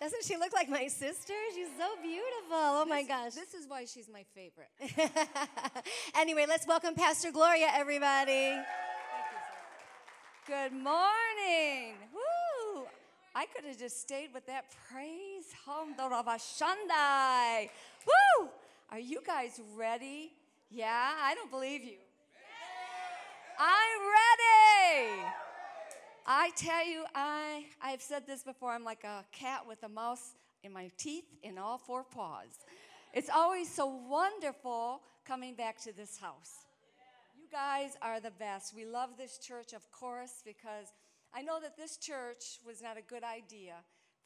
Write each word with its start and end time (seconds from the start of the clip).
Doesn't 0.00 0.24
she 0.24 0.36
look 0.36 0.52
like 0.52 0.68
my 0.68 0.86
sister? 0.86 1.32
She's 1.54 1.68
so 1.76 2.00
beautiful. 2.00 2.52
Oh 2.52 2.84
my 2.88 3.02
gosh. 3.02 3.34
This 3.34 3.52
is 3.52 3.66
why 3.66 3.84
she's 3.84 4.08
my 4.08 4.24
favorite. 4.32 4.70
anyway, 6.14 6.46
let's 6.48 6.68
welcome 6.68 6.94
Pastor 6.94 7.32
Gloria, 7.32 7.68
everybody. 7.74 8.56
Good 10.46 10.72
morning. 10.72 11.94
Woo! 12.14 12.84
I 13.34 13.46
could 13.46 13.64
have 13.64 13.78
just 13.78 14.00
stayed 14.00 14.32
with 14.32 14.46
that 14.46 14.66
praise. 14.88 15.52
Shandai. 15.66 17.68
Woo! 18.06 18.48
Are 18.90 19.00
you 19.00 19.20
guys 19.26 19.60
ready? 19.76 20.30
Yeah, 20.70 21.10
I 21.22 21.34
don't 21.34 21.50
believe 21.50 21.82
you. 21.82 21.96
I'm 23.58 24.00
ready. 24.00 25.24
I 26.30 26.50
tell 26.56 26.86
you, 26.86 27.04
I, 27.14 27.64
I've 27.80 28.02
said 28.02 28.26
this 28.26 28.42
before, 28.42 28.72
I'm 28.72 28.84
like 28.84 29.02
a 29.02 29.24
cat 29.32 29.62
with 29.66 29.82
a 29.82 29.88
mouse 29.88 30.34
in 30.62 30.74
my 30.74 30.90
teeth 30.98 31.24
in 31.42 31.56
all 31.56 31.78
four 31.78 32.04
paws. 32.04 32.58
It's 33.14 33.30
always 33.34 33.72
so 33.72 33.86
wonderful 33.86 35.00
coming 35.26 35.54
back 35.54 35.80
to 35.84 35.96
this 35.96 36.18
house. 36.18 36.66
You 37.34 37.46
guys 37.50 37.96
are 38.02 38.20
the 38.20 38.32
best. 38.32 38.76
We 38.76 38.84
love 38.84 39.16
this 39.16 39.38
church, 39.38 39.72
of 39.72 39.90
course, 39.90 40.42
because 40.44 40.92
I 41.32 41.40
know 41.40 41.60
that 41.62 41.78
this 41.78 41.96
church 41.96 42.58
was 42.66 42.82
not 42.82 42.98
a 42.98 43.02
good 43.02 43.24
idea, 43.24 43.76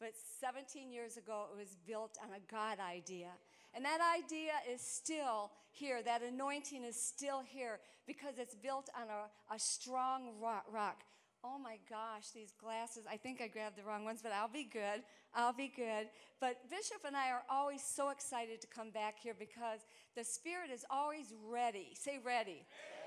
but 0.00 0.10
17 0.40 0.90
years 0.90 1.16
ago 1.16 1.46
it 1.54 1.56
was 1.56 1.76
built 1.86 2.18
on 2.20 2.30
a 2.30 2.52
God 2.52 2.78
idea. 2.80 3.28
And 3.76 3.84
that 3.84 4.00
idea 4.18 4.54
is 4.68 4.80
still 4.80 5.52
here. 5.70 6.02
That 6.02 6.22
anointing 6.22 6.82
is 6.82 7.00
still 7.00 7.44
here 7.46 7.78
because 8.08 8.38
it's 8.38 8.56
built 8.56 8.90
on 9.00 9.06
a, 9.06 9.54
a 9.54 9.58
strong 9.60 10.32
rock. 10.42 11.04
Oh 11.44 11.58
my 11.58 11.78
gosh, 11.90 12.30
these 12.32 12.52
glasses. 12.52 13.02
I 13.10 13.16
think 13.16 13.40
I 13.40 13.48
grabbed 13.48 13.76
the 13.76 13.82
wrong 13.82 14.04
ones, 14.04 14.20
but 14.22 14.30
I'll 14.32 14.46
be 14.48 14.62
good. 14.62 15.02
I'll 15.34 15.52
be 15.52 15.72
good. 15.74 16.06
But 16.40 16.70
Bishop 16.70 16.98
and 17.04 17.16
I 17.16 17.30
are 17.30 17.42
always 17.50 17.82
so 17.82 18.10
excited 18.10 18.60
to 18.60 18.68
come 18.68 18.90
back 18.90 19.16
here 19.20 19.34
because 19.36 19.80
the 20.14 20.22
Spirit 20.22 20.70
is 20.72 20.84
always 20.88 21.34
ready. 21.50 21.88
Say, 21.94 22.20
ready. 22.24 22.64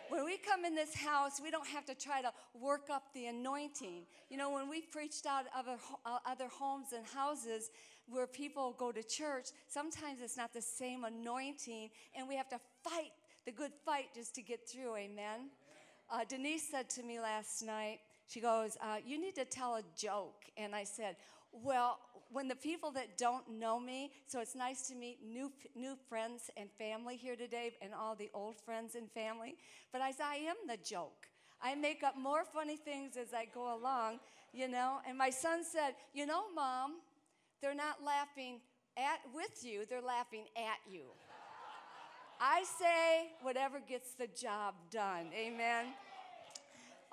When 0.10 0.26
we 0.26 0.38
come 0.38 0.66
in 0.66 0.76
this 0.76 0.94
house, 0.94 1.40
we 1.42 1.50
don't 1.50 1.68
have 1.68 1.86
to 1.86 1.96
try 1.96 2.22
to 2.22 2.32
work 2.54 2.90
up 2.92 3.04
the 3.14 3.28
anointing. 3.28 4.04
You 4.30 4.38
know, 4.38 4.52
when 4.52 4.68
we 4.70 4.82
preached 4.82 5.26
out 5.26 5.46
other, 5.58 5.78
uh, 6.06 6.18
other 6.26 6.50
homes 6.50 6.88
and 6.94 7.06
houses 7.06 7.72
where 8.08 8.28
people 8.28 8.76
go 8.78 8.92
to 8.92 9.02
church, 9.02 9.48
sometimes 9.70 10.20
it's 10.22 10.36
not 10.36 10.54
the 10.54 10.62
same 10.62 11.06
anointing, 11.06 11.90
and 12.16 12.28
we 12.28 12.36
have 12.36 12.50
to 12.50 12.60
fight 12.84 13.12
the 13.46 13.52
good 13.52 13.72
fight 13.86 14.08
just 14.14 14.36
to 14.36 14.42
get 14.42 14.68
through. 14.68 14.98
Amen. 14.98 15.52
Uh, 16.12 16.20
Denise 16.28 16.70
said 16.70 16.90
to 16.92 17.02
me 17.02 17.20
last 17.20 17.64
night, 17.64 18.00
she 18.28 18.40
goes, 18.40 18.78
uh, 18.82 18.98
You 19.06 19.20
need 19.20 19.36
to 19.36 19.46
tell 19.46 19.76
a 19.76 19.84
joke. 19.98 20.44
And 20.58 20.76
I 20.76 20.84
said, 20.84 21.16
Well, 21.52 22.00
when 22.32 22.48
the 22.48 22.56
people 22.56 22.92
that 22.92 23.18
don't 23.18 23.48
know 23.60 23.80
me, 23.80 24.12
so 24.28 24.40
it's 24.40 24.56
nice 24.56 24.88
to 24.88 24.96
meet 24.96 25.20
new, 25.24 25.52
new 25.76 25.96
friends 26.10 26.50
and 26.58 26.70
family 26.78 27.16
here 27.16 27.36
today 27.36 27.74
and 27.82 27.94
all 27.94 28.16
the 28.16 28.30
old 28.34 28.60
friends 28.60 28.96
and 28.96 29.10
family. 29.12 29.56
But 29.92 30.02
I 30.02 30.10
as 30.10 30.20
I 30.20 30.36
am 30.36 30.56
the 30.68 30.78
joke, 30.78 31.28
I 31.62 31.76
make 31.76 32.04
up 32.04 32.18
more 32.18 32.44
funny 32.46 32.78
things 32.78 33.18
as 33.18 33.34
I 33.34 33.46
go 33.46 33.76
along, 33.76 34.20
you 34.54 34.68
know. 34.68 35.00
And 35.08 35.18
my 35.18 35.30
son 35.30 35.64
said, 35.64 35.96
You 36.14 36.26
know, 36.26 36.44
mom, 36.54 36.96
they're 37.62 37.76
not 37.76 38.04
laughing 38.04 38.60
at 38.98 39.20
with 39.34 39.64
you, 39.64 39.86
they're 39.90 40.02
laughing 40.02 40.46
at 40.56 40.80
you. 40.92 41.06
I 42.40 42.64
say 42.78 43.32
whatever 43.42 43.80
gets 43.80 44.14
the 44.14 44.28
job 44.28 44.76
done. 44.92 45.28
Amen. 45.34 45.86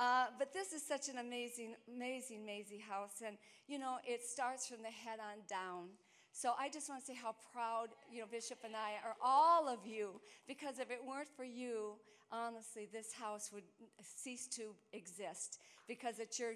Uh, 0.02 0.26
but 0.36 0.52
this 0.52 0.72
is 0.72 0.82
such 0.82 1.08
an 1.08 1.18
amazing, 1.18 1.76
amazing, 1.86 2.40
amazing 2.42 2.80
house. 2.80 3.22
And, 3.24 3.36
you 3.68 3.78
know, 3.78 3.98
it 4.04 4.20
starts 4.24 4.66
from 4.66 4.78
the 4.82 4.90
head 4.90 5.20
on 5.20 5.38
down. 5.48 5.90
So 6.32 6.54
I 6.58 6.68
just 6.70 6.88
want 6.88 7.02
to 7.02 7.06
say 7.06 7.14
how 7.14 7.36
proud, 7.52 7.90
you 8.10 8.18
know, 8.18 8.26
Bishop 8.28 8.58
and 8.64 8.74
I 8.74 8.94
are, 9.06 9.14
all 9.22 9.68
of 9.68 9.86
you, 9.86 10.20
because 10.48 10.80
if 10.80 10.90
it 10.90 10.98
weren't 11.06 11.28
for 11.36 11.44
you, 11.44 11.92
honestly, 12.32 12.88
this 12.92 13.12
house 13.12 13.50
would 13.54 13.62
cease 14.02 14.48
to 14.56 14.74
exist 14.92 15.60
because 15.86 16.18
it's 16.18 16.36
your 16.36 16.54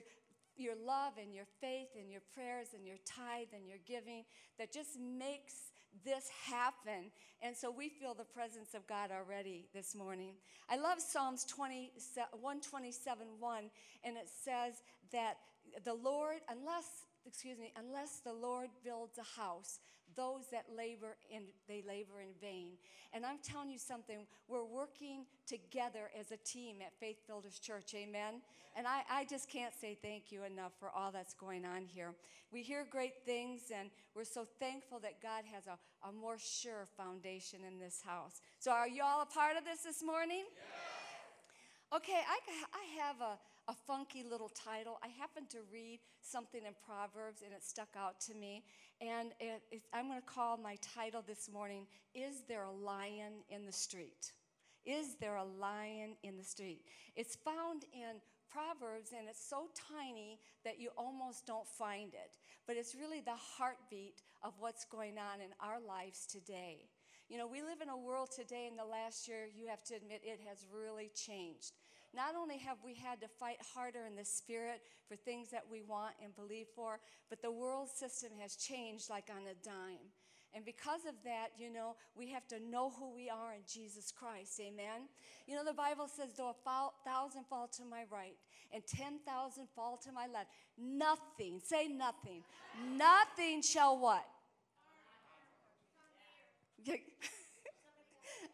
your 0.56 0.74
love 0.86 1.12
and 1.20 1.34
your 1.34 1.44
faith 1.60 1.88
and 2.00 2.10
your 2.10 2.22
prayers 2.34 2.68
and 2.74 2.86
your 2.86 2.96
tithe 3.04 3.52
and 3.54 3.68
your 3.68 3.76
giving 3.86 4.24
that 4.58 4.72
just 4.72 4.98
makes 4.98 5.75
this 6.04 6.28
happen. 6.48 7.10
And 7.42 7.56
so 7.56 7.70
we 7.70 7.88
feel 7.88 8.14
the 8.14 8.24
presence 8.24 8.74
of 8.74 8.86
God 8.86 9.10
already 9.10 9.66
this 9.74 9.94
morning. 9.94 10.34
I 10.68 10.76
love 10.76 11.00
Psalms 11.00 11.44
20, 11.44 11.92
127 12.40 13.26
1, 13.38 13.70
and 14.04 14.16
it 14.16 14.28
says 14.28 14.82
that 15.12 15.36
the 15.84 15.94
Lord, 15.94 16.38
unless, 16.48 17.06
excuse 17.26 17.58
me, 17.58 17.72
unless 17.76 18.20
the 18.24 18.32
Lord 18.32 18.68
builds 18.84 19.18
a 19.18 19.40
house, 19.40 19.80
those 20.16 20.48
that 20.52 20.64
labor 20.76 21.16
in 21.30 21.42
they 21.68 21.82
labor 21.86 22.20
in 22.20 22.28
vain. 22.40 22.72
And 23.12 23.24
I'm 23.24 23.38
telling 23.42 23.70
you 23.70 23.78
something, 23.78 24.26
we're 24.48 24.64
working 24.64 25.24
together 25.46 26.10
as 26.18 26.32
a 26.32 26.36
team 26.38 26.76
at 26.84 26.92
Faith 26.98 27.18
Builders 27.26 27.58
Church, 27.58 27.94
amen. 27.94 28.42
And 28.76 28.86
I, 28.86 29.02
I 29.10 29.24
just 29.24 29.48
can't 29.48 29.72
say 29.74 29.96
thank 30.02 30.30
you 30.30 30.44
enough 30.44 30.72
for 30.78 30.90
all 30.90 31.10
that's 31.10 31.32
going 31.32 31.64
on 31.64 31.86
here. 31.86 32.14
We 32.52 32.62
hear 32.62 32.86
great 32.90 33.24
things, 33.24 33.72
and 33.76 33.90
we're 34.14 34.24
so 34.24 34.46
thankful 34.60 34.98
that 35.00 35.22
God 35.22 35.44
has 35.52 35.66
a, 35.66 35.78
a 36.06 36.12
more 36.12 36.36
sure 36.38 36.86
foundation 36.96 37.60
in 37.66 37.78
this 37.78 38.02
house. 38.04 38.40
So, 38.58 38.70
are 38.70 38.88
you 38.88 39.02
all 39.02 39.22
a 39.22 39.26
part 39.26 39.56
of 39.56 39.64
this 39.64 39.80
this 39.80 40.02
morning? 40.02 40.44
Yeah. 40.44 41.98
Okay, 41.98 42.20
I, 42.28 42.38
I 42.74 43.06
have 43.06 43.20
a, 43.20 43.38
a 43.68 43.74
funky 43.86 44.22
little 44.22 44.50
title. 44.50 44.98
I 45.02 45.08
happened 45.08 45.50
to 45.50 45.58
read 45.72 46.00
something 46.22 46.60
in 46.64 46.72
Proverbs, 46.84 47.42
and 47.42 47.52
it 47.52 47.64
stuck 47.64 47.88
out 47.98 48.20
to 48.22 48.34
me. 48.34 48.64
And 49.00 49.32
it, 49.40 49.62
it, 49.70 49.82
I'm 49.92 50.08
going 50.08 50.20
to 50.20 50.26
call 50.26 50.56
my 50.56 50.76
title 50.94 51.22
this 51.26 51.50
morning 51.52 51.86
Is 52.14 52.42
There 52.48 52.64
a 52.64 52.72
Lion 52.72 53.42
in 53.50 53.66
the 53.66 53.72
Street? 53.72 54.32
Is 54.86 55.16
there 55.20 55.36
a 55.36 55.44
lion 55.44 56.14
in 56.22 56.38
the 56.38 56.44
street? 56.44 56.82
It's 57.16 57.34
found 57.34 57.84
in 57.92 58.22
Proverbs, 58.48 59.10
and 59.18 59.28
it's 59.28 59.44
so 59.44 59.68
tiny 59.74 60.38
that 60.64 60.78
you 60.78 60.90
almost 60.96 61.44
don't 61.44 61.66
find 61.66 62.14
it. 62.14 62.38
But 62.68 62.76
it's 62.76 62.94
really 62.94 63.20
the 63.20 63.34
heartbeat 63.34 64.22
of 64.44 64.52
what's 64.60 64.84
going 64.84 65.18
on 65.18 65.40
in 65.40 65.50
our 65.60 65.80
lives 65.80 66.24
today. 66.24 66.86
You 67.28 67.36
know, 67.36 67.48
we 67.48 67.62
live 67.62 67.80
in 67.82 67.88
a 67.88 67.96
world 67.96 68.28
today, 68.30 68.68
in 68.70 68.76
the 68.76 68.84
last 68.84 69.26
year, 69.26 69.48
you 69.52 69.66
have 69.66 69.82
to 69.84 69.96
admit 69.96 70.20
it 70.22 70.38
has 70.48 70.64
really 70.72 71.10
changed. 71.16 71.72
Not 72.16 72.34
only 72.34 72.56
have 72.58 72.78
we 72.82 72.94
had 72.94 73.20
to 73.20 73.28
fight 73.28 73.58
harder 73.74 74.06
in 74.06 74.16
the 74.16 74.24
spirit 74.24 74.80
for 75.06 75.16
things 75.16 75.50
that 75.50 75.64
we 75.70 75.82
want 75.82 76.14
and 76.24 76.34
believe 76.34 76.68
for, 76.74 76.98
but 77.28 77.42
the 77.42 77.50
world 77.50 77.90
system 77.90 78.30
has 78.40 78.56
changed 78.56 79.10
like 79.10 79.26
on 79.30 79.42
a 79.42 79.54
dime. 79.62 80.08
And 80.54 80.64
because 80.64 81.04
of 81.06 81.14
that, 81.24 81.48
you 81.58 81.70
know, 81.70 81.96
we 82.16 82.30
have 82.30 82.48
to 82.48 82.58
know 82.58 82.90
who 82.98 83.14
we 83.14 83.28
are 83.28 83.52
in 83.52 83.60
Jesus 83.70 84.10
Christ. 84.10 84.58
Amen. 84.60 85.08
You 85.46 85.56
know, 85.56 85.64
the 85.64 85.74
Bible 85.74 86.08
says, 86.08 86.30
though 86.34 86.48
a 86.48 86.54
thousand 87.04 87.44
fall 87.50 87.68
to 87.76 87.84
my 87.84 88.04
right 88.10 88.36
and 88.72 88.82
10,000 88.86 89.68
fall 89.76 89.98
to 89.98 90.12
my 90.12 90.26
left, 90.32 90.48
nothing, 90.78 91.60
say 91.62 91.86
nothing, 91.88 92.42
nothing 92.96 93.60
shall 93.60 93.98
what? 93.98 94.24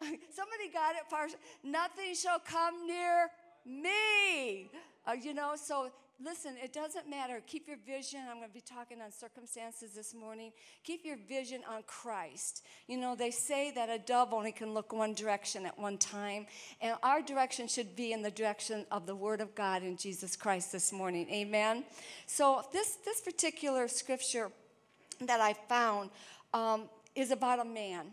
Somebody 0.01 0.67
got 0.73 0.95
it 0.95 1.03
partial. 1.09 1.39
Nothing 1.63 2.15
shall 2.15 2.39
come 2.39 2.85
near 2.87 3.29
me. 3.65 4.69
Uh, 5.05 5.13
you 5.13 5.33
know, 5.33 5.53
so 5.55 5.91
listen, 6.23 6.55
it 6.63 6.73
doesn't 6.73 7.09
matter. 7.09 7.41
Keep 7.45 7.67
your 7.67 7.77
vision. 7.85 8.21
I'm 8.29 8.37
going 8.37 8.47
to 8.47 8.53
be 8.53 8.61
talking 8.61 9.01
on 9.01 9.11
circumstances 9.11 9.91
this 9.91 10.13
morning. 10.13 10.51
Keep 10.83 11.05
your 11.05 11.17
vision 11.27 11.61
on 11.69 11.83
Christ. 11.83 12.63
You 12.87 12.97
know, 12.97 13.15
they 13.15 13.31
say 13.31 13.71
that 13.71 13.89
a 13.89 13.99
dove 13.99 14.33
only 14.33 14.51
can 14.51 14.73
look 14.73 14.93
one 14.93 15.13
direction 15.13 15.65
at 15.65 15.77
one 15.77 15.97
time, 15.97 16.45
and 16.81 16.95
our 17.03 17.21
direction 17.21 17.67
should 17.67 17.95
be 17.95 18.13
in 18.13 18.21
the 18.21 18.31
direction 18.31 18.85
of 18.91 19.05
the 19.05 19.15
Word 19.15 19.41
of 19.41 19.55
God 19.55 19.83
in 19.83 19.97
Jesus 19.97 20.35
Christ 20.35 20.71
this 20.71 20.93
morning. 20.93 21.29
Amen. 21.29 21.83
So 22.27 22.63
this 22.71 22.97
this 23.03 23.21
particular 23.21 23.87
scripture 23.87 24.51
that 25.21 25.41
I 25.41 25.53
found 25.53 26.09
um, 26.53 26.89
is 27.15 27.31
about 27.31 27.59
a 27.59 27.65
man. 27.65 28.07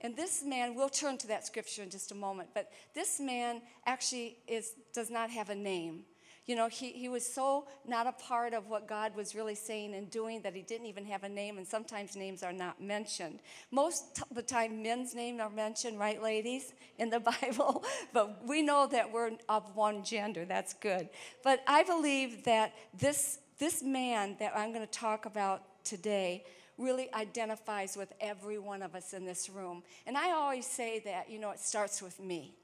And 0.00 0.16
this 0.16 0.42
man, 0.42 0.74
we'll 0.74 0.88
turn 0.88 1.18
to 1.18 1.26
that 1.28 1.46
scripture 1.46 1.82
in 1.82 1.90
just 1.90 2.10
a 2.10 2.14
moment, 2.14 2.50
but 2.54 2.72
this 2.94 3.20
man 3.20 3.60
actually 3.86 4.38
is, 4.46 4.72
does 4.94 5.10
not 5.10 5.30
have 5.30 5.50
a 5.50 5.54
name. 5.54 6.04
You 6.46 6.56
know, 6.56 6.68
he, 6.68 6.90
he 6.90 7.08
was 7.08 7.24
so 7.24 7.68
not 7.86 8.06
a 8.06 8.12
part 8.12 8.54
of 8.54 8.66
what 8.66 8.88
God 8.88 9.14
was 9.14 9.34
really 9.34 9.54
saying 9.54 9.94
and 9.94 10.10
doing 10.10 10.42
that 10.42 10.54
he 10.54 10.62
didn't 10.62 10.86
even 10.86 11.04
have 11.04 11.22
a 11.22 11.28
name, 11.28 11.58
and 11.58 11.66
sometimes 11.66 12.16
names 12.16 12.42
are 12.42 12.52
not 12.52 12.82
mentioned. 12.82 13.40
Most 13.70 14.22
of 14.28 14.34
the 14.34 14.42
time, 14.42 14.82
men's 14.82 15.14
names 15.14 15.40
are 15.40 15.50
mentioned, 15.50 15.98
right, 15.98 16.20
ladies, 16.20 16.72
in 16.98 17.10
the 17.10 17.20
Bible? 17.42 17.84
but 18.12 18.44
we 18.48 18.62
know 18.62 18.88
that 18.88 19.12
we're 19.12 19.32
of 19.48 19.76
one 19.76 20.02
gender. 20.02 20.44
That's 20.44 20.72
good. 20.72 21.08
But 21.44 21.62
I 21.68 21.84
believe 21.84 22.42
that 22.44 22.74
this, 22.98 23.38
this 23.58 23.82
man 23.82 24.36
that 24.40 24.56
I'm 24.56 24.72
going 24.72 24.84
to 24.84 24.92
talk 24.92 25.26
about 25.26 25.84
today 25.84 26.44
really 26.80 27.12
identifies 27.14 27.96
with 27.96 28.12
every 28.20 28.58
one 28.58 28.82
of 28.82 28.94
us 28.94 29.12
in 29.12 29.24
this 29.24 29.50
room. 29.50 29.82
And 30.06 30.16
I 30.16 30.32
always 30.32 30.66
say 30.66 31.00
that, 31.04 31.30
you 31.30 31.38
know, 31.38 31.50
it 31.50 31.60
starts 31.60 32.00
with 32.02 32.18
me. 32.18 32.54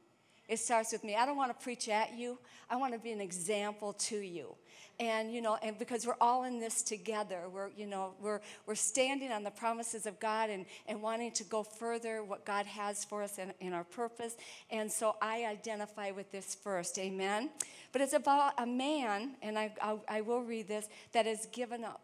It 0.49 0.59
starts 0.59 0.93
with 0.93 1.05
me. 1.05 1.17
I 1.17 1.27
don't 1.27 1.37
want 1.37 1.57
to 1.57 1.63
preach 1.63 1.89
at 1.89 2.15
you. 2.17 2.39
I 2.71 2.77
want 2.77 2.95
to 2.95 2.99
be 2.99 3.13
an 3.13 3.21
example 3.21 3.93
to 3.95 4.17
you. 4.17 4.55
And 4.99 5.31
you 5.31 5.43
know, 5.43 5.59
and 5.63 5.79
because 5.79 6.07
we're 6.07 6.17
all 6.23 6.45
in 6.45 6.59
this 6.59 6.83
together, 6.83 7.51
we're 7.53 7.69
you 7.77 7.87
know, 7.87 8.15
we're 8.19 8.41
we're 8.65 8.75
standing 8.75 9.31
on 9.31 9.43
the 9.43 9.51
promises 9.51 10.07
of 10.07 10.19
God 10.19 10.49
and, 10.49 10.65
and 10.87 11.03
wanting 11.03 11.33
to 11.33 11.45
go 11.45 11.62
further 11.62 12.25
what 12.25 12.47
God 12.47 12.65
has 12.65 13.05
for 13.05 13.23
us 13.23 13.39
in, 13.39 13.53
in 13.61 13.75
our 13.75 13.85
purpose. 13.85 14.37
And 14.71 14.91
so 14.91 15.17
I 15.21 15.45
identify 15.45 16.12
with 16.12 16.33
this 16.33 16.55
first, 16.55 16.99
amen. 16.99 17.51
But 17.93 18.01
it's 18.01 18.15
about 18.15 18.55
a 18.59 18.67
man, 18.67 19.35
and 19.43 19.59
I, 19.59 19.75
I, 19.83 19.99
I 20.09 20.21
will 20.23 20.43
read 20.43 20.67
this, 20.67 20.89
that 21.12 21.27
has 21.27 21.47
given 21.53 21.85
up. 21.85 22.01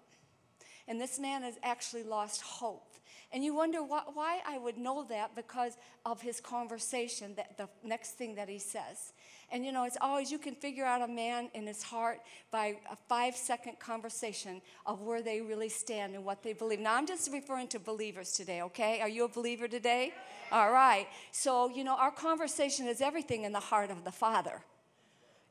And 0.89 1.01
this 1.01 1.19
man 1.19 1.43
has 1.43 1.55
actually 1.63 2.03
lost 2.03 2.43
hope. 2.43 2.93
And 3.33 3.43
you 3.43 3.55
wonder 3.55 3.83
why, 3.83 4.03
why, 4.13 4.41
I 4.47 4.59
would 4.59 4.77
know 4.77 5.05
that 5.09 5.35
because 5.35 5.77
of 6.05 6.21
his 6.21 6.39
conversation, 6.39 7.35
that 7.37 7.57
the 7.57 7.69
next 7.83 8.11
thing 8.11 8.35
that 8.35 8.49
he 8.49 8.59
says. 8.59 9.15
And 9.51 9.65
you 9.65 9.73
know, 9.73 9.85
it's 9.85 9.97
always 10.01 10.31
you 10.31 10.39
can 10.39 10.55
figure 10.55 10.85
out 10.85 11.03
a 11.03 11.09
man 11.09 11.49
in 11.55 11.67
his 11.67 11.83
heart 11.83 12.21
by 12.51 12.77
a 12.91 12.97
five 13.09 13.35
second 13.35 13.79
conversation 13.79 14.61
of 14.85 15.01
where 15.01 15.23
they 15.23 15.41
really 15.41 15.71
stand 15.71 16.15
and 16.15 16.25
what 16.25 16.43
they 16.43 16.53
believe. 16.53 16.81
Now, 16.81 16.95
I'm 16.95 17.07
just 17.07 17.33
referring 17.33 17.69
to 17.69 17.79
believers 17.79 18.33
today, 18.33 18.63
okay? 18.63 19.01
Are 19.01 19.09
you 19.09 19.25
a 19.25 19.29
believer 19.29 19.69
today? 19.69 20.13
All 20.51 20.71
right. 20.71 21.07
So, 21.33 21.69
you 21.69 21.85
know, 21.85 21.97
our 21.97 22.11
conversation 22.11 22.87
is 22.87 23.01
everything 23.01 23.45
in 23.45 23.53
the 23.53 23.61
heart 23.61 23.91
of 23.91 24.05
the 24.05 24.13
Father. 24.13 24.63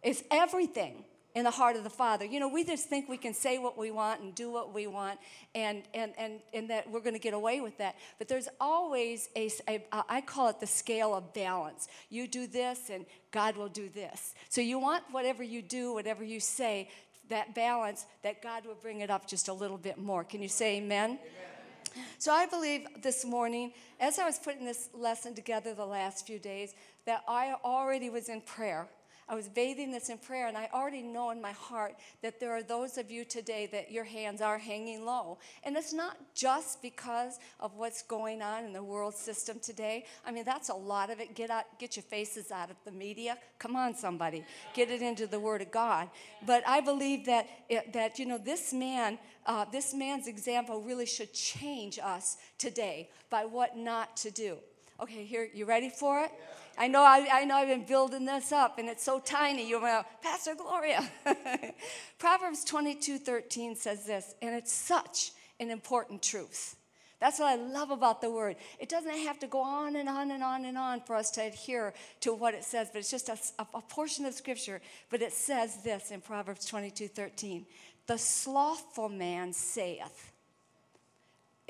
It's 0.04 0.24
everything 0.32 1.04
in 1.34 1.44
the 1.44 1.52
heart 1.52 1.76
of 1.76 1.84
the 1.84 1.90
Father. 1.90 2.26
You 2.26 2.40
know, 2.40 2.48
we 2.48 2.64
just 2.64 2.90
think 2.90 3.08
we 3.08 3.18
can 3.18 3.34
say 3.34 3.58
what 3.58 3.78
we 3.78 3.92
want 3.92 4.22
and 4.22 4.36
do 4.36 4.52
what 4.52 4.74
we 4.74 4.88
want, 4.88 5.20
and, 5.56 5.84
and, 5.94 6.14
and, 6.18 6.40
and 6.54 6.70
that 6.70 6.90
we're 6.90 7.00
going 7.00 7.14
to 7.14 7.20
get 7.20 7.34
away 7.34 7.62
with 7.62 7.78
that. 7.78 7.96
But 8.18 8.28
there's 8.28 8.50
always 8.60 9.30
a, 9.36 9.50
a, 9.68 9.82
I 10.10 10.22
call 10.22 10.50
it 10.50 10.60
the 10.60 10.68
scale 10.68 11.16
of 11.16 11.34
balance. 11.34 11.88
You 12.10 12.28
do 12.28 12.48
this, 12.48 12.90
and 12.90 13.06
God 13.32 13.56
will 13.56 13.70
do 13.70 13.90
this. 13.90 14.34
So 14.50 14.62
you 14.62 14.80
want 14.80 15.04
whatever 15.12 15.44
you 15.44 15.62
do, 15.62 15.94
whatever 15.94 16.24
you 16.24 16.40
say, 16.40 16.90
that 17.30 17.56
balance, 17.56 18.06
that 18.24 18.42
God 18.42 18.66
will 18.66 18.76
bring 18.76 19.00
it 19.00 19.10
up 19.10 19.28
just 19.28 19.48
a 19.48 19.54
little 19.54 19.78
bit 19.78 19.98
more. 19.98 20.24
Can 20.24 20.42
you 20.42 20.50
say 20.50 20.78
amen? 20.78 21.12
amen. 21.12 22.06
So 22.20 22.32
I 22.32 22.46
believe 22.46 22.88
this 23.02 23.26
morning, 23.26 23.74
as 24.00 24.20
I 24.20 24.26
was 24.26 24.38
putting 24.38 24.66
this 24.66 24.90
lesson 24.94 25.34
together 25.34 25.74
the 25.74 25.86
last 25.86 26.28
few 26.28 26.40
days, 26.40 26.74
that 27.06 27.24
I 27.28 27.56
already 27.64 28.10
was 28.10 28.30
in 28.30 28.42
prayer 28.42 28.88
I 29.30 29.36
was 29.36 29.48
bathing 29.48 29.92
this 29.92 30.10
in 30.10 30.18
prayer, 30.18 30.48
and 30.48 30.58
I 30.58 30.70
already 30.74 31.02
know 31.02 31.30
in 31.30 31.42
my 31.42 31.52
heart 31.52 31.96
that 32.22 32.40
there 32.40 32.52
are 32.52 32.64
those 32.64 32.98
of 32.98 33.10
you 33.10 33.24
today 33.24 33.68
that 33.72 33.92
your 33.92 34.04
hands 34.04 34.42
are 34.42 34.58
hanging 34.58 35.06
low. 35.06 35.38
And 35.64 35.76
it's 35.78 35.94
not 35.94 36.18
just 36.36 36.82
because 36.82 37.40
of 37.60 37.76
what's 37.76 38.02
going 38.02 38.42
on 38.42 38.66
in 38.66 38.74
the 38.74 38.84
world 38.84 39.16
system 39.16 39.60
today. 39.60 40.06
I 40.26 40.32
mean, 40.32 40.44
that's 40.44 40.70
a 40.70 40.74
lot 40.74 41.10
of 41.10 41.20
it. 41.20 41.36
Get 41.36 41.50
out, 41.50 41.66
get 41.80 41.96
your 41.96 42.04
faces 42.04 42.52
out 42.52 42.70
of 42.70 42.76
the 42.84 42.92
media. 42.92 43.38
Come 43.60 43.76
on, 43.76 43.96
somebody, 43.96 44.44
get 44.74 44.90
it 44.90 45.02
into 45.02 45.28
the 45.28 45.40
Word 45.40 45.62
of 45.62 45.72
God. 45.72 46.10
But 46.46 46.68
I 46.68 46.82
believe 46.82 47.26
that 47.26 47.48
it, 47.70 47.94
that 47.94 48.20
you 48.20 48.26
know 48.26 48.38
this 48.38 48.74
man. 48.74 49.18
Uh, 49.44 49.66
this 49.72 49.92
man's 49.92 50.28
example 50.28 50.82
really 50.82 51.08
should 51.08 51.34
change 51.34 51.98
us 51.98 52.38
today 52.60 53.10
by 53.32 53.44
what 53.44 53.76
not 53.76 54.16
to 54.18 54.30
do. 54.30 54.58
Okay, 55.02 55.26
here, 55.26 55.50
you 55.52 55.66
ready 55.66 55.90
for 55.90 56.20
it? 56.20 56.32
Yeah. 56.32 56.61
I 56.78 56.88
know, 56.88 57.02
I, 57.02 57.28
I 57.32 57.46
know 57.46 57.56
I've 57.56 57.68
been 57.68 57.86
building 57.86 58.26
this 58.26 58.52
up 58.52 58.80
and 58.80 58.90
it's 58.90 59.04
so 59.04 59.20
tiny. 59.20 59.68
You're 59.68 59.82
like, 59.82 60.06
Pastor 60.22 60.56
Gloria. 60.56 61.10
Proverbs 62.18 62.64
22 62.64 63.18
13 63.18 63.76
says 63.76 64.06
this, 64.06 64.36
and 64.42 64.56
it's 64.56 64.72
such 64.72 65.32
an 65.60 65.70
important 65.70 66.22
truth. 66.22 66.76
That's 67.22 67.38
what 67.38 67.50
I 67.50 67.56
love 67.56 67.92
about 67.92 68.20
the 68.20 68.32
word. 68.32 68.56
It 68.80 68.90
doesn't 68.90 69.16
have 69.16 69.38
to 69.40 69.48
go 69.48 69.62
on 69.62 69.96
and 69.96 70.10
on 70.10 70.32
and 70.32 70.44
on 70.44 70.66
and 70.66 70.76
on 70.76 71.02
for 71.02 71.16
us 71.16 71.30
to 71.32 71.42
adhere 71.44 71.94
to 72.22 72.34
what 72.34 72.56
it 72.56 72.64
says, 72.64 72.90
but 72.92 72.98
it's 73.00 73.12
just 73.12 73.30
a, 73.30 73.38
a 73.60 73.82
portion 73.82 74.26
of 74.26 74.34
scripture. 74.34 74.82
But 75.12 75.22
it 75.22 75.32
says 75.32 75.84
this 75.84 76.10
in 76.10 76.22
Proverbs 76.22 76.66
22 76.66 77.10
13 77.10 77.66
The 78.08 78.18
slothful 78.18 79.08
man 79.08 79.54
saith, 79.54 80.31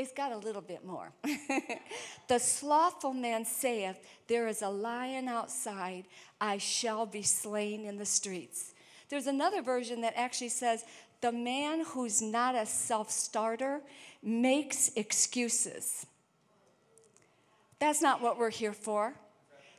it's 0.01 0.11
got 0.11 0.31
a 0.31 0.37
little 0.37 0.61
bit 0.61 0.85
more. 0.85 1.11
the 2.27 2.39
slothful 2.39 3.13
man 3.13 3.45
saith, 3.45 3.97
There 4.27 4.47
is 4.47 4.61
a 4.61 4.69
lion 4.69 5.27
outside, 5.27 6.05
I 6.39 6.57
shall 6.57 7.05
be 7.05 7.21
slain 7.21 7.85
in 7.85 7.97
the 7.97 8.05
streets. 8.05 8.73
There's 9.09 9.27
another 9.27 9.61
version 9.61 10.01
that 10.01 10.13
actually 10.15 10.49
says, 10.49 10.83
The 11.21 11.31
man 11.31 11.85
who's 11.85 12.21
not 12.21 12.55
a 12.55 12.65
self 12.65 13.11
starter 13.11 13.81
makes 14.23 14.91
excuses. 14.95 16.05
That's 17.79 18.01
not 18.01 18.21
what 18.21 18.37
we're 18.37 18.51
here 18.51 18.73
for. 18.73 19.15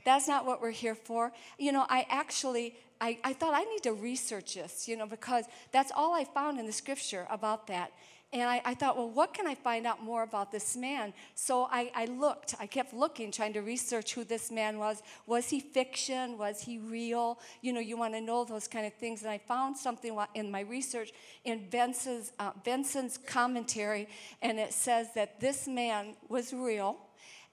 That's 0.04 0.26
not 0.26 0.44
what 0.44 0.60
we're 0.60 0.70
here 0.70 0.96
for. 0.96 1.32
You 1.58 1.72
know, 1.72 1.86
I 1.88 2.06
actually 2.08 2.74
I, 3.00 3.18
I, 3.24 3.32
thought 3.32 3.52
I 3.52 3.64
need 3.64 3.82
to 3.82 3.92
research 3.94 4.54
this, 4.54 4.86
you 4.86 4.96
know, 4.96 5.06
because 5.06 5.46
that's 5.72 5.90
all 5.90 6.14
I 6.14 6.22
found 6.22 6.60
in 6.60 6.66
the 6.66 6.72
scripture 6.72 7.26
about 7.30 7.66
that. 7.66 7.90
And 8.32 8.42
I, 8.42 8.62
I, 8.64 8.74
thought, 8.74 8.96
well, 8.96 9.10
what 9.10 9.34
can 9.34 9.46
I 9.46 9.54
find 9.54 9.86
out 9.86 10.02
more 10.02 10.22
about 10.22 10.50
this 10.50 10.74
man? 10.74 11.12
So 11.34 11.68
I, 11.70 11.90
I, 11.94 12.06
looked, 12.06 12.54
I 12.58 12.66
kept 12.66 12.94
looking, 12.94 13.30
trying 13.30 13.52
to 13.52 13.60
research 13.60 14.14
who 14.14 14.24
this 14.24 14.50
man 14.50 14.78
was. 14.78 15.02
Was 15.26 15.50
he 15.50 15.60
fiction? 15.60 16.38
Was 16.38 16.62
he 16.62 16.78
real? 16.78 17.38
You 17.60 17.74
know, 17.74 17.80
you 17.80 17.98
want 17.98 18.14
to 18.14 18.22
know 18.22 18.44
those 18.44 18.66
kind 18.66 18.86
of 18.86 18.94
things. 18.94 19.20
And 19.20 19.30
I 19.30 19.36
found 19.36 19.76
something 19.76 20.18
in 20.34 20.50
my 20.50 20.60
research 20.60 21.12
in 21.44 21.68
Benson's, 21.68 22.32
uh, 22.38 22.52
Benson's 22.64 23.18
commentary, 23.18 24.08
and 24.40 24.58
it 24.58 24.72
says 24.72 25.08
that 25.14 25.38
this 25.38 25.68
man 25.68 26.16
was 26.28 26.54
real 26.54 26.96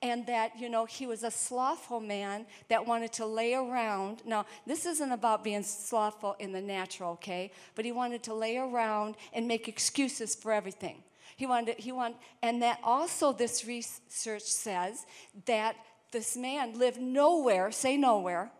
and 0.01 0.25
that, 0.27 0.57
you 0.57 0.69
know, 0.69 0.85
he 0.85 1.05
was 1.05 1.23
a 1.23 1.31
slothful 1.31 1.99
man 1.99 2.45
that 2.69 2.85
wanted 2.85 3.11
to 3.13 3.25
lay 3.25 3.53
around. 3.53 4.21
Now, 4.25 4.45
this 4.65 4.85
isn't 4.85 5.11
about 5.11 5.43
being 5.43 5.63
slothful 5.63 6.35
in 6.39 6.51
the 6.53 6.61
natural, 6.61 7.11
okay? 7.11 7.51
But 7.75 7.85
he 7.85 7.91
wanted 7.91 8.23
to 8.23 8.33
lay 8.33 8.57
around 8.57 9.15
and 9.33 9.47
make 9.47 9.67
excuses 9.67 10.35
for 10.35 10.53
everything. 10.53 11.03
He 11.35 11.45
wanted, 11.45 11.77
he 11.77 11.91
wanted, 11.91 12.17
and 12.41 12.61
that 12.61 12.79
also 12.83 13.33
this 13.33 13.65
research 13.65 14.43
says 14.43 15.05
that 15.45 15.75
this 16.11 16.35
man 16.35 16.77
lived 16.77 16.99
nowhere, 16.99 17.71
say 17.71 17.97
nowhere, 17.97 18.51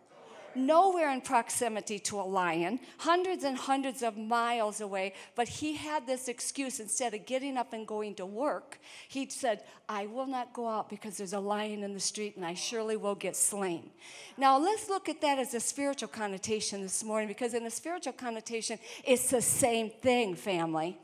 nowhere 0.54 1.10
in 1.10 1.20
proximity 1.20 1.98
to 1.98 2.20
a 2.20 2.22
lion, 2.22 2.80
hundreds 2.98 3.44
and 3.44 3.56
hundreds 3.56 4.02
of 4.02 4.16
miles 4.16 4.80
away, 4.80 5.14
but 5.34 5.48
he 5.48 5.74
had 5.74 6.06
this 6.06 6.28
excuse 6.28 6.80
instead 6.80 7.14
of 7.14 7.26
getting 7.26 7.56
up 7.56 7.72
and 7.72 7.86
going 7.86 8.14
to 8.14 8.26
work, 8.26 8.78
he 9.08 9.28
said, 9.28 9.64
I 9.88 10.06
will 10.06 10.26
not 10.26 10.52
go 10.52 10.68
out 10.68 10.88
because 10.88 11.16
there's 11.16 11.32
a 11.32 11.40
lion 11.40 11.82
in 11.82 11.94
the 11.94 12.00
street 12.00 12.36
and 12.36 12.44
I 12.44 12.54
surely 12.54 12.96
will 12.96 13.14
get 13.14 13.34
slain. 13.34 13.90
Now, 14.36 14.58
let's 14.58 14.88
look 14.88 15.08
at 15.08 15.20
that 15.20 15.38
as 15.38 15.54
a 15.54 15.60
spiritual 15.60 16.08
connotation 16.08 16.82
this 16.82 17.02
morning 17.02 17.28
because, 17.28 17.54
in 17.54 17.66
a 17.66 17.70
spiritual 17.70 18.12
connotation, 18.12 18.78
it's 19.04 19.30
the 19.30 19.42
same 19.42 19.90
thing, 19.90 20.36
family. 20.36 20.98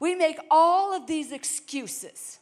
We 0.00 0.14
make 0.14 0.38
all 0.50 0.94
of 0.94 1.06
these 1.06 1.30
excuses. 1.30 2.39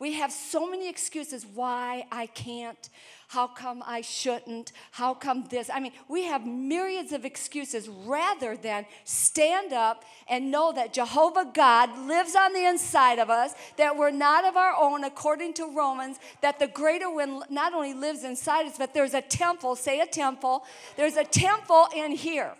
We 0.00 0.12
have 0.12 0.30
so 0.30 0.70
many 0.70 0.88
excuses 0.88 1.44
why 1.44 2.06
I 2.12 2.26
can't, 2.26 2.88
how 3.26 3.48
come 3.48 3.82
I 3.84 4.00
shouldn't? 4.00 4.70
How 4.92 5.12
come 5.12 5.46
this? 5.50 5.68
I 5.74 5.80
mean, 5.80 5.90
we 6.06 6.22
have 6.24 6.46
myriads 6.46 7.12
of 7.12 7.24
excuses 7.24 7.88
rather 7.88 8.56
than 8.56 8.86
stand 9.02 9.72
up 9.72 10.04
and 10.28 10.52
know 10.52 10.72
that 10.72 10.92
Jehovah 10.92 11.50
God 11.52 11.98
lives 11.98 12.36
on 12.36 12.52
the 12.52 12.64
inside 12.64 13.18
of 13.18 13.28
us, 13.28 13.54
that 13.76 13.96
we're 13.96 14.12
not 14.12 14.44
of 14.44 14.56
our 14.56 14.72
own, 14.80 15.02
according 15.02 15.54
to 15.54 15.66
Romans, 15.74 16.18
that 16.42 16.60
the 16.60 16.68
greater 16.68 17.10
one 17.10 17.42
not 17.50 17.74
only 17.74 17.92
lives 17.92 18.22
inside 18.22 18.66
us, 18.66 18.78
but 18.78 18.94
there's 18.94 19.14
a 19.14 19.22
temple, 19.22 19.74
say 19.74 19.98
a 19.98 20.06
temple, 20.06 20.64
there's 20.96 21.16
a 21.16 21.24
temple 21.24 21.88
in 21.94 22.12
here. 22.12 22.54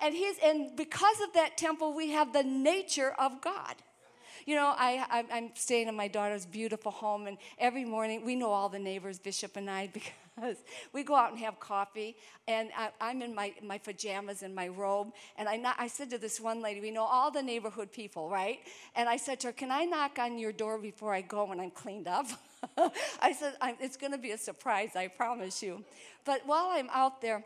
And 0.00 0.14
he's 0.14 0.36
and 0.42 0.74
because 0.74 1.20
of 1.20 1.34
that 1.34 1.58
temple, 1.58 1.94
we 1.94 2.10
have 2.12 2.32
the 2.32 2.42
nature 2.42 3.14
of 3.18 3.42
God. 3.42 3.76
You 4.44 4.56
know, 4.56 4.74
I, 4.76 5.24
I, 5.30 5.38
am 5.38 5.50
staying 5.54 5.88
in 5.88 5.96
my 5.96 6.08
daughter's 6.08 6.46
beautiful 6.46 6.90
home, 6.90 7.26
and 7.26 7.38
every 7.58 7.84
morning 7.84 8.24
we 8.24 8.34
know 8.34 8.50
all 8.50 8.68
the 8.68 8.78
neighbors, 8.78 9.18
Bishop 9.18 9.56
and 9.56 9.70
I, 9.70 9.88
because 9.92 10.56
we 10.92 11.04
go 11.04 11.14
out 11.14 11.30
and 11.30 11.38
have 11.40 11.60
coffee. 11.60 12.16
And 12.48 12.70
I, 12.76 13.10
am 13.10 13.22
in 13.22 13.34
my, 13.34 13.54
my 13.62 13.78
pajamas 13.78 14.42
and 14.42 14.54
my 14.54 14.68
robe. 14.68 15.12
And 15.36 15.48
I, 15.48 15.60
I 15.78 15.86
said 15.86 16.10
to 16.10 16.18
this 16.18 16.40
one 16.40 16.60
lady, 16.60 16.80
we 16.80 16.90
know 16.90 17.04
all 17.04 17.30
the 17.30 17.42
neighborhood 17.42 17.92
people, 17.92 18.28
right? 18.28 18.58
And 18.96 19.08
I 19.08 19.16
said 19.16 19.38
to 19.40 19.48
her, 19.48 19.52
Can 19.52 19.70
I 19.70 19.84
knock 19.84 20.18
on 20.18 20.38
your 20.38 20.52
door 20.52 20.78
before 20.78 21.14
I 21.14 21.20
go 21.20 21.44
when 21.44 21.60
I'm 21.60 21.70
cleaned 21.70 22.08
up? 22.08 22.26
I 23.20 23.32
said, 23.32 23.54
It's 23.80 23.96
going 23.96 24.12
to 24.12 24.18
be 24.18 24.32
a 24.32 24.38
surprise, 24.38 24.96
I 24.96 25.08
promise 25.08 25.62
you. 25.62 25.84
But 26.24 26.42
while 26.46 26.68
I'm 26.70 26.88
out 26.92 27.20
there, 27.20 27.44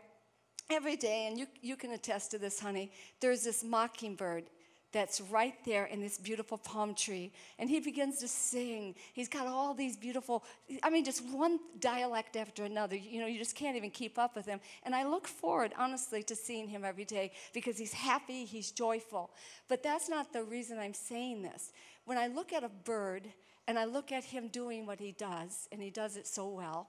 every 0.69 0.95
day, 0.95 1.27
and 1.27 1.39
you, 1.39 1.47
you 1.61 1.75
can 1.75 1.91
attest 1.91 2.31
to 2.31 2.37
this, 2.37 2.59
honey, 2.59 2.91
there's 3.21 3.43
this 3.43 3.63
mockingbird 3.63 4.45
that's 4.91 5.19
right 5.19 5.53
there 5.65 5.85
in 5.85 6.01
this 6.01 6.17
beautiful 6.17 6.57
palm 6.57 6.95
tree. 6.95 7.31
And 7.59 7.69
he 7.69 7.79
begins 7.79 8.19
to 8.19 8.27
sing. 8.27 8.95
He's 9.13 9.27
got 9.27 9.47
all 9.47 9.73
these 9.73 9.97
beautiful, 9.97 10.43
I 10.81 10.89
mean, 10.89 11.03
just 11.03 11.23
one 11.25 11.59
dialect 11.79 12.35
after 12.35 12.63
another. 12.63 12.95
You 12.95 13.19
know, 13.19 13.27
you 13.27 13.37
just 13.37 13.55
can't 13.55 13.75
even 13.75 13.91
keep 13.91 14.17
up 14.17 14.35
with 14.35 14.45
him. 14.45 14.59
And 14.83 14.95
I 14.95 15.05
look 15.05 15.27
forward, 15.27 15.73
honestly, 15.77 16.23
to 16.23 16.35
seeing 16.35 16.67
him 16.67 16.85
every 16.85 17.05
day 17.05 17.31
because 17.53 17.77
he's 17.77 17.93
happy, 17.93 18.45
he's 18.45 18.71
joyful. 18.71 19.31
But 19.67 19.83
that's 19.83 20.09
not 20.09 20.31
the 20.31 20.43
reason 20.43 20.79
I'm 20.79 20.93
saying 20.93 21.41
this. 21.41 21.73
When 22.05 22.17
I 22.17 22.27
look 22.27 22.53
at 22.53 22.63
a 22.63 22.69
bird 22.69 23.27
and 23.67 23.77
I 23.77 23.83
look 23.83 24.13
at 24.13 24.23
him 24.23 24.47
doing 24.47 24.85
what 24.85 24.99
he 24.99 25.11
does, 25.11 25.67
and 25.73 25.81
he 25.81 25.89
does 25.89 26.15
it 26.15 26.25
so 26.25 26.47
well, 26.47 26.87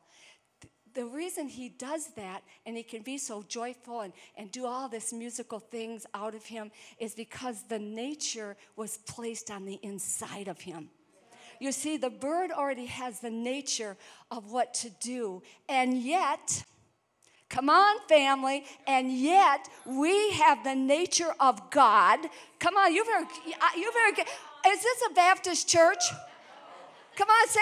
the 0.94 1.04
reason 1.04 1.48
he 1.48 1.68
does 1.68 2.08
that 2.16 2.42
and 2.66 2.76
he 2.76 2.82
can 2.82 3.02
be 3.02 3.18
so 3.18 3.44
joyful 3.48 4.00
and, 4.00 4.12
and 4.36 4.50
do 4.50 4.66
all 4.66 4.88
this 4.88 5.12
musical 5.12 5.58
things 5.58 6.06
out 6.14 6.34
of 6.34 6.44
him 6.44 6.70
is 6.98 7.14
because 7.14 7.64
the 7.68 7.78
nature 7.78 8.56
was 8.76 8.98
placed 8.98 9.50
on 9.50 9.64
the 9.64 9.78
inside 9.82 10.48
of 10.48 10.60
him. 10.60 10.90
You 11.60 11.72
see, 11.72 11.96
the 11.96 12.10
bird 12.10 12.52
already 12.52 12.86
has 12.86 13.20
the 13.20 13.30
nature 13.30 13.96
of 14.30 14.52
what 14.52 14.74
to 14.74 14.90
do, 15.00 15.42
and 15.68 15.98
yet, 15.98 16.64
Come 17.48 17.70
on, 17.70 17.96
family. 18.08 18.64
And 18.86 19.10
yet, 19.10 19.68
we 19.86 20.32
have 20.32 20.62
the 20.64 20.74
nature 20.74 21.32
of 21.40 21.70
God. 21.70 22.18
Come 22.58 22.76
on, 22.76 22.94
you 22.94 23.04
better, 23.04 23.26
you 23.74 23.90
get. 24.14 24.28
Is 24.66 24.82
this 24.82 25.02
a 25.10 25.14
Baptist 25.14 25.66
church? 25.66 26.10
Come 27.16 27.28
on, 27.28 27.48
say 27.48 27.60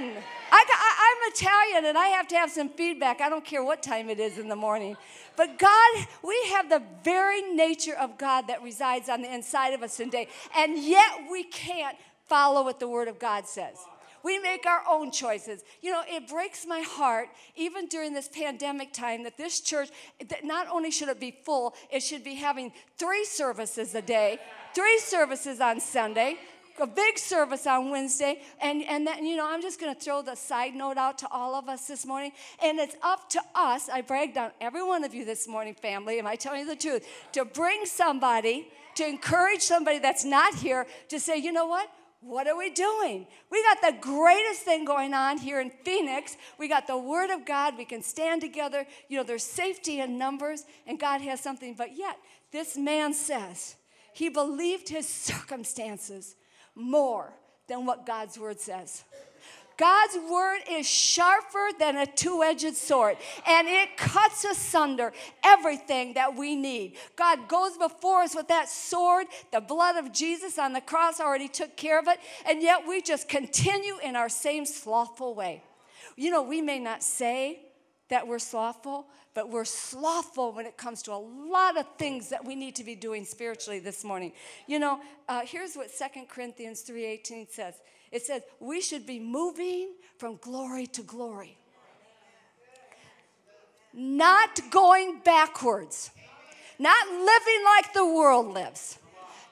amen. 0.00 0.22
I, 0.50 1.24
am 1.24 1.32
Italian 1.32 1.84
and 1.86 1.98
I 1.98 2.08
have 2.08 2.28
to 2.28 2.36
have 2.36 2.50
some 2.50 2.68
feedback. 2.68 3.20
I 3.20 3.28
don't 3.28 3.44
care 3.44 3.64
what 3.64 3.82
time 3.82 4.08
it 4.08 4.20
is 4.20 4.38
in 4.38 4.48
the 4.48 4.56
morning. 4.56 4.96
But 5.36 5.58
God, 5.58 6.06
we 6.22 6.36
have 6.52 6.68
the 6.68 6.82
very 7.02 7.42
nature 7.42 7.96
of 7.96 8.18
God 8.18 8.48
that 8.48 8.62
resides 8.62 9.08
on 9.08 9.22
the 9.22 9.32
inside 9.32 9.74
of 9.74 9.82
us 9.82 9.96
today. 9.96 10.28
And 10.56 10.78
yet 10.78 11.26
we 11.30 11.44
can't 11.44 11.96
follow 12.26 12.62
what 12.64 12.80
the 12.80 12.88
Word 12.88 13.08
of 13.08 13.18
God 13.18 13.46
says. 13.46 13.76
We 14.24 14.38
make 14.38 14.64
our 14.64 14.82
own 14.90 15.10
choices. 15.10 15.62
You 15.82 15.92
know, 15.92 16.02
it 16.06 16.28
breaks 16.28 16.64
my 16.66 16.80
heart, 16.80 17.28
even 17.56 17.86
during 17.88 18.14
this 18.14 18.26
pandemic 18.26 18.94
time, 18.94 19.22
that 19.24 19.36
this 19.36 19.60
church, 19.60 19.90
that 20.26 20.44
not 20.44 20.66
only 20.68 20.90
should 20.90 21.10
it 21.10 21.20
be 21.20 21.36
full, 21.44 21.74
it 21.92 22.02
should 22.02 22.24
be 22.24 22.34
having 22.34 22.72
three 22.96 23.26
services 23.26 23.94
a 23.94 24.00
day, 24.00 24.38
three 24.74 24.98
services 24.98 25.60
on 25.60 25.78
Sunday, 25.78 26.38
a 26.80 26.86
big 26.86 27.18
service 27.18 27.66
on 27.66 27.90
Wednesday. 27.90 28.40
And, 28.60 28.82
and 28.84 29.06
then, 29.06 29.24
you 29.24 29.36
know, 29.36 29.46
I'm 29.46 29.62
just 29.62 29.80
going 29.80 29.94
to 29.94 30.00
throw 30.00 30.22
the 30.22 30.34
side 30.34 30.74
note 30.74 30.96
out 30.96 31.18
to 31.18 31.28
all 31.30 31.54
of 31.54 31.68
us 31.68 31.86
this 31.86 32.04
morning. 32.04 32.32
And 32.62 32.78
it's 32.78 32.96
up 33.02 33.28
to 33.30 33.40
us. 33.54 33.88
I 33.88 34.00
bragged 34.00 34.36
on 34.36 34.50
every 34.60 34.82
one 34.82 35.04
of 35.04 35.14
you 35.14 35.24
this 35.24 35.46
morning, 35.46 35.74
family. 35.74 36.18
Am 36.18 36.26
I 36.26 36.36
telling 36.36 36.60
you 36.60 36.66
the 36.66 36.76
truth? 36.76 37.06
To 37.32 37.44
bring 37.44 37.86
somebody, 37.86 38.68
to 38.96 39.06
encourage 39.06 39.60
somebody 39.60 39.98
that's 39.98 40.24
not 40.24 40.54
here 40.54 40.86
to 41.08 41.20
say, 41.20 41.36
you 41.36 41.52
know 41.52 41.66
what? 41.66 41.88
What 42.20 42.46
are 42.46 42.56
we 42.56 42.70
doing? 42.70 43.26
We 43.50 43.62
got 43.62 43.82
the 43.82 43.98
greatest 44.00 44.62
thing 44.62 44.86
going 44.86 45.12
on 45.12 45.36
here 45.36 45.60
in 45.60 45.70
Phoenix. 45.84 46.38
We 46.58 46.68
got 46.68 46.86
the 46.86 46.96
Word 46.96 47.28
of 47.28 47.44
God. 47.44 47.76
We 47.76 47.84
can 47.84 48.02
stand 48.02 48.40
together. 48.40 48.86
You 49.08 49.18
know, 49.18 49.24
there's 49.24 49.44
safety 49.44 50.00
in 50.00 50.16
numbers, 50.16 50.64
and 50.86 50.98
God 50.98 51.20
has 51.20 51.40
something. 51.40 51.74
But 51.74 51.98
yet, 51.98 52.16
this 52.50 52.78
man 52.78 53.12
says 53.12 53.76
he 54.14 54.30
believed 54.30 54.88
his 54.88 55.06
circumstances 55.08 56.34
more 56.74 57.32
than 57.68 57.86
what 57.86 58.06
God's 58.06 58.38
Word 58.38 58.60
says. 58.60 59.04
God's 59.76 60.16
word 60.30 60.60
is 60.70 60.88
sharper 60.88 61.70
than 61.78 61.96
a 61.96 62.06
two 62.06 62.42
edged 62.42 62.76
sword, 62.76 63.16
and 63.46 63.66
it 63.66 63.96
cuts 63.96 64.44
asunder 64.44 65.12
everything 65.42 66.14
that 66.14 66.36
we 66.36 66.54
need. 66.54 66.96
God 67.16 67.48
goes 67.48 67.76
before 67.76 68.22
us 68.22 68.36
with 68.36 68.48
that 68.48 68.68
sword. 68.68 69.26
The 69.52 69.60
blood 69.60 69.96
of 69.96 70.12
Jesus 70.12 70.58
on 70.58 70.74
the 70.74 70.80
cross 70.80 71.20
already 71.20 71.48
took 71.48 71.76
care 71.76 71.98
of 71.98 72.06
it, 72.06 72.20
and 72.48 72.62
yet 72.62 72.86
we 72.86 73.02
just 73.02 73.28
continue 73.28 73.98
in 74.02 74.14
our 74.14 74.28
same 74.28 74.64
slothful 74.64 75.34
way. 75.34 75.62
You 76.16 76.30
know, 76.30 76.42
we 76.42 76.60
may 76.60 76.78
not 76.78 77.02
say 77.02 77.60
that 78.10 78.28
we're 78.28 78.38
slothful, 78.38 79.06
but 79.34 79.50
we're 79.50 79.64
slothful 79.64 80.52
when 80.52 80.64
it 80.64 80.76
comes 80.76 81.02
to 81.02 81.12
a 81.12 81.18
lot 81.18 81.76
of 81.76 81.86
things 81.98 82.28
that 82.30 82.44
we 82.44 82.54
need 82.54 82.76
to 82.76 82.84
be 82.84 82.94
doing 82.94 83.24
spiritually 83.24 83.80
this 83.80 84.04
morning. 84.04 84.32
You 84.66 84.78
know, 84.78 85.00
uh, 85.28 85.42
here's 85.44 85.74
what 85.74 85.90
Second 85.90 86.28
Corinthians 86.28 86.82
3:18 86.82 87.50
says. 87.50 87.74
It 88.12 88.22
says, 88.22 88.42
we 88.60 88.80
should 88.80 89.06
be 89.06 89.18
moving 89.18 89.90
from 90.18 90.36
glory 90.36 90.86
to 90.88 91.02
glory. 91.02 91.58
Not 93.92 94.60
going 94.70 95.20
backwards. 95.24 96.10
Not 96.78 97.08
living 97.08 97.64
like 97.76 97.92
the 97.92 98.06
world 98.06 98.54
lives 98.54 98.98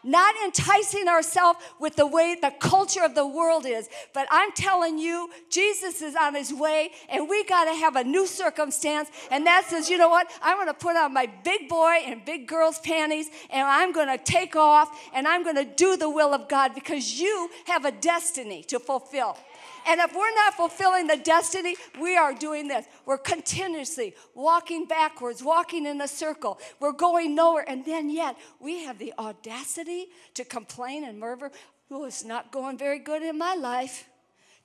not 0.04 0.35
enticing 0.44 1.09
ourselves 1.09 1.59
with 1.78 1.97
the 1.97 2.06
way 2.06 2.37
the 2.40 2.52
culture 2.59 3.02
of 3.02 3.14
the 3.14 3.26
world 3.26 3.66
is. 3.66 3.88
But 4.12 4.26
I'm 4.30 4.52
telling 4.52 4.99
you, 4.99 5.30
Jesus 5.50 6.02
is 6.02 6.14
on 6.16 6.35
his 6.35 6.52
way, 6.52 6.90
and 7.09 7.28
we 7.28 7.44
got 7.44 7.64
to 7.64 7.75
have 7.75 7.97
a 7.97 8.04
new 8.04 8.26
circumstance. 8.26 9.11
And 9.30 9.47
that 9.47 9.66
says, 9.66 9.88
you 9.88 9.99
know 9.99 10.09
what? 10.09 10.30
I'm 10.42 10.56
going 10.56 10.68
to 10.68 10.75
put 10.75 10.97
on 10.97 11.12
my 11.12 11.30
big 11.44 11.68
boy 11.68 12.02
and 12.04 12.25
big 12.25 12.47
girl's 12.47 12.78
panties, 12.80 13.28
and 13.50 13.66
I'm 13.66 13.92
going 13.92 14.09
to 14.09 14.23
take 14.23 14.56
off, 14.56 14.99
and 15.14 15.26
I'm 15.26 15.42
going 15.42 15.56
to 15.56 15.64
do 15.64 15.97
the 15.97 16.11
will 16.11 16.35
of 16.35 16.49
God 16.49 16.75
because 16.75 17.21
you 17.21 17.50
have 17.66 17.85
a 17.85 17.92
destiny 17.92 18.62
to 18.64 18.78
fulfill. 18.78 19.37
And 19.86 20.00
if 20.00 20.14
we're 20.14 20.34
not 20.34 20.54
fulfilling 20.54 21.06
the 21.06 21.16
destiny, 21.16 21.76
we 22.00 22.16
are 22.16 22.34
doing 22.34 22.68
this. 22.68 22.86
We're 23.04 23.18
continuously 23.18 24.14
walking 24.34 24.86
backwards, 24.86 25.42
walking 25.42 25.86
in 25.86 26.00
a 26.00 26.08
circle. 26.08 26.58
We're 26.80 26.92
going 26.92 27.34
nowhere. 27.34 27.64
And 27.66 27.84
then 27.84 28.10
yet, 28.10 28.36
we 28.60 28.84
have 28.84 28.98
the 28.98 29.12
audacity 29.18 30.08
to 30.34 30.44
complain 30.44 31.04
and 31.04 31.18
murmur, 31.18 31.50
oh, 31.90 32.04
it's 32.04 32.24
not 32.24 32.52
going 32.52 32.78
very 32.78 32.98
good 32.98 33.22
in 33.22 33.38
my 33.38 33.54
life. 33.54 34.08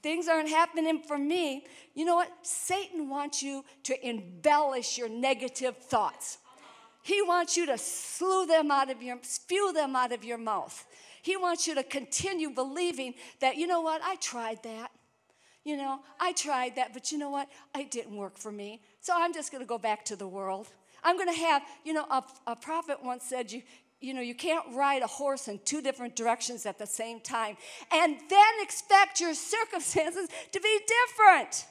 Things 0.04 0.28
aren't 0.28 0.50
happening 0.50 1.02
for 1.02 1.18
me. 1.18 1.66
You 1.96 2.06
know 2.06 2.16
what? 2.16 2.32
Satan 2.44 3.10
wants 3.10 3.42
you 3.42 3.66
to 3.84 4.08
embellish 4.08 4.98
your 4.98 5.10
negative 5.10 5.78
thoughts. 5.78 6.38
He 7.02 7.22
wants 7.22 7.58
you 7.58 7.66
to 7.66 7.78
slew 7.78 8.46
them 8.46 8.70
out 8.70 8.92
of 8.92 9.02
your, 9.02 9.18
spew 9.24 9.72
them 9.74 9.96
out 9.96 10.12
of 10.12 10.24
your 10.24 10.38
mouth. 10.38 10.86
He 11.22 11.36
wants 11.36 11.66
you 11.66 11.76
to 11.76 11.84
continue 11.84 12.50
believing 12.52 13.16
that, 13.40 13.58
you 13.58 13.66
know 13.66 13.82
what, 13.82 14.02
I 14.04 14.16
tried 14.18 14.62
that 14.64 14.92
you 15.68 15.76
know, 15.76 16.00
I 16.18 16.32
tried 16.32 16.78
that, 16.78 16.94
but 16.94 17.12
you 17.12 17.18
know 17.18 17.30
what? 17.30 17.50
It 17.78 17.92
didn't 17.92 18.16
work 18.16 18.38
for 18.38 18.54
me. 18.54 18.80
So 19.02 19.12
I'm 19.14 19.34
just 19.34 19.52
going 19.52 19.62
to 19.62 19.68
go 19.68 19.78
back 19.78 20.06
to 20.06 20.16
the 20.16 20.28
world. 20.28 20.70
I'm 21.04 21.18
going 21.18 21.28
to 21.28 21.42
have, 21.42 21.62
you 21.84 21.92
know, 21.92 22.06
a, 22.10 22.24
a 22.48 22.56
prophet 22.56 23.04
once 23.04 23.26
said, 23.26 23.52
you, 23.52 23.62
you 24.00 24.14
know, 24.14 24.22
you 24.22 24.34
can't 24.34 24.64
ride 24.74 25.02
a 25.02 25.08
horse 25.08 25.50
in 25.50 25.60
two 25.66 25.82
different 25.82 26.16
directions 26.16 26.66
at 26.66 26.80
the 26.80 26.88
same 26.88 27.20
time 27.20 27.58
and 27.92 28.16
then 28.30 28.54
expect 28.62 29.20
your 29.20 29.34
circumstances 29.34 30.30
to 30.54 30.62
be 30.62 30.80
different. 30.88 31.66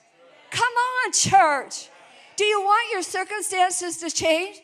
Come 0.51 0.75
on, 0.75 1.13
church. 1.13 1.89
Do 2.37 2.45
you 2.45 2.61
want 2.61 2.93
your 2.93 3.03
circumstances 3.03 3.97
to 3.97 4.11
change? 4.11 4.61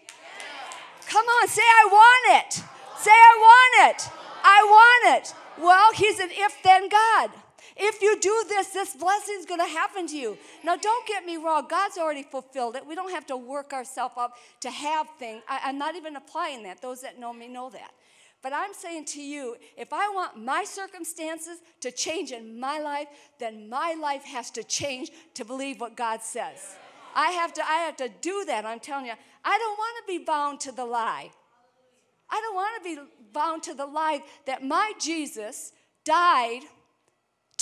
Come 1.06 1.24
on, 1.24 1.48
say, 1.48 1.62
I 1.62 1.88
want 1.90 2.44
it. 2.44 2.52
Say, 2.98 3.10
I 3.10 3.38
want 3.40 3.96
it. 3.96 4.10
I 4.44 4.62
want 4.62 5.16
it. 5.16 5.34
Well, 5.58 5.92
he's 5.94 6.18
an 6.18 6.28
if 6.32 6.62
then 6.62 6.90
God. 6.90 7.30
If 7.76 8.02
you 8.02 8.18
do 8.20 8.44
this, 8.48 8.68
this 8.68 8.94
blessing 8.94 9.36
is 9.38 9.46
going 9.46 9.60
to 9.60 9.66
happen 9.66 10.06
to 10.08 10.16
you. 10.16 10.36
Now, 10.64 10.76
don't 10.76 11.06
get 11.06 11.24
me 11.24 11.36
wrong. 11.36 11.66
God's 11.68 11.98
already 11.98 12.22
fulfilled 12.22 12.76
it. 12.76 12.86
We 12.86 12.94
don't 12.94 13.10
have 13.10 13.26
to 13.26 13.36
work 13.36 13.72
ourselves 13.72 14.14
up 14.16 14.36
to 14.60 14.70
have 14.70 15.06
things. 15.18 15.42
I, 15.48 15.60
I'm 15.64 15.78
not 15.78 15.96
even 15.96 16.16
applying 16.16 16.62
that. 16.64 16.82
Those 16.82 17.00
that 17.02 17.18
know 17.18 17.32
me 17.32 17.48
know 17.48 17.70
that. 17.70 17.92
But 18.42 18.52
I'm 18.52 18.74
saying 18.74 19.04
to 19.06 19.22
you, 19.22 19.56
if 19.76 19.92
I 19.92 20.08
want 20.08 20.36
my 20.36 20.64
circumstances 20.64 21.58
to 21.80 21.92
change 21.92 22.32
in 22.32 22.58
my 22.58 22.80
life, 22.80 23.06
then 23.38 23.68
my 23.68 23.94
life 23.94 24.24
has 24.24 24.50
to 24.52 24.64
change 24.64 25.10
to 25.34 25.44
believe 25.44 25.80
what 25.80 25.96
God 25.96 26.22
says. 26.22 26.76
I 27.14 27.30
have 27.32 27.52
to, 27.54 27.62
I 27.64 27.76
have 27.84 27.96
to 27.98 28.10
do 28.20 28.44
that. 28.46 28.66
I'm 28.66 28.80
telling 28.80 29.06
you, 29.06 29.12
I 29.44 29.58
don't 29.58 29.78
want 29.78 30.06
to 30.06 30.18
be 30.18 30.24
bound 30.24 30.60
to 30.60 30.72
the 30.72 30.84
lie. 30.84 31.30
I 32.28 32.40
don't 32.40 32.54
want 32.54 32.82
to 32.82 32.88
be 32.88 32.98
bound 33.32 33.62
to 33.64 33.74
the 33.74 33.86
lie 33.86 34.22
that 34.46 34.64
my 34.64 34.92
Jesus 34.98 35.72
died 36.04 36.62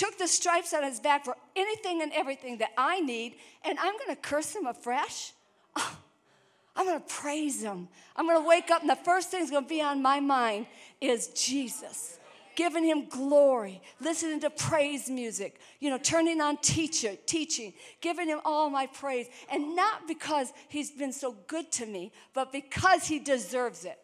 took 0.01 0.17
the 0.17 0.27
stripes 0.27 0.73
on 0.73 0.81
his 0.81 0.99
back 0.99 1.23
for 1.23 1.35
anything 1.55 2.01
and 2.01 2.11
everything 2.13 2.57
that 2.57 2.71
I 2.75 3.01
need, 3.01 3.35
and 3.63 3.77
I'm 3.77 3.93
to 4.07 4.15
curse 4.15 4.55
him 4.55 4.65
afresh? 4.65 5.31
Oh, 5.75 5.95
I'm 6.75 6.87
to 6.87 6.99
praise 7.01 7.61
him. 7.61 7.87
I'm 8.15 8.27
to 8.27 8.41
wake 8.41 8.71
up, 8.71 8.81
and 8.81 8.89
the 8.89 8.95
first 8.95 9.29
thing 9.29 9.41
that's 9.41 9.51
to 9.51 9.61
be 9.61 9.79
on 9.79 10.01
my 10.01 10.19
mind 10.19 10.65
is 10.99 11.27
Jesus. 11.27 12.17
Giving 12.55 12.83
him 12.83 13.09
glory, 13.09 13.79
listening 13.99 14.39
to 14.39 14.49
praise 14.49 15.07
music, 15.07 15.59
you 15.79 15.91
know, 15.91 15.99
turning 15.99 16.41
on 16.41 16.57
teacher, 16.57 17.15
teaching, 17.27 17.71
giving 18.01 18.27
him 18.27 18.39
all 18.43 18.71
my 18.71 18.87
praise. 18.87 19.27
And 19.51 19.75
not 19.75 20.07
because 20.07 20.51
he's 20.67 20.89
been 20.89 21.13
so 21.13 21.35
good 21.45 21.71
to 21.73 21.85
me, 21.85 22.11
but 22.33 22.51
because 22.51 23.05
he 23.05 23.19
deserves 23.19 23.85
it. 23.85 23.99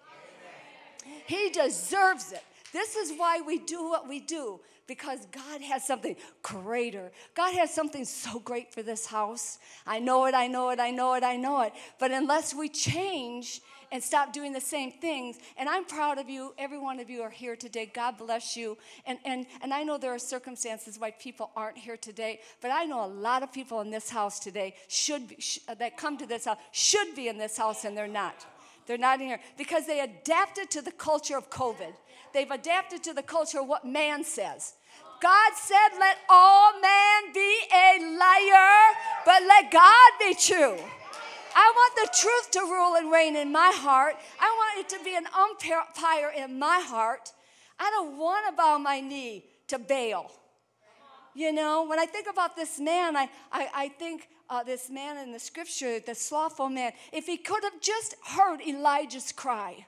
He 1.25 1.49
deserves 1.49 2.33
it. 2.33 2.43
This 2.71 2.95
is 2.95 3.17
why 3.17 3.41
we 3.41 3.57
do 3.57 3.89
what 3.89 4.07
we 4.07 4.19
do 4.19 4.59
because 4.87 5.27
God 5.31 5.61
has 5.61 5.85
something 5.85 6.15
greater. 6.41 7.11
God 7.35 7.53
has 7.53 7.73
something 7.73 8.05
so 8.05 8.39
great 8.39 8.73
for 8.73 8.81
this 8.81 9.05
house. 9.05 9.59
I 9.85 9.99
know 9.99 10.25
it, 10.25 10.33
I 10.33 10.47
know 10.47 10.69
it, 10.69 10.79
I 10.79 10.91
know 10.91 11.13
it, 11.15 11.23
I 11.23 11.35
know 11.35 11.61
it. 11.61 11.73
But 11.99 12.11
unless 12.11 12.53
we 12.53 12.69
change 12.69 13.61
and 13.91 14.03
stop 14.03 14.33
doing 14.33 14.51
the 14.53 14.61
same 14.61 14.91
things, 14.91 15.37
and 15.57 15.69
I'm 15.69 15.85
proud 15.85 16.17
of 16.17 16.29
you, 16.29 16.53
every 16.57 16.77
one 16.77 16.99
of 16.99 17.09
you 17.09 17.21
are 17.21 17.29
here 17.29 17.55
today. 17.55 17.89
God 17.93 18.17
bless 18.17 18.57
you. 18.57 18.77
And, 19.05 19.19
and, 19.25 19.45
and 19.61 19.73
I 19.73 19.83
know 19.83 19.97
there 19.97 20.13
are 20.13 20.19
circumstances 20.19 20.97
why 20.99 21.11
people 21.11 21.51
aren't 21.55 21.77
here 21.77 21.97
today, 21.97 22.39
but 22.61 22.71
I 22.71 22.85
know 22.85 23.05
a 23.05 23.07
lot 23.07 23.43
of 23.43 23.51
people 23.53 23.81
in 23.81 23.91
this 23.91 24.09
house 24.09 24.39
today 24.39 24.75
should 24.87 25.27
be, 25.27 25.35
sh- 25.39 25.59
that 25.77 25.97
come 25.97 26.17
to 26.17 26.25
this 26.25 26.45
house 26.45 26.57
should 26.71 27.15
be 27.15 27.27
in 27.27 27.37
this 27.37 27.57
house, 27.57 27.85
and 27.85 27.95
they're 27.95 28.07
not. 28.07 28.45
They're 28.87 28.97
not 28.97 29.19
in 29.19 29.27
here 29.27 29.39
because 29.57 29.85
they 29.85 29.99
adapted 29.99 30.71
to 30.71 30.81
the 30.81 30.91
culture 30.91 31.37
of 31.37 31.49
COVID. 31.49 31.93
They've 32.33 32.49
adapted 32.49 33.03
to 33.03 33.13
the 33.13 33.23
culture 33.23 33.59
of 33.59 33.67
what 33.67 33.85
man 33.85 34.23
says. 34.23 34.73
God 35.21 35.51
said, 35.55 35.97
Let 35.99 36.17
all 36.29 36.79
man 36.79 37.33
be 37.33 37.59
a 37.73 38.17
liar, 38.17 38.95
but 39.25 39.43
let 39.47 39.71
God 39.71 40.11
be 40.19 40.33
true. 40.35 40.77
I 41.55 41.73
want 41.75 41.95
the 41.95 42.17
truth 42.19 42.51
to 42.51 42.59
rule 42.59 42.95
and 42.95 43.11
reign 43.11 43.35
in 43.35 43.51
my 43.51 43.71
heart. 43.73 44.15
I 44.39 44.45
want 44.45 44.85
it 44.85 44.95
to 44.95 45.03
be 45.03 45.15
an 45.15 45.25
umpire 45.35 46.31
in 46.37 46.59
my 46.59 46.79
heart. 46.79 47.31
I 47.79 47.89
don't 47.89 48.17
want 48.17 48.45
to 48.47 48.55
bow 48.55 48.77
my 48.77 48.99
knee 48.99 49.45
to 49.67 49.79
Baal. 49.79 50.31
You 51.33 51.51
know, 51.51 51.85
when 51.87 51.99
I 51.99 52.05
think 52.05 52.27
about 52.29 52.55
this 52.55 52.79
man, 52.79 53.15
I, 53.15 53.29
I, 53.51 53.69
I 53.73 53.87
think 53.89 54.27
uh, 54.49 54.63
this 54.63 54.89
man 54.89 55.17
in 55.17 55.31
the 55.31 55.39
scripture, 55.39 55.99
the 55.99 56.15
slothful 56.15 56.69
man, 56.69 56.93
if 57.11 57.25
he 57.25 57.37
could 57.37 57.63
have 57.63 57.79
just 57.81 58.15
heard 58.25 58.59
Elijah's 58.61 59.31
cry, 59.31 59.85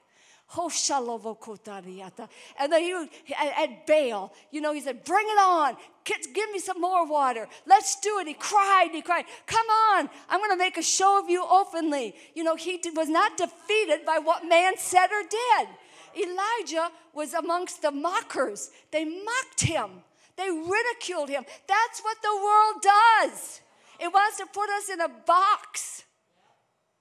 and 2.58 2.72
then 2.72 2.82
he 2.82 3.34
at 3.34 3.86
Baal, 3.86 4.32
you 4.50 4.60
know, 4.60 4.72
he 4.72 4.80
said, 4.80 5.04
Bring 5.04 5.26
it 5.28 5.38
on. 5.38 5.76
Give 6.04 6.50
me 6.50 6.58
some 6.58 6.80
more 6.80 7.06
water. 7.06 7.46
Let's 7.66 8.00
do 8.00 8.18
it. 8.18 8.26
He 8.26 8.34
cried, 8.34 8.88
he 8.92 9.00
cried, 9.00 9.26
Come 9.46 9.66
on, 9.66 10.10
I'm 10.28 10.40
going 10.40 10.50
to 10.50 10.56
make 10.56 10.76
a 10.76 10.82
show 10.82 11.22
of 11.22 11.30
you 11.30 11.44
openly. 11.48 12.16
You 12.34 12.42
know, 12.42 12.56
he 12.56 12.80
was 12.94 13.08
not 13.08 13.36
defeated 13.36 14.04
by 14.04 14.18
what 14.18 14.44
man 14.48 14.76
said 14.76 15.06
or 15.06 15.22
did. 15.22 15.68
Elijah 16.16 16.90
was 17.14 17.34
amongst 17.34 17.82
the 17.82 17.92
mockers. 17.92 18.70
They 18.90 19.04
mocked 19.04 19.60
him, 19.60 20.02
they 20.36 20.50
ridiculed 20.50 21.28
him. 21.28 21.44
That's 21.68 22.00
what 22.00 22.16
the 22.22 22.34
world 22.34 22.82
does. 22.82 23.60
It 24.00 24.12
wants 24.12 24.38
to 24.38 24.46
put 24.46 24.70
us 24.70 24.88
in 24.88 25.00
a 25.00 25.08
box. 25.08 26.04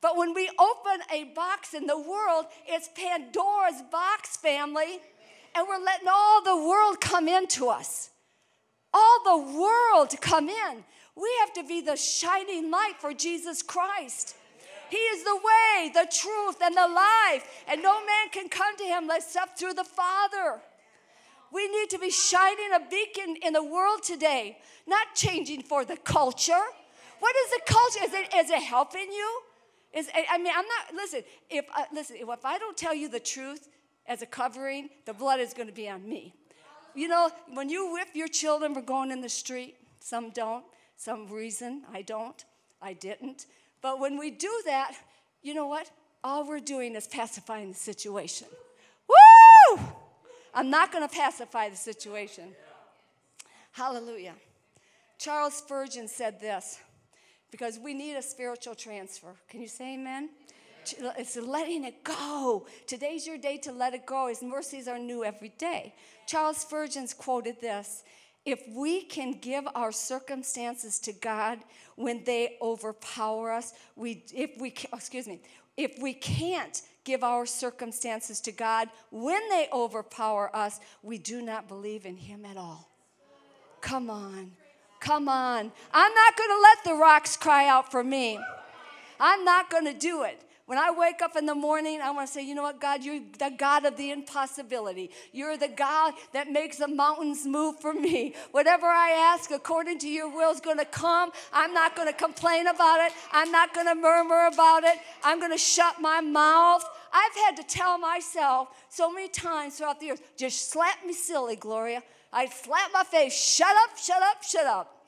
But 0.02 0.18
when 0.18 0.34
we 0.34 0.50
open 0.60 1.02
a 1.14 1.26
box 1.36 1.74
in 1.74 1.86
the 1.86 2.00
world, 2.00 2.46
it's 2.66 2.90
Pandora's 2.96 3.82
box, 3.92 4.38
family. 4.38 5.00
And 5.56 5.68
we're 5.68 5.84
letting 5.84 6.08
all 6.08 6.44
the 6.44 6.56
world 6.56 7.02
come 7.02 7.28
into 7.28 7.68
us. 7.68 8.12
All 8.94 9.20
the 9.24 9.60
world 9.60 10.14
come 10.22 10.50
in. 10.50 10.84
We 11.16 11.30
have 11.42 11.54
to 11.54 11.64
be 11.64 11.82
the 11.82 11.98
shining 11.98 12.72
light 12.72 12.94
for 13.00 13.14
Jesus 13.14 13.62
Christ. 13.62 14.36
He 14.90 14.98
is 14.98 15.24
the 15.24 15.36
way, 15.36 15.92
the 15.94 16.08
truth, 16.12 16.58
and 16.64 16.76
the 16.76 16.88
life. 16.88 17.64
And 17.68 17.84
no 17.84 18.00
man 18.00 18.30
can 18.32 18.50
come 18.50 18.76
to 18.78 18.84
him 18.84 19.10
except 19.12 19.60
through 19.60 19.74
the 19.74 19.84
Father. 19.84 20.62
We 21.52 21.68
need 21.68 21.90
to 21.90 22.00
be 22.00 22.10
shining 22.10 22.72
a 22.74 22.90
beacon 22.90 23.36
in 23.44 23.54
the 23.54 23.64
world 23.64 24.04
today, 24.04 24.58
not 24.88 25.08
changing 25.16 25.64
for 25.64 25.84
the 25.84 25.98
culture. 25.98 26.64
What 27.20 27.36
is 27.36 27.52
the 27.52 27.62
culture? 27.66 28.00
Is 28.06 28.14
it, 28.14 28.36
is 28.36 28.50
it 28.50 28.64
helping 28.64 29.12
you? 29.12 29.42
I 29.96 30.38
mean, 30.38 30.54
I'm 30.56 30.66
not, 30.66 30.94
listen, 30.96 31.24
if, 31.50 31.66
uh, 31.76 31.84
listen, 31.94 32.18
if 32.20 32.46
I 32.46 32.58
don't 32.58 32.78
tell 32.78 32.94
you 32.94 33.10
the 33.10 33.20
truth 33.20 33.68
as 34.08 34.22
a 34.22 34.26
covering, 34.26 34.90
the 35.06 35.14
blood 35.14 35.40
is 35.40 35.54
going 35.54 35.68
to 35.68 35.74
be 35.74 35.90
on 35.90 36.08
me. 36.08 36.34
You 36.96 37.08
know, 37.08 37.32
when 37.54 37.70
you 37.70 37.94
whip 37.94 38.10
your 38.14 38.28
children 38.28 38.74
for 38.74 38.82
going 38.82 39.12
in 39.12 39.22
the 39.22 39.30
street, 39.30 39.76
some 40.00 40.30
don't, 40.30 40.64
some 40.96 41.28
reason, 41.28 41.84
I 41.92 42.02
don't, 42.02 42.44
I 42.82 42.94
didn't. 42.94 43.46
But 43.82 44.00
when 44.00 44.18
we 44.18 44.32
do 44.32 44.52
that, 44.66 44.94
you 45.42 45.54
know 45.54 45.68
what? 45.68 45.90
All 46.24 46.48
we're 46.48 46.60
doing 46.60 46.96
is 46.96 47.08
pacifying 47.08 47.70
the 47.70 47.78
situation. 47.78 48.48
Woo! 49.08 49.80
I'm 50.54 50.70
not 50.70 50.92
going 50.92 51.08
to 51.08 51.14
pacify 51.14 51.70
the 51.70 51.76
situation. 51.76 52.50
Hallelujah. 53.72 54.34
Charles 55.18 55.56
Spurgeon 55.56 56.08
said 56.08 56.40
this 56.40 56.80
because 57.52 57.80
we 57.80 57.94
need 57.94 58.16
a 58.16 58.22
spiritual 58.22 58.76
transfer. 58.76 59.36
Can 59.50 59.62
you 59.62 59.68
say 59.68 59.96
amen? 59.96 60.30
It's 61.18 61.36
letting 61.36 61.84
it 61.84 62.04
go. 62.04 62.66
Today's 62.88 63.28
your 63.28 63.38
day 63.38 63.58
to 63.60 63.72
let 63.72 63.94
it 63.94 64.06
go. 64.06 64.28
His 64.28 64.42
mercies 64.42 64.88
are 64.88 64.98
new 64.98 65.24
every 65.24 65.50
day. 65.58 65.94
Charles 66.26 66.58
Spurgeon's 66.58 67.14
quoted 67.14 67.60
this 67.62 68.04
If 68.46 68.64
we 68.76 69.04
can 69.04 69.34
give 69.34 69.68
our 69.76 69.92
circumstances 69.92 71.00
to 71.00 71.14
God 71.14 71.60
when 71.96 72.24
they 72.24 72.58
overpower 72.62 73.52
us, 73.52 73.74
we, 73.96 74.24
if 74.34 74.60
we, 74.60 74.74
excuse 74.94 75.28
me, 75.28 75.42
if 75.78 75.98
we 76.02 76.14
can't 76.14 76.82
give 77.04 77.24
our 77.24 77.46
circumstances 77.46 78.42
to 78.42 78.52
God 78.52 78.90
when 79.12 79.48
they 79.50 79.68
overpower 79.72 80.56
us, 80.56 80.80
we 81.04 81.18
do 81.18 81.42
not 81.42 81.68
believe 81.68 82.06
in 82.06 82.18
Him 82.18 82.46
at 82.46 82.58
all. 82.58 82.90
Come 83.82 84.10
on. 84.10 84.52
Come 85.00 85.30
on. 85.30 85.72
I'm 85.94 86.14
not 86.14 86.38
going 86.38 86.50
to 86.50 86.62
let 86.62 86.84
the 86.84 86.94
rocks 86.94 87.38
cry 87.38 87.68
out 87.68 87.92
for 87.92 88.04
me. 88.04 88.40
I'm 89.20 89.44
not 89.44 89.70
going 89.70 89.86
to 89.86 89.94
do 89.94 90.24
it. 90.24 90.42
When 90.70 90.78
I 90.78 90.92
wake 90.92 91.24
up 91.24 91.36
in 91.36 91.48
the 91.48 91.56
morning, 91.56 92.00
I 92.00 92.12
want 92.12 92.28
to 92.28 92.32
say, 92.32 92.46
you 92.46 92.54
know 92.54 92.62
what, 92.62 92.80
God, 92.80 93.04
you're 93.04 93.22
the 93.40 93.50
God 93.58 93.86
of 93.86 93.98
the 93.98 94.12
impossibility. 94.12 95.10
You're 95.32 95.58
the 95.58 95.68
God 95.68 96.14
that 96.32 96.52
makes 96.52 96.78
the 96.78 96.88
mountains 96.88 97.44
move 97.44 97.80
for 97.80 97.92
me. 97.92 98.36
Whatever 98.52 98.86
I 98.86 99.10
ask 99.10 99.50
according 99.50 99.98
to 99.98 100.08
your 100.08 100.30
will 100.30 100.52
is 100.52 100.60
going 100.60 100.78
to 100.78 100.86
come. 100.86 101.32
I'm 101.52 101.74
not 101.74 101.96
going 101.96 102.08
to 102.08 102.14
complain 102.14 102.68
about 102.68 103.04
it. 103.08 103.14
I'm 103.32 103.52
not 103.52 103.74
going 103.74 103.88
to 103.88 103.96
murmur 103.96 104.46
about 104.46 104.84
it. 104.84 105.00
I'm 105.24 105.40
going 105.40 105.52
to 105.52 105.58
shut 105.58 106.00
my 106.00 106.22
mouth. 106.22 106.88
I've 107.12 107.36
had 107.48 107.58
to 107.58 107.64
tell 107.64 107.98
myself 107.98 108.68
so 108.90 109.12
many 109.12 109.28
times 109.28 109.78
throughout 109.78 110.00
the 110.00 110.06
years, 110.06 110.20
just 110.38 110.70
slap 110.70 111.04
me 111.04 111.14
silly, 111.14 111.56
Gloria. 111.56 112.04
I'd 112.32 112.54
slap 112.54 112.92
my 112.94 113.04
face, 113.04 113.34
shut 113.34 113.76
up, 113.76 113.98
shut 113.98 114.22
up, 114.22 114.44
shut 114.44 114.68
up. 114.68 114.99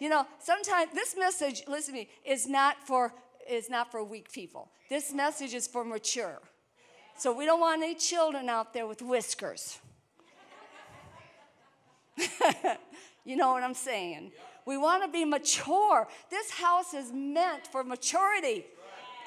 You 0.00 0.08
know, 0.08 0.26
sometimes 0.38 0.92
this 0.94 1.14
message, 1.16 1.62
listen 1.68 1.94
to 1.94 2.00
me, 2.00 2.08
is 2.24 2.48
not 2.48 2.76
for 2.86 3.12
is 3.48 3.68
not 3.68 3.90
for 3.90 4.02
weak 4.02 4.32
people. 4.32 4.70
This 4.88 5.12
message 5.12 5.54
is 5.54 5.66
for 5.66 5.84
mature. 5.84 6.40
So 7.16 7.32
we 7.36 7.44
don't 7.44 7.60
want 7.60 7.82
any 7.82 7.94
children 7.94 8.48
out 8.48 8.72
there 8.72 8.86
with 8.86 9.02
whiskers. 9.02 9.78
you 13.24 13.36
know 13.36 13.52
what 13.52 13.62
I'm 13.62 13.74
saying? 13.74 14.32
We 14.66 14.76
want 14.76 15.02
to 15.02 15.08
be 15.08 15.24
mature. 15.24 16.06
This 16.30 16.50
house 16.50 16.94
is 16.94 17.12
meant 17.12 17.66
for 17.66 17.82
maturity. 17.82 18.64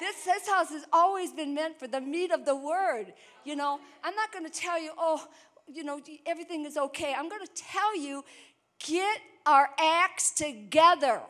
This, 0.00 0.24
this 0.24 0.48
house 0.48 0.70
has 0.70 0.84
always 0.92 1.32
been 1.32 1.54
meant 1.54 1.78
for 1.78 1.86
the 1.86 2.00
meat 2.00 2.32
of 2.32 2.44
the 2.44 2.56
word. 2.56 3.12
You 3.44 3.56
know, 3.56 3.78
I'm 4.02 4.14
not 4.14 4.32
going 4.32 4.44
to 4.44 4.50
tell 4.50 4.80
you, 4.80 4.92
oh, 4.98 5.26
you 5.72 5.84
know, 5.84 6.00
everything 6.26 6.64
is 6.64 6.76
okay. 6.76 7.14
I'm 7.16 7.28
going 7.28 7.44
to 7.44 7.52
tell 7.54 7.96
you, 7.96 8.24
get 8.84 9.20
our 9.46 9.68
acts 9.78 10.30
together. 10.30 11.20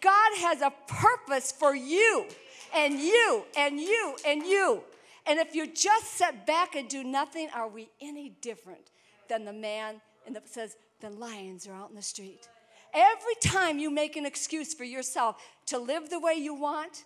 God 0.00 0.32
has 0.38 0.60
a 0.60 0.72
purpose 0.86 1.52
for 1.52 1.74
you 1.74 2.26
and 2.74 2.98
you 2.98 3.44
and 3.56 3.80
you 3.80 4.16
and 4.26 4.42
you. 4.42 4.82
And 5.26 5.38
if 5.38 5.54
you 5.54 5.66
just 5.66 6.12
sit 6.14 6.46
back 6.46 6.74
and 6.74 6.88
do 6.88 7.04
nothing, 7.04 7.48
are 7.54 7.68
we 7.68 7.88
any 8.00 8.30
different 8.40 8.90
than 9.28 9.44
the 9.44 9.52
man 9.52 10.00
and 10.26 10.34
that 10.36 10.48
says 10.48 10.76
the 11.00 11.10
lions 11.10 11.66
are 11.66 11.74
out 11.74 11.90
in 11.90 11.96
the 11.96 12.02
street? 12.02 12.48
Every 12.92 13.34
time 13.40 13.78
you 13.78 13.90
make 13.90 14.16
an 14.16 14.26
excuse 14.26 14.74
for 14.74 14.84
yourself 14.84 15.36
to 15.66 15.78
live 15.78 16.10
the 16.10 16.18
way 16.18 16.34
you 16.34 16.54
want, 16.54 17.04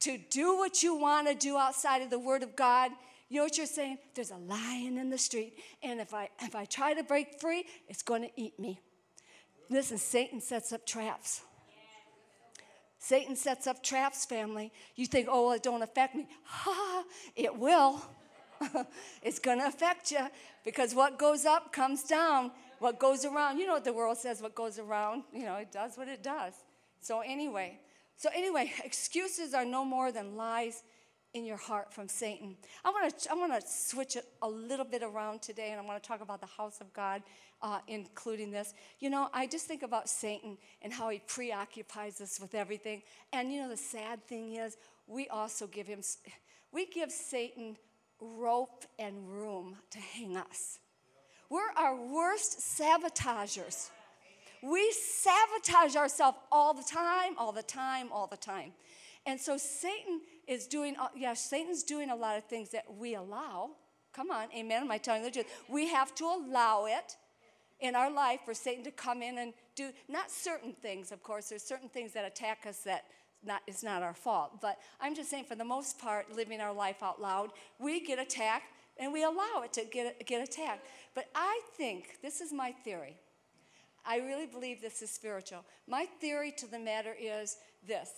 to 0.00 0.18
do 0.30 0.56
what 0.56 0.82
you 0.82 0.96
want 0.96 1.28
to 1.28 1.34
do 1.34 1.56
outside 1.56 2.02
of 2.02 2.10
the 2.10 2.18
Word 2.18 2.42
of 2.42 2.56
God, 2.56 2.90
you 3.28 3.38
know 3.38 3.44
what 3.44 3.56
you're 3.56 3.66
saying? 3.66 3.98
There's 4.14 4.32
a 4.32 4.36
lion 4.36 4.98
in 4.98 5.10
the 5.10 5.18
street, 5.18 5.58
and 5.82 6.00
if 6.00 6.12
I 6.12 6.28
if 6.42 6.54
I 6.54 6.66
try 6.66 6.92
to 6.94 7.02
break 7.02 7.40
free, 7.40 7.64
it's 7.88 8.02
going 8.02 8.22
to 8.22 8.30
eat 8.36 8.58
me. 8.58 8.80
Listen, 9.70 9.98
Satan 9.98 10.40
sets 10.40 10.72
up 10.72 10.86
traps. 10.86 11.42
Satan 12.98 13.36
sets 13.36 13.66
up 13.66 13.82
traps, 13.82 14.24
family. 14.24 14.72
You 14.96 15.06
think, 15.06 15.28
oh, 15.30 15.52
it 15.52 15.62
don't 15.62 15.82
affect 15.82 16.14
me. 16.14 16.26
Ha, 16.44 17.04
it 17.36 17.54
will. 17.56 18.02
it's 19.22 19.38
going 19.38 19.58
to 19.58 19.66
affect 19.66 20.10
you 20.10 20.26
because 20.64 20.94
what 20.94 21.18
goes 21.18 21.44
up 21.44 21.72
comes 21.72 22.04
down. 22.04 22.50
What 22.78 22.98
goes 22.98 23.24
around, 23.24 23.58
you 23.58 23.66
know 23.66 23.74
what 23.74 23.84
the 23.84 23.92
world 23.92 24.18
says, 24.18 24.42
what 24.42 24.54
goes 24.54 24.78
around, 24.78 25.22
you 25.32 25.44
know, 25.44 25.56
it 25.56 25.72
does 25.72 25.96
what 25.96 26.08
it 26.08 26.22
does. 26.22 26.52
So, 27.00 27.20
anyway, 27.20 27.78
so 28.16 28.28
anyway, 28.34 28.72
excuses 28.84 29.54
are 29.54 29.64
no 29.64 29.84
more 29.84 30.12
than 30.12 30.36
lies 30.36 30.82
in 31.34 31.44
your 31.44 31.56
heart 31.56 31.92
from 31.92 32.08
Satan. 32.08 32.56
I 32.84 32.90
want 32.90 33.18
to 33.18 33.30
I 33.30 33.34
want 33.34 33.52
to 33.60 33.68
switch 33.68 34.16
it 34.16 34.24
a 34.40 34.48
little 34.48 34.84
bit 34.84 35.02
around 35.02 35.42
today, 35.42 35.70
and 35.70 35.80
I 35.80 35.84
want 35.84 36.02
to 36.02 36.08
talk 36.08 36.20
about 36.22 36.40
the 36.40 36.46
house 36.46 36.80
of 36.80 36.92
God, 36.94 37.22
uh, 37.60 37.80
including 37.88 38.50
this. 38.50 38.72
You 39.00 39.10
know, 39.10 39.28
I 39.34 39.46
just 39.46 39.66
think 39.66 39.82
about 39.82 40.08
Satan 40.08 40.56
and 40.80 40.92
how 40.92 41.10
he 41.10 41.20
preoccupies 41.26 42.20
us 42.20 42.40
with 42.40 42.54
everything. 42.54 43.02
And 43.32 43.52
you 43.52 43.60
know, 43.62 43.68
the 43.68 43.76
sad 43.76 44.24
thing 44.24 44.54
is, 44.54 44.76
we 45.06 45.28
also 45.28 45.66
give 45.66 45.86
him 45.86 46.00
we 46.72 46.86
give 46.86 47.10
Satan 47.10 47.76
rope 48.20 48.84
and 48.98 49.28
room 49.28 49.76
to 49.90 49.98
hang 49.98 50.36
us. 50.36 50.78
We're 51.50 51.72
our 51.76 51.96
worst 51.96 52.60
sabotagers. 52.60 53.90
We 54.62 54.92
sabotage 54.92 55.94
ourselves 55.94 56.38
all 56.50 56.72
the 56.72 56.82
time, 56.82 57.34
all 57.36 57.52
the 57.52 57.62
time, 57.62 58.08
all 58.10 58.26
the 58.26 58.36
time. 58.36 58.72
And 59.26 59.38
so 59.40 59.56
Satan 59.56 60.20
is 60.46 60.66
doing, 60.66 60.96
uh, 61.00 61.08
yeah, 61.16 61.34
Satan's 61.34 61.82
doing 61.82 62.10
a 62.10 62.16
lot 62.16 62.36
of 62.36 62.44
things 62.44 62.70
that 62.70 62.84
we 62.96 63.14
allow. 63.14 63.70
Come 64.12 64.30
on, 64.30 64.48
amen. 64.56 64.82
Am 64.82 64.90
I 64.90 64.98
telling 64.98 65.22
the 65.22 65.30
truth? 65.30 65.46
We 65.68 65.88
have 65.88 66.14
to 66.16 66.24
allow 66.24 66.86
it 66.86 67.16
in 67.80 67.94
our 67.94 68.10
life 68.10 68.40
for 68.44 68.54
Satan 68.54 68.84
to 68.84 68.90
come 68.90 69.22
in 69.22 69.38
and 69.38 69.52
do 69.74 69.90
not 70.08 70.30
certain 70.30 70.72
things, 70.72 71.12
of 71.12 71.22
course. 71.22 71.48
There's 71.48 71.62
certain 71.62 71.88
things 71.88 72.12
that 72.12 72.24
attack 72.24 72.66
us 72.66 72.78
that 72.80 73.04
not, 73.44 73.62
it's 73.66 73.82
not 73.82 74.02
our 74.02 74.14
fault. 74.14 74.60
But 74.60 74.78
I'm 75.00 75.14
just 75.14 75.30
saying, 75.30 75.44
for 75.44 75.54
the 75.54 75.64
most 75.64 75.98
part, 75.98 76.34
living 76.34 76.60
our 76.60 76.72
life 76.72 77.02
out 77.02 77.20
loud, 77.20 77.50
we 77.78 78.00
get 78.00 78.18
attacked 78.18 78.72
and 78.98 79.12
we 79.12 79.24
allow 79.24 79.62
it 79.64 79.72
to 79.74 79.84
get, 79.84 80.26
get 80.26 80.46
attacked. 80.46 80.86
But 81.14 81.26
I 81.34 81.60
think, 81.76 82.18
this 82.22 82.40
is 82.40 82.52
my 82.52 82.72
theory. 82.72 83.16
I 84.06 84.18
really 84.18 84.46
believe 84.46 84.80
this 84.80 85.02
is 85.02 85.10
spiritual. 85.10 85.64
My 85.88 86.06
theory 86.20 86.52
to 86.58 86.66
the 86.66 86.78
matter 86.78 87.14
is 87.18 87.56
this 87.86 88.10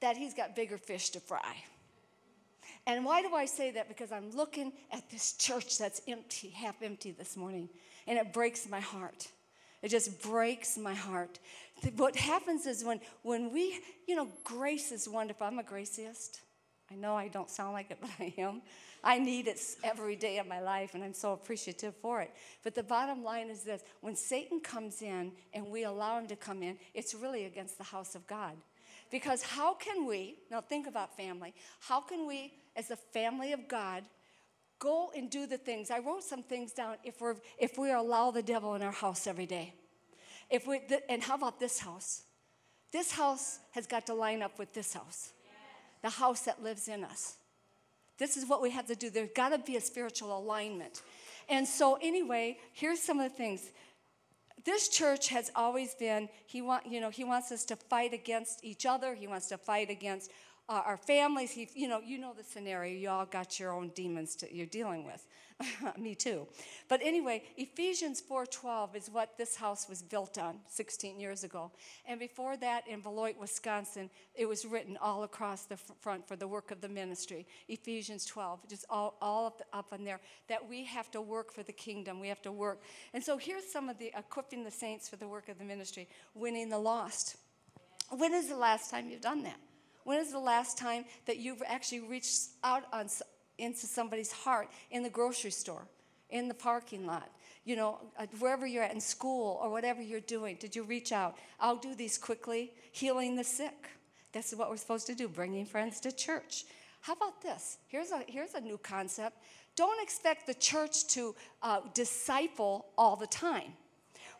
that 0.00 0.16
he's 0.16 0.34
got 0.34 0.56
bigger 0.56 0.78
fish 0.78 1.10
to 1.10 1.20
fry. 1.20 1.56
And 2.86 3.04
why 3.04 3.22
do 3.22 3.34
I 3.34 3.44
say 3.44 3.70
that? 3.72 3.88
Because 3.88 4.10
I'm 4.10 4.30
looking 4.30 4.72
at 4.90 5.08
this 5.10 5.34
church 5.34 5.78
that's 5.78 6.00
empty, 6.08 6.48
half 6.48 6.82
empty 6.82 7.12
this 7.12 7.36
morning, 7.36 7.68
and 8.06 8.18
it 8.18 8.32
breaks 8.32 8.68
my 8.68 8.80
heart. 8.80 9.28
It 9.82 9.88
just 9.88 10.20
breaks 10.22 10.76
my 10.76 10.94
heart. 10.94 11.38
What 11.96 12.16
happens 12.16 12.66
is 12.66 12.84
when, 12.84 13.00
when 13.22 13.52
we, 13.52 13.78
you 14.06 14.14
know, 14.14 14.28
grace 14.44 14.92
is 14.92 15.08
wonderful. 15.08 15.46
I'm 15.46 15.58
a 15.58 15.62
graciest. 15.62 16.40
I 16.90 16.96
know 16.96 17.14
I 17.14 17.28
don't 17.28 17.48
sound 17.48 17.72
like 17.72 17.90
it, 17.90 17.98
but 18.00 18.10
I 18.18 18.34
am. 18.38 18.62
I 19.02 19.18
need 19.18 19.46
it 19.46 19.60
every 19.82 20.16
day 20.16 20.38
of 20.38 20.46
my 20.46 20.60
life, 20.60 20.94
and 20.94 21.02
I'm 21.02 21.14
so 21.14 21.32
appreciative 21.32 21.94
for 21.96 22.20
it. 22.20 22.30
But 22.62 22.74
the 22.74 22.82
bottom 22.82 23.24
line 23.24 23.48
is 23.48 23.62
this 23.62 23.82
when 24.02 24.14
Satan 24.14 24.60
comes 24.60 25.00
in 25.00 25.32
and 25.54 25.66
we 25.68 25.84
allow 25.84 26.18
him 26.18 26.26
to 26.26 26.36
come 26.36 26.62
in, 26.62 26.76
it's 26.92 27.14
really 27.14 27.46
against 27.46 27.78
the 27.78 27.84
house 27.84 28.14
of 28.14 28.26
God. 28.26 28.56
Because 29.10 29.42
how 29.42 29.74
can 29.74 30.06
we, 30.06 30.36
now 30.50 30.60
think 30.60 30.86
about 30.86 31.16
family, 31.16 31.52
how 31.80 32.00
can 32.00 32.26
we, 32.26 32.52
as 32.76 32.88
the 32.88 32.96
family 32.96 33.52
of 33.52 33.68
God, 33.68 34.04
go 34.78 35.10
and 35.16 35.28
do 35.28 35.46
the 35.46 35.58
things? 35.58 35.90
I 35.90 35.98
wrote 35.98 36.22
some 36.22 36.42
things 36.42 36.72
down 36.72 36.96
if, 37.04 37.20
we're, 37.20 37.36
if 37.58 37.76
we 37.76 37.90
allow 37.90 38.30
the 38.30 38.42
devil 38.42 38.74
in 38.74 38.82
our 38.82 38.92
house 38.92 39.26
every 39.26 39.46
day. 39.46 39.74
If 40.48 40.66
we, 40.66 40.80
and 41.08 41.22
how 41.22 41.34
about 41.34 41.58
this 41.58 41.78
house? 41.78 42.22
This 42.92 43.12
house 43.12 43.58
has 43.72 43.86
got 43.86 44.06
to 44.06 44.14
line 44.14 44.42
up 44.42 44.58
with 44.58 44.72
this 44.72 44.94
house, 44.94 45.32
the 46.02 46.10
house 46.10 46.42
that 46.42 46.62
lives 46.62 46.88
in 46.88 47.04
us. 47.04 47.36
This 48.18 48.36
is 48.36 48.46
what 48.48 48.60
we 48.60 48.70
have 48.70 48.86
to 48.86 48.94
do. 48.94 49.10
There's 49.10 49.30
got 49.34 49.50
to 49.50 49.58
be 49.58 49.76
a 49.76 49.80
spiritual 49.80 50.36
alignment. 50.36 51.02
And 51.48 51.66
so, 51.66 51.98
anyway, 52.02 52.58
here's 52.72 53.00
some 53.00 53.18
of 53.18 53.30
the 53.30 53.36
things 53.36 53.70
this 54.64 54.88
church 54.88 55.28
has 55.28 55.50
always 55.54 55.94
been 55.94 56.28
he 56.46 56.60
want 56.62 56.86
you 56.86 57.00
know 57.00 57.10
he 57.10 57.24
wants 57.24 57.50
us 57.52 57.64
to 57.66 57.76
fight 57.76 58.12
against 58.12 58.64
each 58.64 58.86
other. 58.86 59.14
He 59.14 59.26
wants 59.26 59.48
to 59.48 59.58
fight 59.58 59.90
against 59.90 60.30
uh, 60.70 60.82
our 60.86 60.96
families 60.96 61.50
he 61.50 61.68
you 61.74 61.88
know 61.88 62.00
you 62.00 62.16
know 62.16 62.32
the 62.32 62.44
scenario. 62.44 62.96
You 62.96 63.10
all 63.10 63.26
got 63.26 63.58
your 63.58 63.72
own 63.72 63.88
demons 63.88 64.36
to, 64.36 64.54
you're 64.54 64.66
dealing 64.66 65.04
with. 65.04 65.26
Me 65.98 66.14
too. 66.14 66.46
But 66.88 67.00
anyway 67.02 67.42
ephesians 67.56 68.22
4.12 68.22 68.94
is 68.94 69.10
what 69.10 69.36
this 69.36 69.56
house 69.56 69.88
was 69.88 70.00
built 70.00 70.38
on 70.38 70.60
16 70.68 71.18
years 71.18 71.42
ago. 71.44 71.72
And 72.06 72.20
before 72.20 72.56
that 72.58 72.86
in 72.86 73.00
beloit 73.00 73.36
wisconsin 73.38 74.08
it 74.36 74.48
was 74.48 74.64
written 74.64 74.96
all 75.02 75.24
across 75.24 75.64
the 75.64 75.76
front 75.76 76.26
for 76.26 76.36
the 76.36 76.46
work 76.46 76.70
of 76.70 76.80
the 76.80 76.88
ministry. 76.88 77.46
Ephesians 77.68 78.24
12 78.24 78.68
just 78.68 78.84
all, 78.88 79.16
all 79.20 79.46
up, 79.46 79.62
up 79.72 79.92
on 79.92 80.04
there 80.04 80.20
that 80.48 80.66
we 80.66 80.84
have 80.84 81.10
to 81.10 81.20
work 81.20 81.52
for 81.52 81.64
the 81.64 81.72
kingdom. 81.72 82.20
We 82.20 82.28
have 82.28 82.42
to 82.42 82.52
work. 82.52 82.80
And 83.12 83.22
so 83.22 83.36
here's 83.36 83.70
some 83.70 83.88
of 83.88 83.98
the 83.98 84.12
equipping 84.16 84.62
the 84.62 84.70
saints 84.70 85.08
for 85.08 85.16
the 85.16 85.26
work 85.26 85.48
of 85.48 85.58
the 85.58 85.64
ministry 85.64 86.08
winning 86.34 86.68
the 86.68 86.78
lost. 86.78 87.36
When 88.10 88.32
is 88.32 88.48
the 88.48 88.56
last 88.56 88.90
time 88.90 89.10
you've 89.10 89.20
done 89.20 89.42
that 89.42 89.58
when 90.04 90.18
is 90.18 90.32
the 90.32 90.38
last 90.38 90.78
time 90.78 91.04
that 91.26 91.38
you've 91.38 91.62
actually 91.66 92.00
reached 92.00 92.50
out 92.64 92.84
on, 92.92 93.08
into 93.58 93.86
somebody's 93.86 94.32
heart 94.32 94.68
in 94.90 95.02
the 95.02 95.10
grocery 95.10 95.50
store, 95.50 95.86
in 96.30 96.48
the 96.48 96.54
parking 96.54 97.06
lot, 97.06 97.30
you 97.64 97.76
know, 97.76 97.98
uh, 98.18 98.26
wherever 98.38 98.66
you're 98.66 98.82
at 98.82 98.94
in 98.94 99.00
school 99.00 99.58
or 99.62 99.70
whatever 99.70 100.00
you're 100.02 100.20
doing? 100.20 100.56
Did 100.58 100.74
you 100.74 100.82
reach 100.82 101.12
out? 101.12 101.36
I'll 101.58 101.76
do 101.76 101.94
these 101.94 102.16
quickly. 102.16 102.72
Healing 102.92 103.36
the 103.36 103.44
sick. 103.44 103.90
That's 104.32 104.54
what 104.54 104.70
we're 104.70 104.76
supposed 104.76 105.06
to 105.08 105.14
do, 105.14 105.28
bringing 105.28 105.66
friends 105.66 106.00
to 106.00 106.12
church. 106.12 106.64
How 107.00 107.14
about 107.14 107.42
this? 107.42 107.78
Here's 107.88 108.10
a, 108.10 108.22
here's 108.26 108.54
a 108.54 108.60
new 108.60 108.78
concept. 108.78 109.36
Don't 109.76 110.02
expect 110.02 110.46
the 110.46 110.54
church 110.54 111.06
to 111.08 111.34
uh, 111.62 111.80
disciple 111.94 112.86
all 112.96 113.16
the 113.16 113.26
time. 113.26 113.72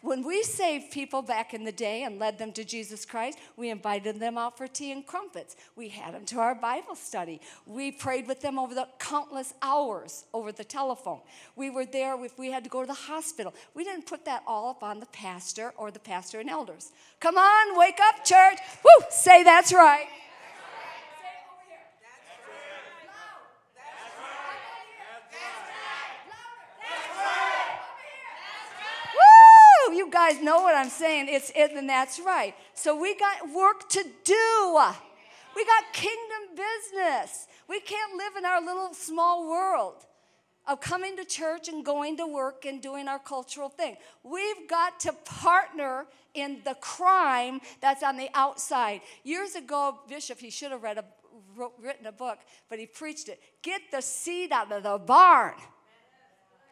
When 0.02 0.24
we 0.24 0.42
saved 0.42 0.90
people 0.90 1.20
back 1.20 1.52
in 1.52 1.64
the 1.64 1.72
day 1.72 2.04
and 2.04 2.18
led 2.18 2.38
them 2.38 2.52
to 2.52 2.64
Jesus 2.64 3.04
Christ, 3.04 3.38
we 3.56 3.68
invited 3.68 4.18
them 4.18 4.38
out 4.38 4.56
for 4.56 4.66
tea 4.66 4.92
and 4.92 5.06
crumpets. 5.06 5.56
We 5.76 5.88
had 5.88 6.14
them 6.14 6.24
to 6.26 6.38
our 6.38 6.54
Bible 6.54 6.94
study. 6.94 7.40
We 7.66 7.92
prayed 7.92 8.26
with 8.26 8.40
them 8.40 8.58
over 8.58 8.74
the 8.74 8.88
countless 8.98 9.52
hours 9.60 10.24
over 10.32 10.52
the 10.52 10.64
telephone. 10.64 11.20
We 11.54 11.68
were 11.68 11.84
there 11.84 12.22
if 12.24 12.38
we 12.38 12.50
had 12.50 12.64
to 12.64 12.70
go 12.70 12.80
to 12.80 12.86
the 12.86 12.94
hospital. 12.94 13.52
We 13.74 13.84
didn't 13.84 14.06
put 14.06 14.24
that 14.24 14.42
all 14.46 14.70
up 14.70 14.82
on 14.82 15.00
the 15.00 15.06
pastor 15.06 15.74
or 15.76 15.90
the 15.90 15.98
pastor 15.98 16.40
and 16.40 16.48
elders. 16.48 16.92
Come 17.20 17.36
on, 17.36 17.78
wake 17.78 17.98
up, 18.02 18.24
church. 18.24 18.58
Woo, 18.82 19.04
say 19.10 19.42
that's 19.42 19.72
right. 19.72 20.06
Guys 30.30 30.42
know 30.42 30.62
what 30.62 30.74
I'm 30.74 30.90
saying. 30.90 31.26
It's 31.28 31.50
it, 31.54 31.72
and 31.72 31.88
that's 31.88 32.20
right. 32.20 32.54
So 32.74 33.00
we 33.00 33.16
got 33.16 33.52
work 33.52 33.88
to 33.90 34.04
do. 34.24 34.78
We 35.56 35.64
got 35.64 35.92
kingdom 35.92 36.56
business. 36.56 37.48
We 37.68 37.80
can't 37.80 38.16
live 38.16 38.36
in 38.38 38.44
our 38.44 38.64
little 38.64 38.94
small 38.94 39.48
world 39.48 40.06
of 40.66 40.80
coming 40.80 41.16
to 41.16 41.24
church 41.24 41.68
and 41.68 41.84
going 41.84 42.16
to 42.18 42.26
work 42.26 42.64
and 42.64 42.80
doing 42.80 43.08
our 43.08 43.18
cultural 43.18 43.68
thing. 43.68 43.96
We've 44.22 44.68
got 44.68 45.00
to 45.00 45.12
partner 45.24 46.06
in 46.34 46.60
the 46.64 46.74
crime 46.74 47.60
that's 47.80 48.02
on 48.02 48.16
the 48.16 48.28
outside. 48.34 49.00
Years 49.24 49.56
ago, 49.56 49.98
Bishop, 50.08 50.38
he 50.38 50.50
should 50.50 50.70
have 50.70 50.82
read 50.82 50.98
a, 50.98 51.04
wrote, 51.56 51.72
written 51.82 52.06
a 52.06 52.12
book, 52.12 52.38
but 52.68 52.78
he 52.78 52.86
preached 52.86 53.28
it. 53.28 53.40
Get 53.62 53.80
the 53.90 54.00
seed 54.00 54.52
out 54.52 54.70
of 54.70 54.82
the 54.84 54.98
barn. 54.98 55.54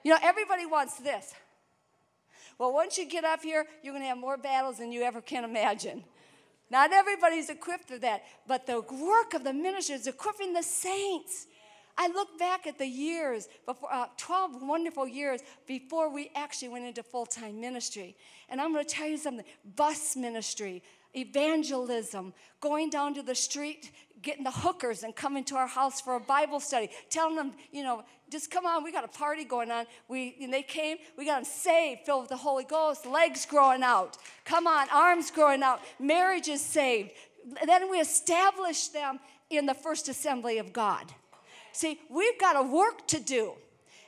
You 0.05 0.13
know, 0.13 0.19
everybody 0.23 0.65
wants 0.65 0.97
this. 0.99 1.35
Well, 2.59 2.73
once 2.73 2.99
you 2.99 3.09
get 3.09 3.25
up 3.25 3.43
here, 3.43 3.65
you're 3.83 3.93
going 3.93 4.03
to 4.03 4.09
have 4.09 4.19
more 4.19 4.37
battles 4.37 4.79
than 4.79 4.91
you 4.91 5.03
ever 5.03 5.21
can 5.21 5.45
imagine. 5.45 6.05
Not 6.71 6.93
everybody's 6.93 7.49
equipped 7.49 7.89
for 7.89 7.99
that, 7.99 8.25
but 8.47 8.67
the 8.67 8.81
work 8.81 9.33
of 9.35 9.45
the 9.45 9.53
ministry 9.53 9.95
is 9.95 10.07
equipping 10.07 10.53
the 10.53 10.63
saints. 10.63 11.47
I 11.97 12.09
look 12.09 12.39
back 12.39 12.67
at 12.67 12.79
the 12.79 12.87
years, 12.87 13.49
before, 13.67 13.93
uh, 13.93 14.07
12 14.19 14.63
wonderful 14.63 15.09
years 15.09 15.41
before 15.67 16.13
we 16.13 16.31
actually 16.35 16.69
went 16.69 16.85
into 16.85 17.03
full 17.03 17.27
time 17.27 17.61
ministry. 17.61 18.17
And 18.49 18.61
I'm 18.61 18.73
going 18.73 18.85
to 18.85 18.95
tell 18.95 19.09
you 19.09 19.19
something 19.19 19.45
bus 19.77 20.15
ministry, 20.15 20.83
evangelism, 21.17 22.35
going 22.61 22.91
down 22.91 23.15
to 23.15 23.23
the 23.23 23.35
street, 23.35 23.91
getting 24.23 24.45
the 24.45 24.51
hookers 24.51 25.03
and 25.03 25.15
coming 25.15 25.43
to 25.45 25.57
our 25.57 25.67
house 25.67 26.01
for 26.01 26.15
a 26.15 26.21
Bible 26.21 26.61
study, 26.61 26.91
telling 27.11 27.35
them, 27.35 27.53
you 27.73 27.83
know, 27.83 28.05
just 28.31 28.51
come 28.51 28.67
on, 28.67 28.85
we 28.85 28.93
got 28.93 29.05
a 29.05 29.09
party 29.09 29.45
going 29.45 29.71
on. 29.71 29.87
We, 30.09 30.37
and 30.43 30.53
they 30.53 30.63
came, 30.63 30.99
we 31.17 31.25
got 31.25 31.37
them 31.37 31.45
saved, 31.45 32.03
filled 32.05 32.23
with 32.23 32.31
the 32.31 32.37
Holy 32.37 32.65
Ghost, 32.65 33.07
legs 33.07 33.47
growing 33.47 33.83
out. 33.83 34.17
Come 34.45 34.67
on, 34.67 34.89
arms 34.93 35.31
growing 35.31 35.63
out, 35.63 35.81
marriages 35.99 36.61
saved. 36.61 37.13
Then 37.67 37.91
we 37.91 37.99
established 37.99 38.93
them 38.93 39.21
in 39.51 39.67
the 39.67 39.75
first 39.75 40.09
assembly 40.09 40.59
of 40.59 40.73
God. 40.73 41.07
See, 41.73 42.01
we've 42.11 42.39
got 42.39 42.57
a 42.57 42.63
work 42.63 43.07
to 43.09 43.21
do. 43.21 43.53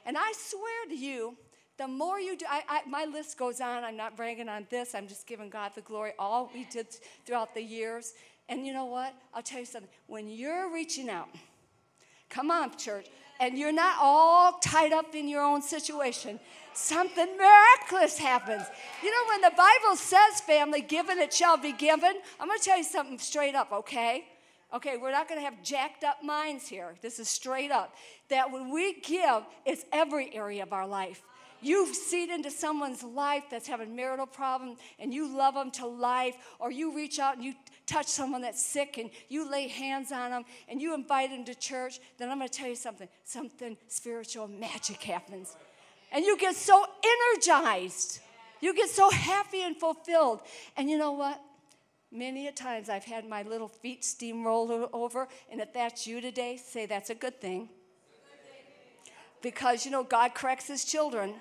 And 0.05 0.17
I 0.19 0.33
swear 0.37 0.87
to 0.89 0.95
you, 0.95 1.37
the 1.79 1.89
more 1.89 2.21
you 2.21 2.37
do, 2.37 2.45
I, 2.49 2.63
I, 2.69 2.81
my 2.87 3.07
list 3.07 3.39
goes 3.39 3.61
on. 3.61 3.85
I'm 3.85 3.97
not 3.97 4.17
bragging 4.17 4.49
on 4.49 4.67
this. 4.69 4.95
I'm 4.95 5.09
just 5.09 5.27
giving 5.27 5.49
God 5.49 5.73
the 5.75 5.81
glory, 5.81 6.13
all 6.19 6.51
we 6.53 6.65
did 6.65 6.89
throughout 7.25 7.55
the 7.55 7.63
years. 7.63 8.13
And 8.51 8.67
you 8.67 8.75
know 8.75 8.87
what? 8.87 9.15
I'll 9.33 9.43
tell 9.43 9.61
you 9.61 9.65
something. 9.65 9.91
When 10.07 10.29
you're 10.29 10.71
reaching 10.71 11.09
out, 11.09 11.29
come 12.29 12.51
on, 12.51 12.77
church, 12.77 13.07
and 13.41 13.59
you're 13.59 13.73
not 13.73 13.97
all 14.01 14.59
tied 14.61 14.93
up 14.93 15.15
in 15.15 15.29
your 15.29 15.43
own 15.43 15.63
situation, 15.63 16.39
something 16.75 17.37
miraculous 17.37 18.19
happens. 18.19 18.63
You 19.03 19.11
know, 19.11 19.29
when 19.31 19.41
the 19.41 19.57
Bible 19.57 19.97
says, 19.97 20.41
family, 20.43 20.83
given 20.83 21.19
it 21.19 21.33
shall 21.33 21.57
be 21.57 21.73
given, 21.73 22.13
I'm 22.39 22.47
going 22.47 22.59
to 22.59 22.65
tell 22.65 22.79
you 22.79 22.85
something 22.85 23.19
straight 23.19 23.55
up, 23.55 23.73
okay? 23.73 24.27
Okay, 24.73 24.99
we're 24.99 25.11
not 25.11 25.27
going 25.27 25.41
to 25.41 25.45
have 25.45 25.63
jacked 25.65 26.05
up 26.05 26.23
minds 26.23 26.69
here. 26.69 26.95
This 27.01 27.19
is 27.19 27.29
straight 27.29 27.73
up. 27.73 27.97
That 28.29 28.53
when 28.53 28.71
we 28.71 29.01
give, 29.01 29.43
it's 29.65 29.85
every 29.93 30.33
area 30.35 30.63
of 30.63 30.73
our 30.73 30.87
life 30.87 31.23
you've 31.63 31.95
seed 31.95 32.31
into 32.31 32.51
someone's 32.51 33.03
life 33.03 33.45
that's 33.51 33.69
having 33.69 33.95
marital 33.95 34.27
problems 34.27 34.79
and 34.99 35.13
you 35.13 35.37
love 35.37 35.55
them 35.55 35.71
to 35.71 35.87
life, 35.87 36.37
or 36.59 36.71
you 36.71 36.95
reach 36.95 37.19
out 37.19 37.37
and 37.37 37.45
you 37.45 37.55
touch 37.91 38.07
someone 38.07 38.43
that's 38.43 38.65
sick 38.65 38.99
and 38.99 39.11
you 39.29 39.51
lay 39.51 39.67
hands 39.67 40.13
on 40.13 40.31
them 40.31 40.45
and 40.69 40.81
you 40.81 40.95
invite 40.95 41.31
them 41.31 41.45
to 41.45 41.55
church, 41.55 41.99
then 42.19 42.31
I'm 42.31 42.39
going 42.39 42.49
to 42.49 42.57
tell 42.57 42.69
you 42.69 42.77
something 42.77 43.09
something 43.25 43.77
spiritual 43.89 44.47
magic 44.49 45.03
happens. 45.03 45.57
And 46.13 46.25
you 46.25 46.37
get 46.39 46.55
so 46.55 46.85
energized. 47.35 48.21
You 48.61 48.75
get 48.75 48.91
so 48.91 49.11
happy 49.11 49.63
and 49.63 49.77
fulfilled. 49.77 50.41
And 50.77 50.89
you 50.89 50.99
know 50.99 51.13
what? 51.13 51.41
Many 52.13 52.49
a 52.49 52.53
times 52.53 52.89
I've 52.89 53.05
had 53.05 53.29
my 53.29 53.43
little 53.43 53.69
feet 53.69 54.03
steamrolled 54.03 54.91
over, 54.93 55.29
and 55.51 55.61
if 55.61 55.73
that's 55.73 56.09
you 56.09 56.21
today, 56.21 56.57
say 56.57 56.87
that's 56.87 57.11
a 57.11 57.15
good 57.15 57.41
thing. 57.41 57.69
Because 59.43 59.85
you 59.85 59.93
know, 59.93 60.03
God 60.03 60.35
corrects 60.35 60.67
his 60.67 60.85
children 60.85 61.35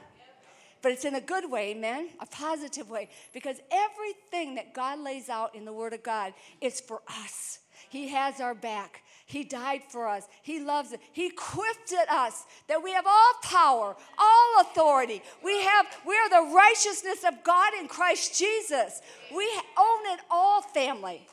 but 0.82 0.92
it's 0.92 1.06
in 1.06 1.16
a 1.16 1.22
good 1.22 1.50
way, 1.50 1.72
amen? 1.72 2.10
A 2.20 2.26
positive 2.26 2.90
way. 2.90 3.10
Because 3.34 3.58
everything 3.72 4.56
that 4.56 4.74
God 4.74 5.00
lays 5.00 5.30
out 5.30 5.56
in 5.56 5.66
the 5.66 5.74
Word 5.74 5.94
of 5.94 6.04
God 6.04 6.34
is 6.62 6.80
for 6.80 7.02
us. 7.08 7.60
He 7.90 8.10
has 8.10 8.40
our 8.40 8.54
back. 8.54 9.04
He 9.26 9.44
died 9.44 9.82
for 9.90 10.08
us. 10.08 10.28
He 10.42 10.60
loves 10.60 10.92
it. 10.92 11.00
He 11.12 11.28
equipped 11.28 11.94
us 12.10 12.46
that 12.68 12.84
we 12.84 12.92
have 12.94 13.06
all 13.06 13.34
power, 13.44 13.96
all 14.18 14.62
authority. 14.62 15.22
We 15.44 15.62
have 15.62 15.86
we 16.08 16.16
are 16.16 16.30
the 16.30 16.54
righteousness 16.54 17.24
of 17.28 17.44
God 17.44 17.74
in 17.80 17.88
Christ 17.88 18.38
Jesus. 18.38 19.02
We 19.36 19.46
own 19.78 20.14
it 20.14 20.22
all, 20.32 20.62
family. 20.62 21.28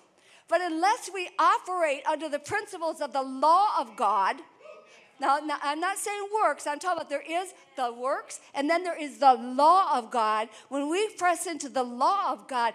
But 0.48 0.61
unless 0.61 1.11
we 1.12 1.28
operate 1.38 2.02
under 2.06 2.28
the 2.28 2.38
principles 2.38 3.00
of 3.00 3.12
the 3.12 3.22
law 3.22 3.68
of 3.80 3.96
God, 3.96 4.37
now, 5.20 5.38
now, 5.38 5.59
I'm 5.62 5.81
not 5.81 5.98
saying 5.98 6.29
works, 6.44 6.66
I'm 6.66 6.79
talking 6.79 6.98
about 6.98 7.11
there 7.11 7.22
is 7.22 7.52
the 7.76 7.92
works 7.92 8.40
and 8.55 8.68
then 8.68 8.85
there 8.85 9.00
is 9.00 9.18
the 9.18 9.35
law 9.35 9.98
of 9.98 10.11
God. 10.11 10.48
When 10.68 10.90
we 10.90 11.09
press 11.11 11.46
into 11.46 11.68
the 11.68 11.83
law 11.83 12.33
of 12.33 12.46
God, 12.48 12.74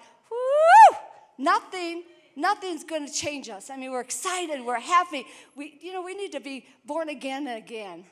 nothing, 1.37 2.03
nothing's 2.35 2.83
going 2.83 3.05
to 3.05 3.13
change 3.13 3.49
us. 3.49 3.69
I 3.69 3.77
mean, 3.77 3.91
we're 3.91 4.01
excited, 4.01 4.65
we're 4.65 4.79
happy. 4.79 5.25
We, 5.55 5.77
you 5.81 5.93
know, 5.93 6.01
we 6.01 6.15
need 6.15 6.31
to 6.31 6.39
be 6.39 6.65
born 6.85 7.09
again 7.09 7.47
and 7.47 7.57
again. 7.57 8.05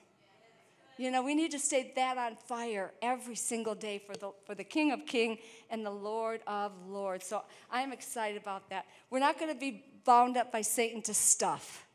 You 0.99 1.11
know, 1.11 1.23
we 1.23 1.33
need 1.33 1.51
to 1.51 1.59
stay 1.59 1.93
that 1.95 2.17
on 2.17 2.35
fire 2.35 2.91
every 3.01 3.35
single 3.35 3.73
day 3.73 4.01
for 4.05 4.15
the, 4.15 4.31
for 4.45 4.53
the 4.53 4.65
King 4.65 4.91
of 4.91 5.05
Kings 5.05 5.39
and 5.69 5.85
the 5.85 5.91
Lord 5.91 6.41
of 6.45 6.73
Lords. 6.89 7.25
So 7.25 7.43
I'm 7.71 7.93
excited 7.93 8.39
about 8.39 8.69
that. 8.69 8.85
We're 9.09 9.19
not 9.19 9.39
going 9.39 9.53
to 9.53 9.57
be 9.57 9.85
bound 10.03 10.35
up 10.35 10.51
by 10.51 10.61
Satan 10.61 11.01
to 11.03 11.13
stuff, 11.13 11.87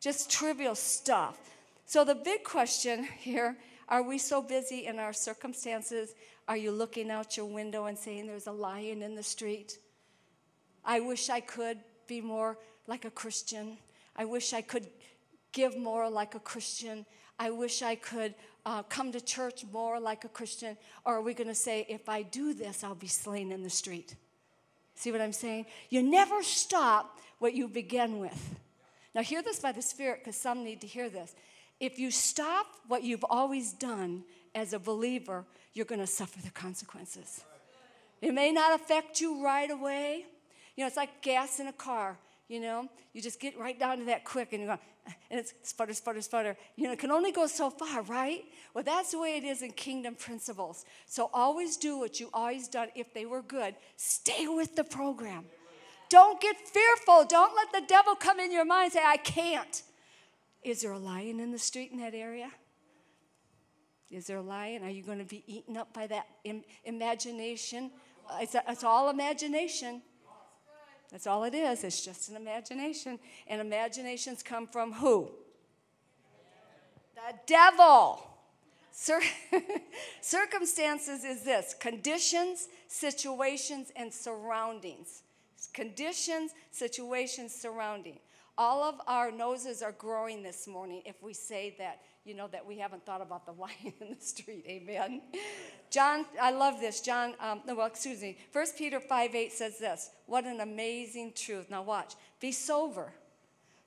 just 0.00 0.30
trivial 0.30 0.74
stuff. 0.74 1.38
So 1.88 2.04
the 2.04 2.14
big 2.14 2.44
question 2.44 3.04
here 3.18 3.56
are 3.88 4.02
we 4.02 4.18
so 4.18 4.42
busy 4.42 4.84
in 4.84 4.98
our 4.98 5.14
circumstances? 5.14 6.14
Are 6.46 6.58
you 6.58 6.70
looking 6.70 7.10
out 7.10 7.38
your 7.38 7.46
window 7.46 7.86
and 7.86 7.96
saying 7.96 8.26
there's 8.26 8.46
a 8.46 8.52
lion 8.52 9.00
in 9.00 9.14
the 9.14 9.22
street? 9.22 9.78
I 10.84 11.00
wish 11.00 11.30
I 11.30 11.40
could 11.40 11.78
be 12.06 12.20
more 12.20 12.58
like 12.86 13.06
a 13.06 13.10
Christian. 13.10 13.78
I 14.14 14.26
wish 14.26 14.52
I 14.52 14.60
could 14.60 14.86
give 15.52 15.78
more 15.78 16.10
like 16.10 16.34
a 16.34 16.40
Christian. 16.40 17.06
I 17.38 17.48
wish 17.50 17.80
I 17.80 17.94
could 17.94 18.34
uh, 18.66 18.82
come 18.82 19.10
to 19.12 19.20
church 19.22 19.64
more 19.72 19.98
like 19.98 20.24
a 20.24 20.28
Christian? 20.28 20.76
Or 21.06 21.14
are 21.14 21.22
we 21.22 21.32
going 21.32 21.48
to 21.48 21.54
say, 21.54 21.86
if 21.88 22.10
I 22.10 22.20
do 22.20 22.52
this, 22.52 22.84
I'll 22.84 22.94
be 22.94 23.06
slain 23.06 23.50
in 23.50 23.62
the 23.62 23.70
street? 23.70 24.14
See 24.96 25.10
what 25.10 25.22
I'm 25.22 25.32
saying? 25.32 25.64
You 25.88 26.02
never 26.02 26.42
stop 26.42 27.18
what 27.38 27.54
you 27.54 27.68
begin 27.68 28.18
with. 28.18 28.56
Now, 29.14 29.22
hear 29.22 29.42
this 29.42 29.60
by 29.60 29.72
the 29.72 29.80
Spirit 29.80 30.20
because 30.20 30.36
some 30.36 30.62
need 30.62 30.82
to 30.82 30.86
hear 30.86 31.08
this. 31.08 31.34
If 31.80 31.98
you 31.98 32.10
stop 32.10 32.66
what 32.86 33.02
you've 33.02 33.24
always 33.28 33.72
done 33.72 34.24
as 34.54 34.72
a 34.72 34.78
believer, 34.78 35.44
you're 35.74 35.86
going 35.86 36.00
to 36.00 36.06
suffer 36.06 36.40
the 36.42 36.50
consequences. 36.50 37.44
It 38.20 38.34
may 38.34 38.50
not 38.50 38.74
affect 38.74 39.20
you 39.20 39.44
right 39.44 39.70
away. 39.70 40.24
You 40.76 40.84
know, 40.84 40.88
it's 40.88 40.96
like 40.96 41.22
gas 41.22 41.60
in 41.60 41.68
a 41.68 41.72
car. 41.72 42.18
You 42.48 42.60
know, 42.60 42.88
you 43.12 43.20
just 43.20 43.40
get 43.40 43.58
right 43.58 43.78
down 43.78 43.98
to 43.98 44.04
that 44.06 44.24
quick 44.24 44.52
and 44.52 44.62
you 44.62 44.68
go, 44.68 44.78
and 45.30 45.38
it's 45.38 45.52
sputter, 45.62 45.92
sputter, 45.92 46.22
sputter. 46.22 46.56
You 46.76 46.84
know, 46.84 46.92
it 46.92 46.98
can 46.98 47.10
only 47.10 47.30
go 47.30 47.46
so 47.46 47.68
far, 47.68 48.02
right? 48.02 48.44
Well, 48.74 48.84
that's 48.84 49.10
the 49.12 49.18
way 49.18 49.36
it 49.36 49.44
is 49.44 49.62
in 49.62 49.72
kingdom 49.72 50.14
principles. 50.14 50.84
So 51.06 51.30
always 51.32 51.76
do 51.76 51.98
what 51.98 52.18
you 52.18 52.30
always 52.32 52.66
done. 52.66 52.88
If 52.94 53.12
they 53.12 53.26
were 53.26 53.42
good, 53.42 53.74
stay 53.96 54.48
with 54.48 54.76
the 54.76 54.84
program. 54.84 55.44
Don't 56.08 56.40
get 56.40 56.56
fearful. 56.56 57.26
Don't 57.26 57.54
let 57.54 57.72
the 57.72 57.86
devil 57.86 58.14
come 58.14 58.40
in 58.40 58.50
your 58.50 58.64
mind 58.64 58.84
and 58.84 58.92
say, 58.94 59.02
I 59.04 59.18
can't. 59.18 59.82
Is 60.62 60.82
there 60.82 60.92
a 60.92 60.98
lion 60.98 61.40
in 61.40 61.52
the 61.52 61.58
street 61.58 61.92
in 61.92 61.98
that 62.00 62.14
area? 62.14 62.50
Is 64.10 64.26
there 64.26 64.38
a 64.38 64.42
lion? 64.42 64.82
Are 64.82 64.90
you 64.90 65.02
going 65.02 65.18
to 65.18 65.24
be 65.24 65.44
eaten 65.46 65.76
up 65.76 65.92
by 65.92 66.06
that 66.06 66.26
Im- 66.44 66.64
imagination? 66.84 67.90
Uh, 68.28 68.38
it's, 68.40 68.54
a, 68.54 68.62
it's 68.68 68.84
all 68.84 69.10
imagination. 69.10 70.02
That's 71.10 71.26
all 71.26 71.44
it 71.44 71.54
is. 71.54 71.84
It's 71.84 72.04
just 72.04 72.28
an 72.30 72.36
imagination. 72.36 73.18
And 73.46 73.60
imaginations 73.60 74.42
come 74.42 74.66
from 74.66 74.92
who? 74.92 75.30
The 77.14 77.34
devil. 77.46 78.24
Cir- 78.92 79.20
circumstances 80.20 81.24
is 81.24 81.44
this 81.44 81.74
conditions, 81.78 82.68
situations, 82.88 83.92
and 83.94 84.12
surroundings. 84.12 85.22
Conditions, 85.72 86.52
situations, 86.70 87.54
surrounding. 87.54 88.18
All 88.58 88.82
of 88.82 88.96
our 89.06 89.30
noses 89.30 89.82
are 89.82 89.92
growing 89.92 90.42
this 90.42 90.66
morning 90.66 91.02
if 91.06 91.22
we 91.22 91.32
say 91.32 91.76
that, 91.78 92.00
you 92.24 92.34
know, 92.34 92.48
that 92.48 92.66
we 92.66 92.76
haven't 92.76 93.06
thought 93.06 93.22
about 93.22 93.46
the 93.46 93.52
lion 93.58 93.92
in 94.00 94.16
the 94.18 94.20
street. 94.20 94.64
Amen. 94.66 95.22
John, 95.90 96.26
I 96.42 96.50
love 96.50 96.80
this. 96.80 97.00
John, 97.00 97.34
um, 97.38 97.62
well, 97.64 97.86
excuse 97.86 98.20
me. 98.20 98.36
1 98.50 98.66
Peter 98.76 98.98
5 98.98 99.34
8 99.36 99.52
says 99.52 99.78
this. 99.78 100.10
What 100.26 100.44
an 100.44 100.58
amazing 100.58 101.34
truth. 101.36 101.70
Now, 101.70 101.82
watch. 101.82 102.14
Be 102.40 102.50
sober, 102.50 103.12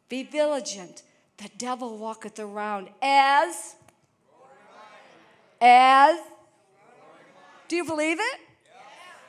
be 0.08 0.24
vigilant. 0.24 1.04
The 1.36 1.50
devil 1.58 1.98
walketh 1.98 2.40
around 2.40 2.90
as, 3.02 3.76
as, 5.60 6.18
do 7.68 7.76
you 7.76 7.84
believe 7.84 8.20
it? 8.20 8.40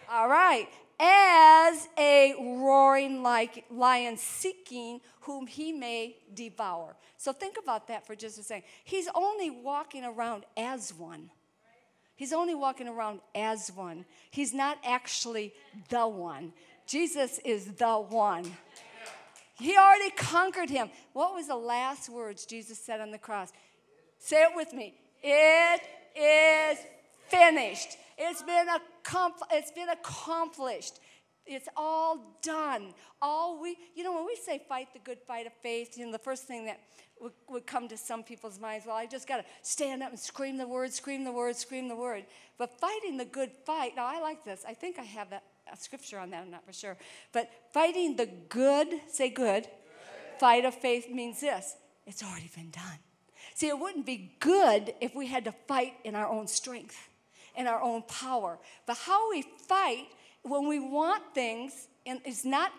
All 0.08 0.28
right. 0.28 0.68
As 1.00 1.88
a 1.98 2.34
roaring 2.38 3.22
like 3.22 3.64
lion 3.70 4.16
seeking 4.16 5.00
whom 5.22 5.46
he 5.46 5.72
may 5.72 6.16
devour. 6.34 6.96
So 7.16 7.32
think 7.32 7.56
about 7.60 7.88
that 7.88 8.06
for 8.06 8.14
just 8.14 8.38
a 8.38 8.42
second. 8.42 8.64
He's 8.84 9.08
only 9.14 9.50
walking 9.50 10.04
around 10.04 10.44
as 10.56 10.92
one. 10.92 11.30
He's 12.16 12.32
only 12.32 12.54
walking 12.54 12.88
around 12.88 13.20
as 13.34 13.70
one. 13.74 14.04
He's 14.30 14.52
not 14.52 14.78
actually 14.84 15.54
the 15.88 16.06
one. 16.06 16.52
Jesus 16.86 17.38
is 17.44 17.66
the 17.72 17.94
one. 17.94 18.44
He 19.58 19.76
already 19.76 20.10
conquered 20.10 20.70
him. 20.70 20.90
What 21.12 21.34
was 21.34 21.46
the 21.46 21.56
last 21.56 22.08
words 22.08 22.44
Jesus 22.44 22.78
said 22.78 23.00
on 23.00 23.10
the 23.10 23.18
cross? 23.18 23.52
Say 24.18 24.42
it 24.42 24.50
with 24.54 24.72
me. 24.72 24.94
It 25.22 25.82
is 26.16 26.78
finished. 27.28 27.96
It's 28.18 28.42
been, 28.42 28.66
it's 29.52 29.70
been 29.70 29.88
accomplished. 29.88 30.98
It's 31.46 31.68
all 31.76 32.38
done. 32.42 32.94
All 33.20 33.60
we, 33.60 33.76
you 33.94 34.04
know, 34.04 34.14
when 34.14 34.26
we 34.26 34.36
say 34.36 34.62
fight 34.68 34.88
the 34.92 35.00
good 35.00 35.18
fight 35.26 35.46
of 35.46 35.52
faith, 35.62 35.98
you 35.98 36.06
know, 36.06 36.12
the 36.12 36.18
first 36.18 36.44
thing 36.44 36.66
that 36.66 36.80
would, 37.20 37.32
would 37.48 37.66
come 37.66 37.88
to 37.88 37.96
some 37.96 38.22
people's 38.22 38.60
minds, 38.60 38.86
well, 38.86 38.96
I 38.96 39.06
just 39.06 39.26
got 39.26 39.38
to 39.38 39.44
stand 39.62 40.02
up 40.02 40.10
and 40.10 40.18
scream 40.18 40.56
the 40.56 40.66
word, 40.66 40.92
scream 40.92 41.24
the 41.24 41.32
word, 41.32 41.56
scream 41.56 41.88
the 41.88 41.96
word. 41.96 42.24
But 42.58 42.78
fighting 42.78 43.16
the 43.16 43.24
good 43.24 43.50
fight, 43.64 43.96
now 43.96 44.06
I 44.06 44.20
like 44.20 44.44
this. 44.44 44.64
I 44.66 44.74
think 44.74 44.98
I 44.98 45.04
have 45.04 45.32
a 45.32 45.40
scripture 45.76 46.18
on 46.18 46.30
that, 46.30 46.42
I'm 46.42 46.50
not 46.50 46.64
for 46.64 46.72
sure. 46.72 46.96
But 47.32 47.50
fighting 47.72 48.16
the 48.16 48.28
good, 48.48 48.88
say 49.08 49.28
good, 49.28 49.64
good. 49.64 49.68
fight 50.38 50.64
of 50.64 50.74
faith 50.74 51.10
means 51.10 51.40
this 51.40 51.76
it's 52.06 52.22
already 52.22 52.50
been 52.54 52.70
done. 52.70 52.98
See, 53.54 53.68
it 53.68 53.78
wouldn't 53.78 54.06
be 54.06 54.32
good 54.40 54.94
if 55.00 55.14
we 55.14 55.26
had 55.26 55.44
to 55.44 55.52
fight 55.52 55.94
in 56.04 56.14
our 56.14 56.28
own 56.28 56.46
strength, 56.46 57.08
in 57.56 57.66
our 57.66 57.80
own 57.80 58.02
power. 58.02 58.58
But 58.86 58.96
how 58.96 59.30
we 59.30 59.42
fight 59.42 60.06
when 60.42 60.66
we 60.66 60.78
want 60.78 61.22
things 61.34 61.88
and 62.06 62.20
it's 62.24 62.44
not 62.44 62.72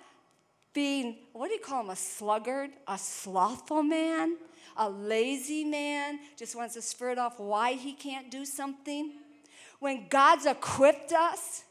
being, 0.73 1.17
what 1.33 1.47
do 1.47 1.53
you 1.53 1.59
call 1.59 1.81
him, 1.81 1.89
a 1.89 1.95
sluggard, 1.95 2.71
a 2.87 2.97
slothful 2.97 3.83
man, 3.83 4.37
a 4.75 4.89
lazy 4.89 5.63
man, 5.63 6.19
just 6.37 6.55
wants 6.55 6.73
to 6.73 6.81
spurt 6.81 7.17
off 7.17 7.39
why 7.39 7.73
he 7.73 7.93
can't 7.93 8.31
do 8.31 8.43
something. 8.43 9.13
When 9.79 10.07
God's 10.09 10.45
equipped 10.45 11.13
us, 11.13 11.63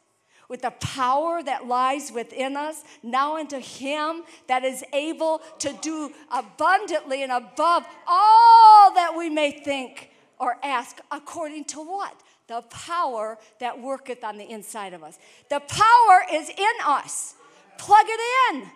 with 0.53 0.61
the 0.61 0.71
power 0.71 1.43
that 1.43 1.67
lies 1.67 2.13
within 2.13 2.59
us, 2.59 2.85
now 3.03 3.39
unto 3.39 3.59
Him 3.59 4.23
that 4.49 4.65
is 4.65 4.85
able 4.93 5.41
to 5.61 5.73
do 5.81 6.13
abundantly 6.31 7.23
and 7.23 7.33
above 7.33 7.87
all 8.07 8.93
that 8.93 9.15
we 9.17 9.31
may 9.31 9.51
think 9.51 10.11
or 10.39 10.59
ask, 10.63 10.99
according 11.11 11.65
to 11.65 11.79
what? 11.79 12.23
The 12.53 12.63
power 12.69 13.39
that 13.61 13.81
worketh 13.81 14.25
on 14.25 14.37
the 14.37 14.49
inside 14.51 14.93
of 14.93 15.03
us. 15.03 15.19
The 15.49 15.61
power 15.61 16.25
is 16.33 16.49
in 16.51 16.75
us. 16.85 17.35
Plug 17.79 18.05
it 18.07 18.21
in. 18.55 18.71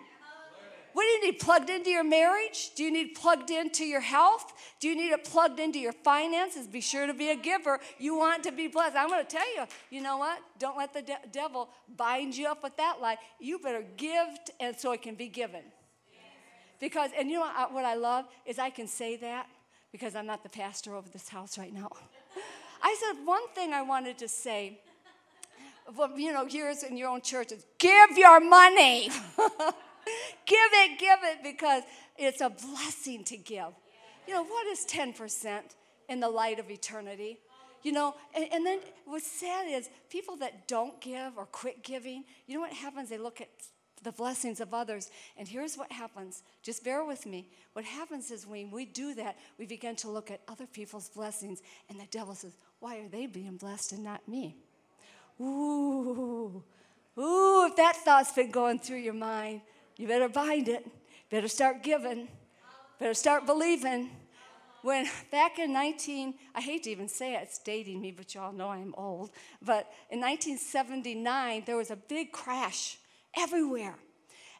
What 0.93 1.03
do 1.03 1.09
you 1.09 1.31
need 1.31 1.39
plugged 1.39 1.69
into 1.69 1.91
your 1.91 2.03
marriage? 2.03 2.71
Do 2.73 2.83
you 2.83 2.91
need 2.91 3.13
plugged 3.13 3.51
into 3.51 3.85
your 3.85 4.01
health? 4.01 4.51
Do 4.79 4.87
you 4.87 4.95
need 4.95 5.11
it 5.11 5.23
plugged 5.23 5.59
into 5.59 5.77
your 5.77 5.93
finances? 5.93 6.65
Be 6.65 6.81
sure 6.81 7.05
to 7.05 7.13
be 7.13 7.29
a 7.29 7.35
giver. 7.35 7.79
You 7.99 8.17
want 8.17 8.43
to 8.45 8.51
be 8.51 8.67
blessed. 8.67 8.95
I'm 8.95 9.07
going 9.07 9.23
to 9.23 9.29
tell 9.29 9.47
you, 9.55 9.65
you 9.91 10.01
know 10.01 10.17
what? 10.17 10.39
Don't 10.57 10.75
let 10.75 10.95
the 10.95 11.03
de- 11.03 11.19
devil 11.31 11.69
bind 11.95 12.35
you 12.35 12.47
up 12.47 12.63
with 12.63 12.75
that 12.77 12.97
lie. 12.99 13.17
You 13.39 13.59
better 13.59 13.83
give, 13.95 14.27
t- 14.47 14.53
and 14.59 14.75
so 14.75 14.91
it 14.91 15.03
can 15.03 15.13
be 15.13 15.27
given. 15.27 15.61
Because, 16.79 17.11
and 17.15 17.29
you 17.29 17.39
know 17.39 17.67
what 17.69 17.85
I 17.85 17.93
love 17.93 18.25
is 18.47 18.57
I 18.57 18.71
can 18.71 18.87
say 18.87 19.17
that 19.17 19.45
because 19.91 20.15
I'm 20.15 20.25
not 20.25 20.41
the 20.41 20.49
pastor 20.49 20.95
over 20.95 21.09
this 21.09 21.29
house 21.29 21.59
right 21.59 21.73
now. 21.73 21.89
I 22.81 22.95
said, 22.99 23.25
one 23.25 23.47
thing 23.55 23.73
I 23.73 23.81
wanted 23.81 24.17
to 24.19 24.27
say, 24.27 24.79
you 26.15 26.33
know, 26.33 26.45
here's 26.45 26.83
in 26.83 26.97
your 26.97 27.09
own 27.09 27.21
churches 27.21 27.65
give 27.77 28.17
your 28.17 28.39
money. 28.39 29.09
give 30.45 30.69
it, 30.73 30.99
give 30.99 31.19
it, 31.23 31.43
because 31.43 31.83
it's 32.17 32.41
a 32.41 32.49
blessing 32.49 33.23
to 33.25 33.37
give. 33.37 33.73
You 34.27 34.33
know, 34.33 34.43
what 34.43 34.67
is 34.67 34.85
10% 34.85 35.61
in 36.09 36.19
the 36.19 36.29
light 36.29 36.59
of 36.59 36.69
eternity? 36.69 37.39
You 37.83 37.93
know, 37.93 38.15
and, 38.35 38.47
and, 38.51 38.65
then 38.65 38.79
what's 39.05 39.31
sad 39.31 39.67
is 39.69 39.89
people 40.09 40.35
that 40.37 40.67
don't 40.67 40.99
give 40.99 41.37
or 41.37 41.45
quit 41.45 41.83
giving, 41.83 42.25
you 42.45 42.55
know 42.55 42.61
what 42.61 42.73
happens? 42.73 43.09
They 43.09 43.17
look 43.17 43.39
at 43.39 43.47
the 44.03 44.11
blessings 44.11 44.59
of 44.59 44.73
others. 44.73 45.09
And 45.37 45.47
here's 45.47 45.77
what 45.77 45.91
happens. 45.91 46.43
Just 46.63 46.83
bear 46.83 47.03
with 47.03 47.25
me. 47.25 47.49
What 47.73 47.85
happens 47.85 48.31
is 48.31 48.45
when 48.45 48.71
we 48.71 48.85
do 48.85 49.13
that, 49.15 49.37
we 49.57 49.65
begin 49.65 49.95
to 49.97 50.09
look 50.09 50.31
at 50.31 50.41
other 50.47 50.65
people's 50.65 51.09
blessings, 51.09 51.61
and 51.89 51.99
the 51.99 52.07
devil 52.11 52.35
says, 52.35 52.53
Why 52.79 52.97
are 52.97 53.07
they 53.07 53.25
being 53.25 53.57
blessed 53.57 53.93
and 53.93 54.03
not 54.03 54.27
me? 54.27 54.57
Ooh, 55.39 56.63
ooh, 57.17 57.65
if 57.67 57.75
that 57.75 57.97
thought's 57.97 58.31
been 58.31 58.51
going 58.51 58.79
through 58.79 58.97
your 58.97 59.13
mind, 59.13 59.61
you 59.97 60.07
better 60.07 60.29
bind 60.29 60.67
it. 60.67 60.87
Better 61.29 61.47
start 61.47 61.83
giving. 61.83 62.27
Better 62.99 63.13
start 63.13 63.45
believing. 63.45 64.09
When 64.81 65.07
back 65.31 65.59
in 65.59 65.73
19, 65.73 66.35
I 66.55 66.61
hate 66.61 66.83
to 66.83 66.91
even 66.91 67.09
say 67.09 67.35
it, 67.35 67.41
it's 67.43 67.59
dating 67.59 67.99
me, 67.99 68.11
but 68.11 68.33
y'all 68.33 68.53
know 68.53 68.69
I'm 68.69 68.95
old. 68.97 69.31
But 69.61 69.91
in 70.09 70.21
1979, 70.21 71.63
there 71.65 71.75
was 71.75 71.91
a 71.91 71.95
big 71.95 72.31
crash 72.31 72.97
everywhere. 73.37 73.95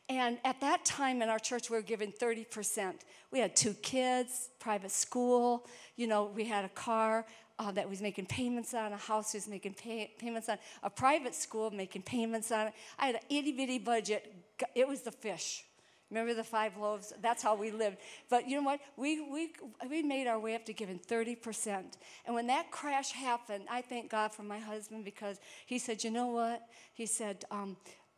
And 0.10 0.38
at 0.46 0.62
that 0.62 0.86
time 0.86 1.22
in 1.22 1.28
our 1.28 1.40
church, 1.40 1.70
we 1.70 1.76
were 1.76 1.82
given 1.82 2.14
30%. 2.14 2.94
We 3.32 3.40
had 3.40 3.56
two 3.56 3.74
kids, 3.74 4.50
private 4.60 4.92
school, 4.92 5.66
you 5.98 6.08
know, 6.08 6.32
we 6.34 6.46
had 6.46 6.64
a 6.64 6.70
car 6.70 7.26
uh, 7.60 7.72
that 7.72 7.90
was 7.90 8.02
making 8.02 8.28
payments 8.28 8.74
on, 8.74 8.94
a 8.94 8.98
house 8.98 9.34
was 9.34 9.48
making 9.48 9.74
pay- 9.74 10.12
payments 10.18 10.48
on, 10.48 10.58
a 10.84 10.90
private 10.90 11.36
school 11.36 11.72
making 11.72 12.04
payments 12.04 12.52
on 12.52 12.68
it. 12.68 12.74
I 13.00 13.08
had 13.08 13.16
an 13.16 13.22
itty 13.30 13.52
bitty 13.52 13.80
budget. 13.80 14.34
It 14.76 14.88
was 14.88 15.02
the 15.02 15.12
fish. 15.12 15.66
Remember 16.10 16.34
the 16.34 16.44
five 16.44 16.78
loaves? 16.78 17.12
That's 17.22 17.44
how 17.44 17.56
we 17.56 17.70
lived. 17.70 17.98
But 18.30 18.48
you 18.48 18.56
know 18.58 18.64
what? 18.64 18.80
We, 18.96 19.22
we, 19.30 19.52
we 19.90 20.04
made 20.04 20.26
our 20.28 20.40
way 20.40 20.56
up 20.56 20.66
to 20.66 20.74
giving 20.74 21.00
30%. 21.00 21.84
And 22.26 22.34
when 22.34 22.48
that 22.48 22.72
crash 22.72 23.12
happened, 23.12 23.66
I 23.70 23.82
thank 23.82 24.10
God 24.10 24.34
for 24.34 24.44
my 24.44 24.60
husband 24.60 25.04
because 25.04 25.42
he 25.66 25.78
said, 25.80 26.06
you 26.06 26.12
know 26.12 26.28
what? 26.28 26.66
He 26.94 27.08
said, 27.08 27.44
um, 27.52 27.76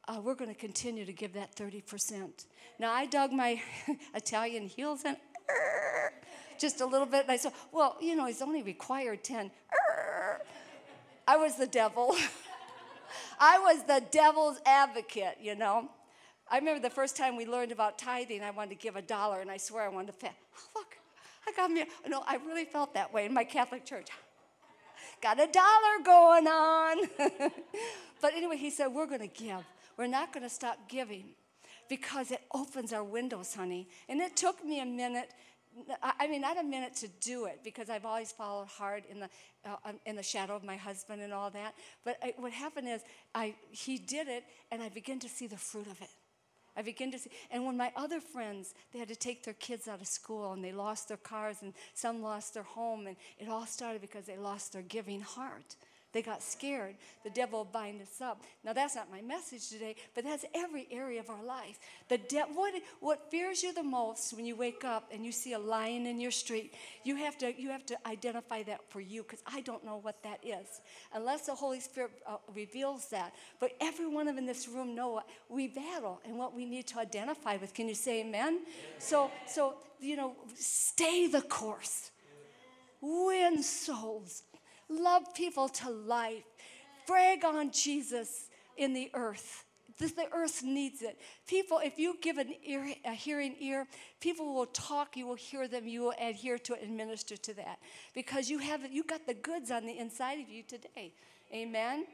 uh, 0.10 0.20
we're 0.20 0.36
going 0.36 0.50
to 0.50 0.60
continue 0.60 1.06
to 1.06 1.14
give 1.14 1.34
that 1.34 1.56
30%. 1.56 2.46
Now, 2.80 2.92
I 2.92 3.06
dug 3.06 3.32
my 3.32 3.62
Italian 4.16 4.64
heels 4.64 5.06
in 5.06 5.16
just 6.60 6.82
a 6.82 6.86
little 6.86 7.06
bit, 7.06 7.24
and 7.24 7.32
I 7.32 7.38
said, 7.38 7.54
well, 7.72 7.96
you 8.02 8.16
know, 8.16 8.26
he's 8.26 8.42
only 8.42 8.64
required 8.64 9.24
10. 9.24 9.52
I 11.28 11.38
was 11.38 11.58
the 11.58 11.68
devil. 11.68 12.16
I 13.40 13.60
was 13.60 13.84
the 13.84 14.04
devil's 14.10 14.60
advocate, 14.66 15.38
you 15.40 15.56
know. 15.56 15.90
I 16.52 16.58
remember 16.58 16.82
the 16.82 16.94
first 16.94 17.16
time 17.16 17.38
we 17.38 17.46
learned 17.46 17.72
about 17.72 18.00
tithing, 18.00 18.42
I 18.42 18.50
wanted 18.50 18.72
to 18.72 18.76
give 18.76 18.96
a 18.96 19.04
dollar, 19.04 19.42
and 19.42 19.52
I 19.52 19.58
swear 19.58 19.84
I 19.84 19.90
wanted 19.90 20.20
to. 20.20 20.28
Oh, 20.28 20.70
look, 20.76 20.98
I 21.48 21.52
got 21.56 21.70
me. 21.70 21.86
No, 22.08 22.24
I 22.28 22.40
really 22.48 22.66
felt 22.66 22.96
that 22.96 23.14
way 23.14 23.28
in 23.28 23.34
my 23.34 23.44
Catholic 23.44 23.86
church. 23.86 24.08
Got 25.22 25.40
a 25.40 25.48
dollar 25.48 26.04
going 26.04 26.48
on. 26.48 26.98
but 28.22 28.34
anyway, 28.34 28.58
he 28.58 28.72
said, 28.72 28.88
We're 28.88 29.06
going 29.06 29.22
to 29.22 29.28
give. 29.28 29.64
We're 30.00 30.08
not 30.08 30.32
going 30.32 30.44
to 30.44 30.50
stop 30.50 30.88
giving 30.88 31.26
because 31.90 32.32
it 32.32 32.40
opens 32.54 32.94
our 32.94 33.04
windows, 33.04 33.54
honey. 33.54 33.90
And 34.08 34.22
it 34.22 34.38
took 34.38 34.64
me 34.64 34.80
a 34.80 34.86
minute. 34.86 35.30
I 36.02 36.26
mean, 36.26 36.40
not 36.40 36.58
a 36.58 36.64
minute 36.64 36.96
to 37.02 37.10
do 37.20 37.48
it 37.48 37.60
because 37.66 37.90
I've 37.90 38.06
always 38.06 38.32
followed 38.32 38.70
hard 38.70 39.04
in 39.10 39.20
the 39.20 39.30
uh, 39.66 39.76
um, 39.84 40.00
in 40.06 40.16
the 40.16 40.24
shadow 40.24 40.56
of 40.56 40.64
my 40.64 40.78
husband 40.78 41.22
and 41.22 41.34
all 41.34 41.50
that. 41.50 41.76
But 42.06 42.18
I, 42.24 42.34
what 42.38 42.54
happened 42.54 42.88
is, 42.88 43.02
I 43.36 43.56
he 43.72 43.98
did 43.98 44.30
it, 44.30 44.46
and 44.72 44.82
I 44.82 44.88
began 44.88 45.20
to 45.20 45.28
see 45.28 45.48
the 45.48 45.58
fruit 45.58 45.88
of 45.88 46.02
it. 46.02 46.10
I 46.78 46.82
begin 46.82 47.12
to 47.12 47.20
see, 47.20 47.32
and 47.52 47.66
when 47.66 47.76
my 47.76 47.92
other 47.98 48.22
friends, 48.22 48.74
they 48.94 49.00
had 49.00 49.10
to 49.10 49.18
take 49.18 49.44
their 49.44 49.54
kids 49.56 49.90
out 49.90 50.00
of 50.00 50.08
school 50.08 50.54
and 50.54 50.64
they 50.64 50.72
lost 50.72 51.10
their 51.10 51.18
cars 51.18 51.58
and 51.62 51.74
some 51.94 52.22
lost 52.22 52.54
their 52.54 52.64
home, 52.64 53.06
and 53.06 53.18
it 53.38 53.50
all 53.50 53.66
started 53.66 54.00
because 54.00 54.26
they 54.26 54.38
lost 54.38 54.72
their 54.72 54.82
giving 54.82 55.20
heart. 55.20 55.76
They 56.12 56.24
got 56.24 56.42
scared. 56.42 56.96
The 57.24 57.30
devil 57.30 57.64
bind 57.64 58.02
us 58.02 58.20
up. 58.20 58.42
Now 58.64 58.74
that's 58.74 58.96
not 58.96 59.12
my 59.12 59.22
message 59.22 59.70
today, 59.70 59.96
but 60.16 60.24
that's 60.24 60.44
every 60.56 60.88
area 60.92 61.20
of 61.20 61.30
our 61.30 61.44
life. 61.44 61.80
The 62.08 62.18
de- 62.18 62.48
what, 62.54 62.74
what 63.00 63.30
fears 63.30 63.62
you 63.62 63.74
the 63.74 63.84
most 63.84 64.34
when 64.34 64.46
you 64.46 64.56
wake 64.56 64.84
up 64.84 65.10
and 65.14 65.24
you 65.24 65.32
see 65.32 65.54
a 65.54 65.60
lion 65.60 66.08
in 66.08 66.20
your 66.20 66.32
street, 66.32 66.74
you 67.04 67.16
have 67.18 67.38
to 67.40 67.54
you 67.60 67.70
have 67.70 67.86
to 67.88 67.98
identify 68.08 68.64
that 68.64 68.90
for 68.90 69.02
you 69.02 69.22
because 69.22 69.44
I 69.46 69.62
don't 69.62 69.86
know 69.86 69.98
what 69.98 70.24
that 70.24 70.40
is 70.44 70.82
unless 71.14 71.46
the 71.46 71.54
Holy 71.54 71.80
Spirit 71.80 72.12
uh, 72.26 72.38
reveals 72.56 73.10
that. 73.10 73.34
But 73.60 73.74
every 73.80 74.08
one 74.08 74.28
of 74.28 74.38
in 74.38 74.48
this 74.48 74.68
room 74.68 74.96
know 74.96 75.10
what 75.10 75.28
we 75.48 75.68
battle 75.68 76.22
and 76.26 76.38
what 76.38 76.56
we 76.56 76.66
need 76.66 76.88
to 76.88 77.00
identify 77.00 77.58
with. 77.58 77.74
Can 77.76 77.88
you 77.88 77.96
say 77.96 78.22
Amen? 78.22 78.62
So 78.98 79.30
so 79.46 79.76
you 80.00 80.16
know, 80.16 80.36
stay 80.56 81.28
the 81.28 81.42
course. 81.42 82.10
Win 83.02 83.62
souls 83.64 84.44
love 84.90 85.34
people 85.34 85.70
to 85.70 85.90
life, 85.90 86.44
brag 87.08 87.46
on 87.46 87.72
Jesus 87.72 88.50
in 88.78 88.94
the 88.94 89.10
earth. 89.14 89.66
This, 89.98 90.14
The 90.14 90.28
earth 90.32 90.64
needs 90.64 91.02
it. 91.02 91.20
People, 91.46 91.82
if 91.84 92.00
you 92.00 92.18
give 92.22 92.38
an 92.38 92.54
ear, 92.66 92.94
a 93.04 93.12
hearing 93.12 93.56
ear, 93.60 93.86
people 94.22 94.54
will 94.54 94.68
talk, 94.68 95.18
you 95.18 95.28
will 95.28 95.36
hear 95.36 95.68
them, 95.68 95.88
you 95.88 96.02
will 96.02 96.14
adhere 96.22 96.58
to 96.60 96.74
it 96.74 96.84
and 96.84 96.96
minister 96.96 97.36
to 97.36 97.54
that. 97.56 97.80
Because 98.14 98.50
you 98.50 98.60
have 98.60 98.90
you 98.90 99.04
got 99.04 99.28
the 99.28 99.34
goods 99.34 99.72
on 99.72 99.86
the 99.86 99.98
inside 99.98 100.40
of 100.40 100.50
you 100.50 100.64
today. 100.64 101.14
Amen. 101.54 102.06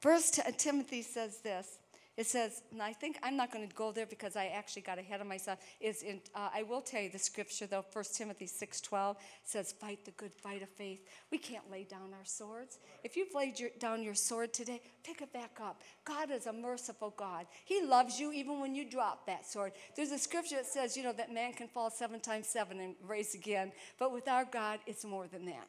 First 0.00 0.40
Timothy 0.58 1.02
says 1.02 1.38
this. 1.38 1.78
It 2.14 2.26
says, 2.26 2.62
and 2.70 2.82
I 2.82 2.92
think 2.92 3.18
I'm 3.22 3.38
not 3.38 3.50
going 3.50 3.66
to 3.66 3.74
go 3.74 3.90
there 3.90 4.04
because 4.04 4.36
I 4.36 4.46
actually 4.48 4.82
got 4.82 4.98
ahead 4.98 5.22
of 5.22 5.26
myself. 5.26 5.60
Is 5.80 6.02
in, 6.02 6.20
uh, 6.34 6.50
I 6.54 6.62
will 6.62 6.82
tell 6.82 7.00
you 7.00 7.08
the 7.08 7.18
scripture 7.18 7.66
though. 7.66 7.84
1 7.90 8.04
Timothy 8.14 8.46
6:12 8.46 9.16
says, 9.44 9.72
"Fight 9.72 10.04
the 10.04 10.10
good 10.10 10.34
fight 10.34 10.62
of 10.62 10.68
faith." 10.68 11.08
We 11.30 11.38
can't 11.38 11.70
lay 11.70 11.84
down 11.84 12.12
our 12.12 12.24
swords. 12.26 12.78
If 13.02 13.16
you've 13.16 13.34
laid 13.34 13.58
your, 13.58 13.70
down 13.78 14.02
your 14.02 14.14
sword 14.14 14.52
today, 14.52 14.82
pick 15.02 15.22
it 15.22 15.32
back 15.32 15.58
up. 15.58 15.80
God 16.04 16.30
is 16.30 16.46
a 16.46 16.52
merciful 16.52 17.14
God. 17.16 17.46
He 17.64 17.80
loves 17.80 18.20
you 18.20 18.30
even 18.30 18.60
when 18.60 18.74
you 18.74 18.84
drop 18.84 19.24
that 19.26 19.46
sword. 19.46 19.72
There's 19.96 20.12
a 20.12 20.18
scripture 20.18 20.56
that 20.56 20.66
says, 20.66 20.98
you 20.98 21.02
know, 21.02 21.14
that 21.14 21.32
man 21.32 21.54
can 21.54 21.68
fall 21.68 21.90
seven 21.90 22.20
times 22.20 22.46
seven 22.46 22.78
and 22.80 22.94
rise 23.06 23.34
again, 23.34 23.72
but 23.98 24.12
with 24.12 24.28
our 24.28 24.44
God, 24.44 24.80
it's 24.86 25.04
more 25.04 25.28
than 25.28 25.46
that. 25.46 25.66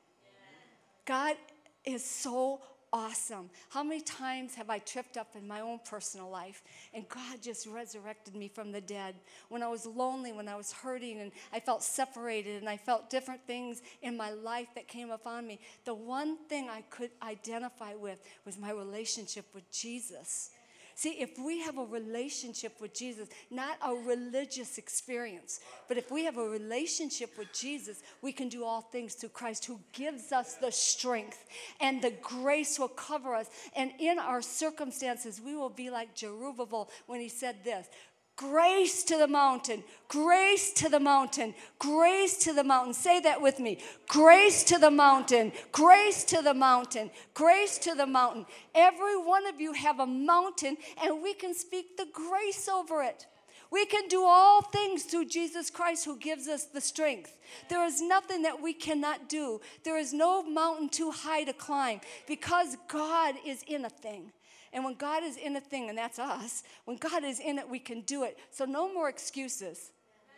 God 1.06 1.38
is 1.86 2.04
so 2.04 2.62
awesome. 2.94 3.50
How 3.70 3.84
many 3.84 4.00
times 4.02 4.54
have 4.54 4.70
I 4.70 4.78
tripped 4.78 5.18
up 5.18 5.36
in 5.36 5.48
my 5.48 5.62
own 5.62 5.80
personal 5.84 6.30
life 6.30 6.62
and 6.94 7.10
God 7.10 7.42
just 7.42 7.66
resurrected 7.66 8.36
me 8.36 8.48
from 8.48 8.72
the 8.72 8.80
dead? 8.80 9.16
When 9.50 9.64
I 9.64 9.68
was 9.68 9.88
lonely, 9.88 10.32
when 10.32 10.48
I 10.48 10.56
was 10.56 10.72
hurting, 10.72 11.20
and 11.20 11.32
I 11.52 11.60
felt 11.60 11.82
separated, 11.82 12.62
and 12.62 12.70
I 12.70 12.78
felt 12.78 13.10
different 13.10 13.46
things 13.48 13.82
in 14.04 14.16
my 14.16 14.32
life 14.32 14.68
that 14.76 14.88
came 14.88 15.10
upon 15.10 15.48
me. 15.48 15.60
The 15.86 15.96
one 15.96 16.38
thing 16.48 16.70
I 16.70 16.82
could 16.90 17.10
identify 17.24 17.96
with 17.96 18.20
was 18.46 18.60
my 18.60 18.72
relationship 18.72 19.46
with 19.54 19.70
Jesus. 19.72 20.52
See, 20.96 21.12
if 21.20 21.38
we 21.40 21.60
have 21.62 21.78
a 21.78 21.86
relationship 21.86 22.80
with 22.80 22.94
Jesus, 22.94 23.28
not 23.50 23.78
a 23.82 23.94
religious 23.94 24.78
experience, 24.78 25.60
but 25.88 25.98
if 25.98 26.12
we 26.12 26.24
have 26.26 26.38
a 26.38 26.48
relationship 26.48 27.38
with 27.38 27.52
Jesus, 27.52 28.04
we 28.22 28.32
can 28.32 28.48
do 28.48 28.64
all 28.64 28.82
things 28.82 29.16
through 29.16 29.30
Christ 29.30 29.66
who 29.66 29.80
gives 29.92 30.32
us 30.32 30.56
the 30.56 30.72
strength 30.72 31.46
and 31.82 32.02
the 32.02 32.14
grace 32.22 32.78
will 32.78 32.88
cover 32.88 33.34
us. 33.34 33.48
And 33.76 33.92
in 34.00 34.20
our 34.20 34.42
circumstances, 34.42 35.42
we 35.44 35.56
will 35.56 35.70
be 35.70 35.90
like 35.90 36.18
Zerubbabel 36.18 36.90
when 37.08 37.20
he 37.20 37.30
said 37.30 37.64
this 37.64 37.88
Grace 38.36 39.04
to 39.04 39.18
the 39.18 39.28
mountain, 39.28 39.84
grace 40.08 40.74
to 40.74 40.90
the 40.90 41.00
mountain, 41.00 41.54
grace 41.78 42.36
to 42.38 42.52
the 42.52 42.64
mountain. 42.64 42.94
Say 42.94 43.20
that 43.20 43.40
with 43.40 43.60
me. 43.60 43.78
Grace 44.08 44.64
to 44.64 44.80
the 44.80 44.90
mountain, 44.90 45.52
grace 45.72 46.24
to 46.24 46.42
the 46.42 46.54
mountain, 46.54 47.12
grace 47.36 47.78
to 47.78 47.94
the 47.94 48.08
mountain. 48.08 48.48
Every 48.74 49.18
one 49.18 49.46
of 49.46 49.62
you 49.62 49.74
have 49.74 50.00
a 50.00 50.08
mountain, 50.08 50.78
and 51.04 51.22
we 51.22 51.36
can 51.36 51.54
speak 51.54 51.96
the 51.96 52.08
grace 52.12 52.68
over 52.68 53.04
it. 53.04 53.28
We 53.70 53.86
can 53.86 54.08
do 54.08 54.24
all 54.24 54.62
things 54.62 55.04
through 55.04 55.26
Jesus 55.26 55.70
Christ 55.72 56.06
who 56.06 56.18
gives 56.18 56.48
us 56.48 56.66
the 56.66 56.82
strength. 56.82 57.38
There 57.70 57.84
is 57.86 58.02
nothing 58.02 58.44
that 58.44 58.62
we 58.62 58.74
cannot 58.74 59.30
do. 59.30 59.62
There 59.84 59.98
is 59.98 60.14
no 60.14 60.44
mountain 60.44 60.90
too 60.90 61.10
high 61.10 61.44
to 61.44 61.54
climb 61.54 62.02
because 62.28 62.78
God 62.88 63.34
is 63.46 63.64
in 63.68 63.86
a 63.86 63.90
thing. 63.90 64.32
And 64.74 64.84
when 64.84 64.96
God 64.96 65.24
is 65.24 65.38
in 65.38 65.56
a 65.56 65.62
thing, 65.62 65.90
and 65.90 65.98
that's 65.98 66.18
us, 66.18 66.64
when 66.86 66.98
God 66.98 67.24
is 67.24 67.40
in 67.40 67.60
it, 67.60 67.70
we 67.70 67.80
can 67.80 68.02
do 68.02 68.24
it. 68.24 68.40
So 68.52 68.66
no 68.66 68.92
more 68.92 69.08
excuses. 69.08 69.92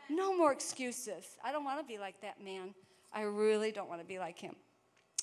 No 0.09 0.37
more 0.37 0.51
excuses. 0.51 1.25
I 1.43 1.51
don't 1.51 1.63
want 1.63 1.79
to 1.79 1.85
be 1.85 1.97
like 1.97 2.21
that 2.21 2.43
man. 2.43 2.75
I 3.13 3.21
really 3.21 3.71
don't 3.71 3.87
want 3.87 4.01
to 4.01 4.07
be 4.07 4.19
like 4.19 4.37
him. 4.37 4.55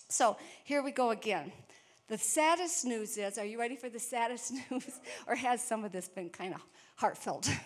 So 0.08 0.38
here 0.64 0.82
we 0.82 0.92
go 0.92 1.10
again. 1.10 1.52
The 2.08 2.18
saddest 2.18 2.84
news 2.84 3.16
is 3.16 3.38
are 3.38 3.44
you 3.44 3.58
ready 3.60 3.76
for 3.76 3.88
the 3.88 4.00
saddest 4.00 4.52
news? 4.70 5.00
or 5.26 5.34
has 5.34 5.62
some 5.62 5.84
of 5.84 5.92
this 5.92 6.08
been 6.08 6.30
kind 6.30 6.54
of 6.54 6.60
heartfelt? 6.96 7.48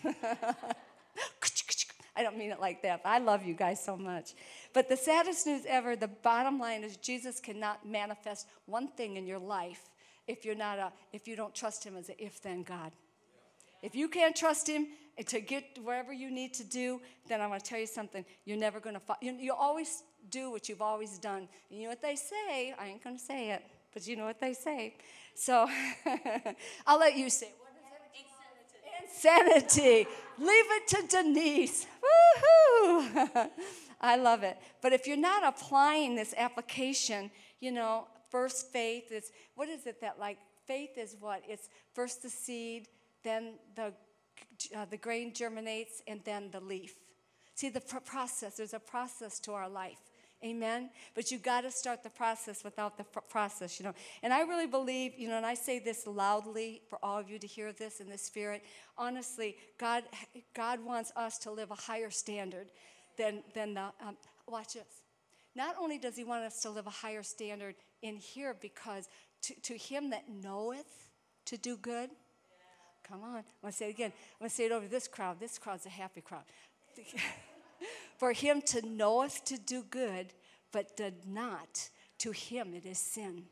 I 2.15 2.23
don't 2.23 2.37
mean 2.37 2.51
it 2.51 2.59
like 2.59 2.81
that, 2.81 3.01
I 3.05 3.19
love 3.19 3.45
you 3.45 3.53
guys 3.53 3.83
so 3.83 3.95
much. 3.95 4.33
But 4.73 4.89
the 4.89 4.97
saddest 4.97 5.45
news 5.45 5.63
ever, 5.67 5.95
the 5.95 6.07
bottom 6.07 6.59
line 6.59 6.83
is 6.83 6.97
Jesus 6.97 7.39
cannot 7.39 7.87
manifest 7.87 8.47
one 8.65 8.87
thing 8.87 9.17
in 9.17 9.27
your 9.27 9.37
life 9.37 9.87
if 10.27 10.45
you're 10.45 10.55
not 10.55 10.79
a 10.79 10.91
if 11.13 11.27
you 11.27 11.35
don't 11.35 11.55
trust 11.55 11.83
him 11.83 11.95
as 11.97 12.09
a 12.09 12.23
if 12.23 12.41
then 12.41 12.63
God. 12.63 12.91
If 13.81 13.95
you 13.95 14.07
can't 14.09 14.35
trust 14.35 14.67
him 14.67 14.87
to 15.25 15.39
get 15.39 15.77
wherever 15.83 16.11
you 16.11 16.31
need 16.31 16.53
to 16.55 16.63
do, 16.63 16.99
then 17.27 17.41
I'm 17.41 17.49
going 17.49 17.59
to 17.59 17.65
tell 17.65 17.79
you 17.79 17.87
something. 17.87 18.25
You're 18.45 18.57
never 18.57 18.79
going 18.79 18.95
to. 18.95 19.01
You, 19.21 19.33
you 19.33 19.53
always 19.53 20.03
do 20.29 20.51
what 20.51 20.67
you've 20.67 20.81
always 20.81 21.17
done. 21.17 21.47
You 21.69 21.83
know 21.83 21.89
what 21.89 22.01
they 22.01 22.15
say? 22.15 22.73
I 22.77 22.87
ain't 22.87 23.03
going 23.03 23.17
to 23.17 23.23
say 23.23 23.51
it, 23.51 23.63
but 23.93 24.07
you 24.07 24.15
know 24.15 24.25
what 24.25 24.39
they 24.39 24.53
say. 24.53 24.95
So 25.35 25.67
I'll 26.87 26.99
let 26.99 27.15
you 27.15 27.29
say. 27.29 27.47
It? 27.47 27.55
Insanity. 29.07 29.81
Insanity. 29.81 30.07
Leave 30.39 30.49
it 30.49 30.87
to 30.87 31.07
Denise. 31.07 31.87
Woohoo! 32.83 33.49
I 34.01 34.15
love 34.17 34.43
it. 34.43 34.57
But 34.81 34.93
if 34.93 35.07
you're 35.07 35.17
not 35.17 35.43
applying 35.43 36.15
this 36.15 36.33
application, 36.37 37.31
you 37.59 37.71
know, 37.71 38.07
first 38.29 38.71
faith 38.71 39.11
is 39.11 39.31
what 39.55 39.69
is 39.69 39.85
it 39.85 40.01
that 40.01 40.19
like 40.19 40.37
faith 40.65 40.97
is 40.97 41.15
what? 41.19 41.41
It's 41.47 41.69
first 41.93 42.21
the 42.21 42.29
seed, 42.29 42.87
then 43.23 43.53
the 43.75 43.93
uh, 44.75 44.85
the 44.85 44.97
grain 44.97 45.33
germinates, 45.33 46.01
and 46.07 46.21
then 46.23 46.49
the 46.51 46.59
leaf. 46.59 46.95
See 47.55 47.69
the 47.69 47.81
pr- 47.81 47.97
process. 47.97 48.57
There's 48.57 48.73
a 48.73 48.79
process 48.79 49.39
to 49.41 49.53
our 49.53 49.69
life. 49.69 49.97
Amen. 50.45 50.91
But 51.15 51.31
you 51.31 51.39
got 51.39 51.61
to 51.61 51.71
start 51.71 52.03
the 52.03 52.11
process 52.11 52.63
without 52.63 52.97
the 52.97 53.03
pr- 53.03 53.19
process, 53.21 53.79
you 53.79 53.85
know. 53.85 53.93
And 54.21 54.31
I 54.31 54.41
really 54.41 54.67
believe, 54.67 55.13
you 55.17 55.27
know, 55.27 55.37
and 55.37 55.45
I 55.45 55.55
say 55.55 55.79
this 55.79 56.05
loudly 56.05 56.81
for 56.89 56.99
all 57.01 57.17
of 57.17 57.29
you 57.29 57.39
to 57.39 57.47
hear 57.47 57.71
this 57.71 57.99
in 57.99 58.09
the 58.09 58.17
spirit. 58.17 58.63
Honestly, 58.97 59.55
God, 59.79 60.03
God 60.53 60.83
wants 60.85 61.11
us 61.15 61.39
to 61.39 61.51
live 61.51 61.71
a 61.71 61.75
higher 61.75 62.11
standard 62.11 62.67
than 63.17 63.43
than 63.55 63.73
the. 63.73 63.85
Um, 64.05 64.17
watch 64.47 64.73
this. 64.75 65.01
Not 65.55 65.75
only 65.79 65.97
does 65.97 66.15
He 66.15 66.23
want 66.23 66.43
us 66.43 66.61
to 66.61 66.69
live 66.69 66.85
a 66.85 66.91
higher 66.91 67.23
standard 67.23 67.73
in 68.01 68.17
here, 68.17 68.55
because 68.59 69.09
to, 69.43 69.53
to 69.61 69.77
Him 69.77 70.09
that 70.11 70.29
knoweth 70.29 71.09
to 71.45 71.57
do 71.57 71.77
good. 71.77 72.09
Come 73.07 73.23
on. 73.23 73.43
I'm 73.63 73.71
to 73.71 73.75
say 73.75 73.87
it 73.87 73.91
again. 73.91 74.11
I'm 74.39 74.49
to 74.49 74.53
say 74.53 74.65
it 74.65 74.71
over 74.71 74.87
this 74.87 75.07
crowd. 75.07 75.39
This 75.39 75.57
crowd's 75.57 75.85
a 75.85 75.89
happy 75.89 76.21
crowd. 76.21 76.43
For 78.17 78.33
him 78.33 78.61
to 78.63 78.85
knoweth 78.85 79.45
to 79.45 79.57
do 79.57 79.83
good, 79.83 80.33
but 80.71 80.97
did 80.97 81.27
not, 81.27 81.89
to 82.19 82.31
him 82.31 82.73
it 82.73 82.85
is 82.85 82.97
sin. 82.97 83.43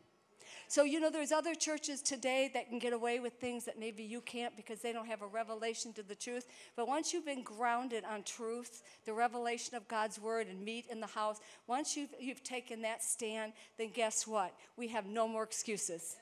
So, 0.68 0.84
you 0.84 1.00
know, 1.00 1.10
there's 1.10 1.32
other 1.32 1.56
churches 1.56 2.02
today 2.02 2.50
that 2.54 2.70
can 2.70 2.80
get 2.80 2.94
away 2.94 3.20
with 3.20 3.34
things 3.34 3.66
that 3.66 3.80
maybe 3.80 4.04
you 4.04 4.22
can't 4.22 4.56
because 4.56 4.82
they 4.82 4.92
don't 4.92 5.08
have 5.08 5.22
a 5.22 5.28
revelation 5.28 5.94
to 5.94 6.04
the 6.04 6.16
truth. 6.16 6.48
But 6.76 6.88
once 6.88 7.14
you've 7.14 7.26
been 7.26 7.44
grounded 7.44 8.04
on 8.04 8.24
truth, 8.24 8.82
the 9.06 9.14
revelation 9.14 9.76
of 9.76 9.88
God's 9.88 10.20
word, 10.20 10.48
and 10.48 10.64
meet 10.64 10.86
in 10.90 11.00
the 11.00 11.08
house, 11.08 11.40
once 11.68 11.96
you've, 11.96 12.14
you've 12.20 12.44
taken 12.44 12.82
that 12.82 13.04
stand, 13.04 13.54
then 13.78 13.92
guess 13.94 14.26
what? 14.26 14.54
We 14.76 14.88
have 14.90 15.06
no 15.06 15.28
more 15.28 15.44
excuses. 15.44 16.16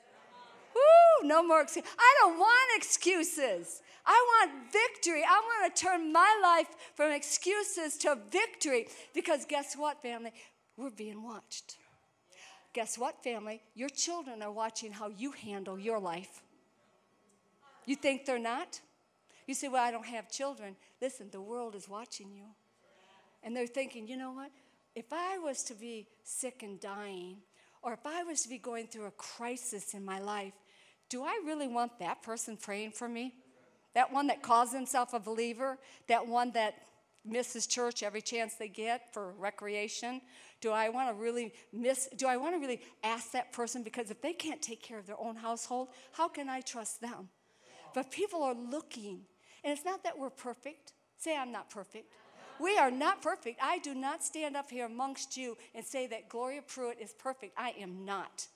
Woo, 0.74 1.28
no 1.28 1.42
more 1.42 1.62
excuses. 1.62 1.90
I 1.98 2.14
don't 2.20 2.38
want 2.38 2.76
excuses. 2.76 3.80
I 4.04 4.46
want 4.50 4.72
victory. 4.72 5.22
I 5.22 5.40
want 5.40 5.74
to 5.74 5.82
turn 5.82 6.12
my 6.12 6.40
life 6.42 6.68
from 6.94 7.12
excuses 7.12 7.96
to 7.98 8.18
victory 8.30 8.88
because 9.14 9.46
guess 9.46 9.74
what, 9.74 10.02
family? 10.02 10.32
We're 10.76 10.90
being 10.90 11.22
watched. 11.22 11.76
Guess 12.74 12.98
what, 12.98 13.22
family? 13.22 13.62
Your 13.74 13.88
children 13.88 14.42
are 14.42 14.50
watching 14.50 14.92
how 14.92 15.08
you 15.08 15.30
handle 15.30 15.78
your 15.78 16.00
life. 16.00 16.42
You 17.86 17.94
think 17.94 18.26
they're 18.26 18.38
not? 18.38 18.80
You 19.46 19.54
say, 19.54 19.68
Well, 19.68 19.82
I 19.82 19.90
don't 19.90 20.06
have 20.06 20.30
children. 20.30 20.76
Listen, 21.00 21.28
the 21.30 21.40
world 21.40 21.76
is 21.76 21.88
watching 21.88 22.32
you. 22.34 22.46
And 23.42 23.56
they're 23.56 23.68
thinking, 23.68 24.08
You 24.08 24.16
know 24.16 24.32
what? 24.32 24.50
If 24.96 25.12
I 25.12 25.38
was 25.38 25.62
to 25.64 25.74
be 25.74 26.08
sick 26.24 26.62
and 26.62 26.80
dying, 26.80 27.38
or 27.82 27.92
if 27.92 28.04
I 28.04 28.24
was 28.24 28.42
to 28.42 28.48
be 28.48 28.58
going 28.58 28.88
through 28.88 29.06
a 29.06 29.12
crisis 29.12 29.94
in 29.94 30.04
my 30.04 30.20
life, 30.20 30.54
do 31.08 31.22
I 31.22 31.40
really 31.44 31.68
want 31.68 31.98
that 32.00 32.22
person 32.22 32.56
praying 32.56 32.92
for 32.92 33.08
me? 33.08 33.34
That 33.94 34.12
one 34.12 34.26
that 34.28 34.42
calls 34.42 34.72
himself 34.72 35.14
a 35.14 35.20
believer, 35.20 35.78
that 36.08 36.26
one 36.26 36.50
that 36.52 36.74
misses 37.24 37.66
church 37.66 38.02
every 38.02 38.22
chance 38.22 38.54
they 38.54 38.68
get 38.68 39.12
for 39.12 39.32
recreation? 39.32 40.20
Do 40.60 40.70
I 40.70 40.88
want 40.88 41.08
to 41.08 41.14
really 41.14 41.52
miss 41.72 42.08
do 42.16 42.26
I 42.26 42.36
want 42.36 42.54
to 42.54 42.58
really 42.58 42.80
ask 43.02 43.32
that 43.32 43.52
person 43.52 43.82
because 43.82 44.10
if 44.10 44.20
they 44.20 44.32
can't 44.32 44.62
take 44.62 44.82
care 44.82 44.98
of 44.98 45.06
their 45.06 45.20
own 45.20 45.36
household, 45.36 45.88
how 46.12 46.28
can 46.28 46.48
I 46.48 46.60
trust 46.60 47.00
them? 47.00 47.28
But 47.94 48.10
people 48.10 48.42
are 48.42 48.54
looking. 48.54 49.20
And 49.62 49.72
it's 49.72 49.84
not 49.84 50.04
that 50.04 50.18
we're 50.18 50.30
perfect. 50.30 50.92
Say 51.16 51.36
I'm 51.36 51.52
not 51.52 51.70
perfect. 51.70 52.12
We 52.60 52.76
are 52.78 52.90
not 52.90 53.22
perfect. 53.22 53.58
I 53.62 53.78
do 53.78 53.94
not 53.94 54.22
stand 54.22 54.56
up 54.56 54.70
here 54.70 54.86
amongst 54.86 55.36
you 55.36 55.56
and 55.74 55.84
say 55.84 56.06
that 56.08 56.28
Gloria 56.28 56.62
Pruitt 56.62 57.00
is 57.00 57.12
perfect. 57.12 57.54
I 57.56 57.74
am 57.80 58.04
not. 58.04 58.46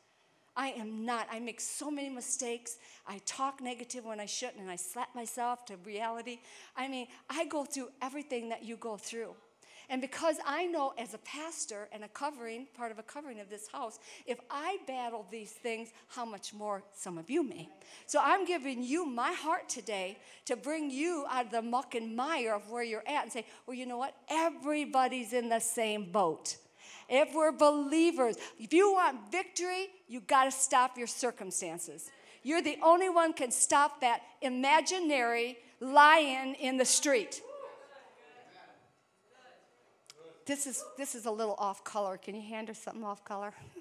I 0.59 0.71
am 0.71 1.07
not. 1.07 1.29
I 1.31 1.39
make 1.39 1.61
so 1.61 1.89
many 1.89 2.11
mistakes. 2.11 2.79
I 3.07 3.21
talk 3.25 3.63
negative 3.63 4.05
when 4.05 4.19
I 4.19 4.27
shouldn't, 4.27 4.59
and 4.59 4.71
I 4.71 4.77
slap 4.77 5.15
myself 5.15 5.65
to 5.67 5.77
reality. 5.77 6.41
I 6.77 6.89
mean, 6.89 7.07
I 7.31 7.47
go 7.47 7.65
through 7.65 7.91
everything 8.03 8.49
that 8.49 8.65
you 8.65 8.77
go 8.77 8.97
through. 8.97 9.35
And 9.89 10.03
because 10.03 10.37
I 10.45 10.67
know 10.67 10.93
as 10.99 11.15
a 11.15 11.19
pastor 11.19 11.89
and 11.93 12.05
a 12.05 12.09
covering, 12.09 12.67
part 12.75 12.91
of 12.91 12.99
a 12.99 13.03
covering 13.03 13.41
of 13.41 13.49
this 13.49 13.69
house, 13.69 13.99
if 14.27 14.39
I 14.51 14.79
battle 14.87 15.25
these 15.31 15.53
things, 15.53 15.91
how 16.09 16.27
much 16.27 16.53
more 16.53 16.83
some 16.93 17.17
of 17.17 17.31
you 17.31 17.43
may. 17.43 17.69
So 18.07 18.21
I'm 18.23 18.45
giving 18.45 18.83
you 18.83 19.07
my 19.07 19.33
heart 19.33 19.69
today 19.69 20.19
to 20.45 20.57
bring 20.57 20.91
you 20.91 21.25
out 21.31 21.47
of 21.47 21.53
the 21.53 21.63
muck 21.63 21.95
and 21.95 22.15
mire 22.15 22.55
of 22.55 22.69
where 22.69 22.83
you're 22.83 23.09
at 23.09 23.23
and 23.23 23.33
say, 23.33 23.47
well, 23.67 23.77
you 23.77 23.87
know 23.87 23.97
what? 23.97 24.15
Everybody's 24.29 25.33
in 25.33 25.49
the 25.49 25.61
same 25.61 26.11
boat. 26.13 26.59
If 27.09 27.35
we're 27.35 27.53
believers, 27.53 28.37
if 28.59 28.73
you 28.73 28.93
want 28.93 29.33
victory, 29.33 29.89
you 30.09 30.21
got 30.21 30.45
to 30.45 30.51
stop 30.51 30.99
your 30.99 31.07
circumstances. 31.07 32.11
You're 32.43 32.63
the 32.63 32.79
only 32.83 33.09
one 33.09 33.33
can 33.33 33.51
stop 33.51 34.01
that 34.03 34.21
imaginary 34.43 35.59
lion 35.81 36.55
in 36.55 36.77
the 36.77 36.85
street. 36.85 37.41
This 40.47 40.67
is 40.67 40.83
this 40.97 41.15
is 41.15 41.27
a 41.27 41.31
little 41.31 41.57
off 41.59 41.85
color. 41.85 42.17
Can 42.17 42.35
you 42.35 42.41
hand 42.41 42.69
her 42.69 42.75
something 42.75 43.05
off 43.05 43.25
color? 43.25 43.53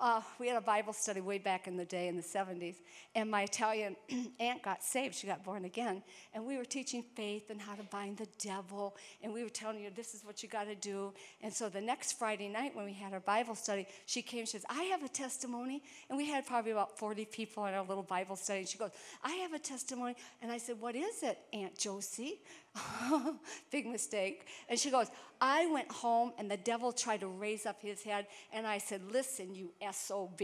uh, 0.00 0.20
we 0.38 0.48
had 0.48 0.56
a 0.56 0.62
Bible 0.62 0.92
study 0.92 1.20
way 1.20 1.38
back 1.38 1.66
in 1.66 1.76
the 1.76 1.84
day 1.84 2.08
in 2.08 2.16
the 2.16 2.22
70s, 2.22 2.76
and 3.14 3.30
my 3.30 3.42
Italian 3.42 3.96
aunt 4.40 4.62
got 4.62 4.82
saved. 4.82 5.14
She 5.14 5.26
got 5.26 5.44
born 5.44 5.64
again, 5.64 6.02
and 6.32 6.44
we 6.46 6.56
were 6.56 6.64
teaching 6.64 7.04
faith 7.14 7.50
and 7.50 7.60
how 7.60 7.74
to 7.74 7.82
bind 7.84 8.16
the 8.16 8.28
devil, 8.38 8.96
and 9.22 9.32
we 9.32 9.42
were 9.42 9.50
telling 9.50 9.82
you 9.82 9.90
this 9.94 10.14
is 10.14 10.24
what 10.24 10.42
you 10.42 10.48
got 10.48 10.64
to 10.64 10.74
do. 10.74 11.12
And 11.42 11.52
so 11.52 11.68
the 11.68 11.80
next 11.80 12.18
Friday 12.18 12.48
night 12.48 12.74
when 12.74 12.84
we 12.84 12.92
had 12.92 13.12
our 13.12 13.20
Bible 13.20 13.54
study, 13.54 13.86
she 14.06 14.22
came. 14.22 14.46
She 14.46 14.52
says, 14.52 14.64
"I 14.68 14.84
have 14.84 15.02
a 15.02 15.08
testimony," 15.08 15.82
and 16.08 16.16
we 16.16 16.26
had 16.26 16.46
probably 16.46 16.72
about 16.72 16.98
40 16.98 17.24
people 17.26 17.66
in 17.66 17.74
our 17.74 17.84
little 17.84 18.02
Bible 18.02 18.36
study. 18.36 18.60
And 18.60 18.68
she 18.68 18.78
goes, 18.78 18.90
"I 19.22 19.32
have 19.34 19.52
a 19.52 19.58
testimony," 19.58 20.16
and 20.40 20.50
I 20.50 20.58
said, 20.58 20.80
"What 20.80 20.96
is 20.96 21.22
it, 21.22 21.38
Aunt 21.52 21.76
Josie?" 21.76 22.40
Big 23.70 23.86
mistake. 23.86 24.46
And 24.68 24.78
she 24.78 24.90
goes, 24.90 25.08
I 25.40 25.66
went 25.66 25.90
home 25.90 26.32
and 26.38 26.50
the 26.50 26.56
devil 26.56 26.92
tried 26.92 27.20
to 27.20 27.26
raise 27.26 27.66
up 27.66 27.82
his 27.82 28.02
head. 28.02 28.26
And 28.52 28.66
I 28.66 28.78
said, 28.78 29.02
Listen, 29.12 29.54
you 29.54 29.72
SOB, 29.90 30.38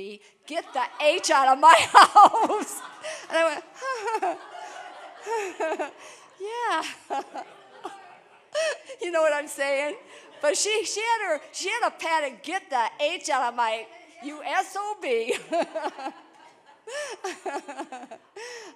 get 0.46 0.64
the 0.72 0.82
H 1.02 1.30
out 1.30 1.48
of 1.48 1.58
my 1.58 1.74
house. 1.92 2.80
And 3.28 3.38
I 3.38 3.60
went, 4.22 4.38
Yeah. 6.40 7.22
you 9.00 9.10
know 9.10 9.22
what 9.22 9.32
I'm 9.32 9.48
saying? 9.48 9.96
But 10.40 10.56
she, 10.56 10.84
she, 10.84 11.00
had 11.00 11.28
her, 11.28 11.40
she 11.52 11.68
had 11.68 11.88
a 11.88 11.90
pattern, 11.90 12.38
get 12.42 12.70
the 12.70 12.84
H 13.00 13.28
out 13.30 13.52
of 13.52 13.56
my, 13.56 13.86
you 14.22 14.40
SOB. 14.64 15.04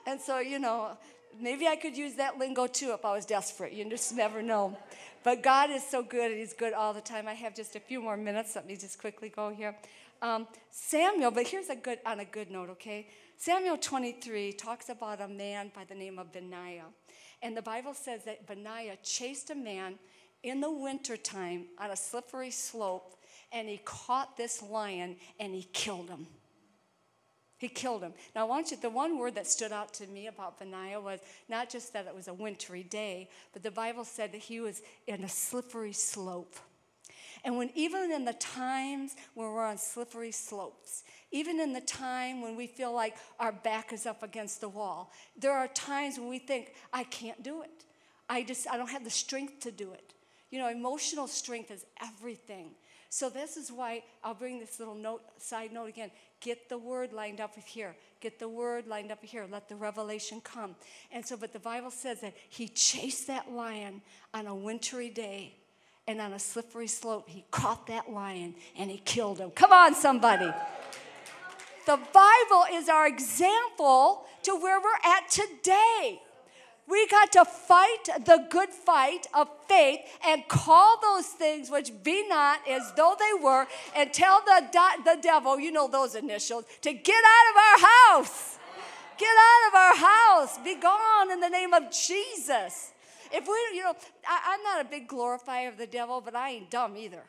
and 0.06 0.20
so, 0.20 0.40
you 0.40 0.58
know, 0.58 0.96
maybe 1.40 1.66
I 1.66 1.76
could 1.76 1.96
use 1.96 2.14
that 2.14 2.38
lingo 2.38 2.66
too 2.66 2.92
if 2.92 3.04
I 3.04 3.12
was 3.12 3.26
desperate. 3.26 3.72
You 3.72 3.88
just 3.88 4.14
never 4.14 4.42
know. 4.42 4.76
But 5.24 5.42
God 5.42 5.70
is 5.70 5.86
so 5.86 6.02
good, 6.02 6.30
and 6.30 6.40
He's 6.40 6.52
good 6.52 6.72
all 6.72 6.92
the 6.92 7.00
time. 7.00 7.28
I 7.28 7.34
have 7.34 7.54
just 7.54 7.76
a 7.76 7.80
few 7.80 8.00
more 8.00 8.16
minutes. 8.16 8.56
Let 8.56 8.66
me 8.66 8.76
just 8.76 8.98
quickly 8.98 9.28
go 9.28 9.50
here. 9.50 9.76
Um, 10.20 10.46
Samuel, 10.70 11.30
but 11.30 11.46
here's 11.46 11.68
a 11.68 11.76
good 11.76 11.98
on 12.06 12.20
a 12.20 12.24
good 12.24 12.50
note, 12.50 12.70
okay? 12.70 13.08
Samuel 13.36 13.76
23 13.76 14.52
talks 14.52 14.88
about 14.88 15.20
a 15.20 15.28
man 15.28 15.72
by 15.74 15.84
the 15.84 15.94
name 15.94 16.18
of 16.18 16.32
Benaiah. 16.32 16.86
And 17.42 17.56
the 17.56 17.62
Bible 17.62 17.92
says 17.92 18.24
that 18.24 18.46
Benaiah 18.46 18.96
chased 19.02 19.50
a 19.50 19.54
man 19.54 19.98
in 20.42 20.60
the 20.60 20.70
wintertime 20.70 21.66
on 21.78 21.90
a 21.90 21.96
slippery 21.96 22.50
slope, 22.50 23.16
and 23.52 23.68
he 23.68 23.80
caught 23.84 24.36
this 24.36 24.62
lion 24.62 25.16
and 25.40 25.54
he 25.54 25.64
killed 25.72 26.08
him. 26.08 26.26
He 27.62 27.68
killed 27.68 28.02
him. 28.02 28.12
Now, 28.34 28.40
I 28.40 28.44
want 28.48 28.72
you, 28.72 28.76
the 28.76 28.90
one 28.90 29.20
word 29.20 29.36
that 29.36 29.46
stood 29.46 29.70
out 29.70 29.94
to 29.94 30.06
me 30.08 30.26
about 30.26 30.58
Benaiah 30.58 31.00
was 31.00 31.20
not 31.48 31.70
just 31.70 31.92
that 31.92 32.08
it 32.08 32.12
was 32.12 32.26
a 32.26 32.34
wintry 32.34 32.82
day, 32.82 33.28
but 33.52 33.62
the 33.62 33.70
Bible 33.70 34.04
said 34.04 34.32
that 34.32 34.40
he 34.40 34.58
was 34.58 34.82
in 35.06 35.22
a 35.22 35.28
slippery 35.28 35.92
slope. 35.92 36.56
And 37.44 37.56
when 37.56 37.70
even 37.76 38.10
in 38.10 38.24
the 38.24 38.32
times 38.32 39.14
when 39.34 39.46
we're 39.46 39.64
on 39.64 39.78
slippery 39.78 40.32
slopes, 40.32 41.04
even 41.30 41.60
in 41.60 41.72
the 41.72 41.80
time 41.80 42.42
when 42.42 42.56
we 42.56 42.66
feel 42.66 42.92
like 42.92 43.14
our 43.38 43.52
back 43.52 43.92
is 43.92 44.06
up 44.06 44.24
against 44.24 44.60
the 44.60 44.68
wall, 44.68 45.12
there 45.38 45.52
are 45.52 45.68
times 45.68 46.18
when 46.18 46.28
we 46.28 46.40
think, 46.40 46.74
I 46.92 47.04
can't 47.04 47.44
do 47.44 47.62
it. 47.62 47.84
I 48.28 48.42
just, 48.42 48.68
I 48.68 48.76
don't 48.76 48.90
have 48.90 49.04
the 49.04 49.10
strength 49.10 49.60
to 49.60 49.70
do 49.70 49.92
it. 49.92 50.14
You 50.50 50.58
know, 50.58 50.68
emotional 50.68 51.28
strength 51.28 51.70
is 51.70 51.86
everything. 52.02 52.72
So 53.08 53.30
this 53.30 53.56
is 53.56 53.70
why 53.70 54.02
I'll 54.24 54.34
bring 54.34 54.58
this 54.58 54.78
little 54.78 54.94
note, 54.94 55.20
side 55.36 55.70
note 55.70 55.90
again. 55.90 56.10
Get 56.42 56.68
the 56.68 56.76
word 56.76 57.12
lined 57.12 57.40
up 57.40 57.54
with 57.54 57.64
here. 57.64 57.94
Get 58.20 58.40
the 58.40 58.48
word 58.48 58.88
lined 58.88 59.12
up 59.12 59.24
here. 59.24 59.46
Let 59.50 59.68
the 59.68 59.76
revelation 59.76 60.40
come. 60.42 60.74
And 61.12 61.24
so, 61.24 61.36
but 61.36 61.52
the 61.52 61.60
Bible 61.60 61.92
says 61.92 62.20
that 62.22 62.34
he 62.48 62.66
chased 62.66 63.28
that 63.28 63.52
lion 63.52 64.02
on 64.34 64.48
a 64.48 64.54
wintry 64.54 65.08
day 65.08 65.54
and 66.08 66.20
on 66.20 66.32
a 66.32 66.40
slippery 66.40 66.88
slope. 66.88 67.28
He 67.28 67.44
caught 67.52 67.86
that 67.86 68.10
lion 68.10 68.56
and 68.76 68.90
he 68.90 68.98
killed 68.98 69.38
him. 69.38 69.52
Come 69.52 69.72
on, 69.72 69.94
somebody. 69.94 70.52
The 71.86 71.96
Bible 71.96 72.64
is 72.72 72.88
our 72.88 73.06
example 73.06 74.26
to 74.42 74.56
where 74.56 74.80
we're 74.80 75.10
at 75.10 75.30
today. 75.30 76.20
We 76.88 77.06
got 77.08 77.32
to 77.32 77.44
fight 77.44 78.04
the 78.24 78.46
good 78.50 78.70
fight 78.70 79.26
of 79.32 79.48
faith 79.68 80.00
and 80.26 80.46
call 80.48 80.98
those 81.00 81.26
things 81.26 81.70
which 81.70 81.92
be 82.02 82.26
not 82.26 82.60
as 82.68 82.92
though 82.96 83.14
they 83.18 83.42
were, 83.42 83.66
and 83.94 84.12
tell 84.12 84.42
the, 84.44 84.66
the 85.04 85.18
devil, 85.22 85.58
you 85.58 85.70
know 85.70 85.88
those 85.88 86.14
initials, 86.14 86.64
to 86.82 86.92
get 86.92 87.24
out 87.24 87.50
of 87.50 87.56
our 87.56 87.88
house. 88.18 88.58
Get 89.16 89.28
out 89.28 89.68
of 89.68 89.74
our 89.74 89.96
house. 89.96 90.58
Be 90.58 90.74
gone 90.74 91.30
in 91.30 91.40
the 91.40 91.48
name 91.48 91.72
of 91.72 91.92
Jesus. 91.92 92.92
If 93.32 93.46
we, 93.46 93.76
you 93.76 93.84
know, 93.84 93.94
I, 94.28 94.54
am 94.54 94.62
not 94.62 94.84
a 94.84 94.88
big 94.88 95.06
glorifier 95.06 95.68
of 95.68 95.78
the 95.78 95.86
devil, 95.86 96.20
but 96.20 96.34
I 96.34 96.50
ain't 96.50 96.70
dumb 96.70 96.96
either. 96.96 97.22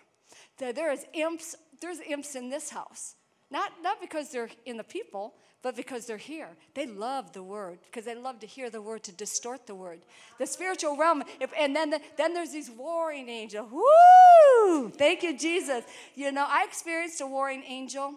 There, 0.57 0.91
is 0.91 1.05
imps, 1.13 1.55
there's 1.81 1.99
imps 1.99 2.35
in 2.35 2.49
this 2.49 2.69
house. 2.69 3.15
Not, 3.51 3.71
not 3.81 4.01
because 4.01 4.31
they're 4.31 4.49
in 4.65 4.77
the 4.77 4.83
people, 4.83 5.35
but 5.63 5.77
because 5.77 6.05
they're 6.05 6.17
here. 6.17 6.49
They 6.75 6.85
love 6.85 7.31
the 7.31 7.41
word 7.41 7.79
because 7.85 8.05
they 8.05 8.15
love 8.15 8.39
to 8.41 8.47
hear 8.47 8.69
the 8.69 8.81
word 8.81 9.01
to 9.03 9.13
distort 9.13 9.65
the 9.65 9.73
word. 9.73 10.01
The 10.37 10.45
spiritual 10.45 10.97
realm, 10.97 11.23
if, 11.39 11.51
and 11.57 11.73
then, 11.75 11.89
the, 11.89 12.01
then 12.17 12.33
there's 12.33 12.51
these 12.51 12.69
warring 12.69 13.29
angels. 13.29 13.71
Woo! 13.71 14.89
Thank 14.89 15.23
you, 15.23 15.35
Jesus. 15.37 15.85
You 16.15 16.33
know, 16.33 16.45
I 16.47 16.65
experienced 16.65 17.21
a 17.21 17.25
warring 17.25 17.63
angel 17.65 18.15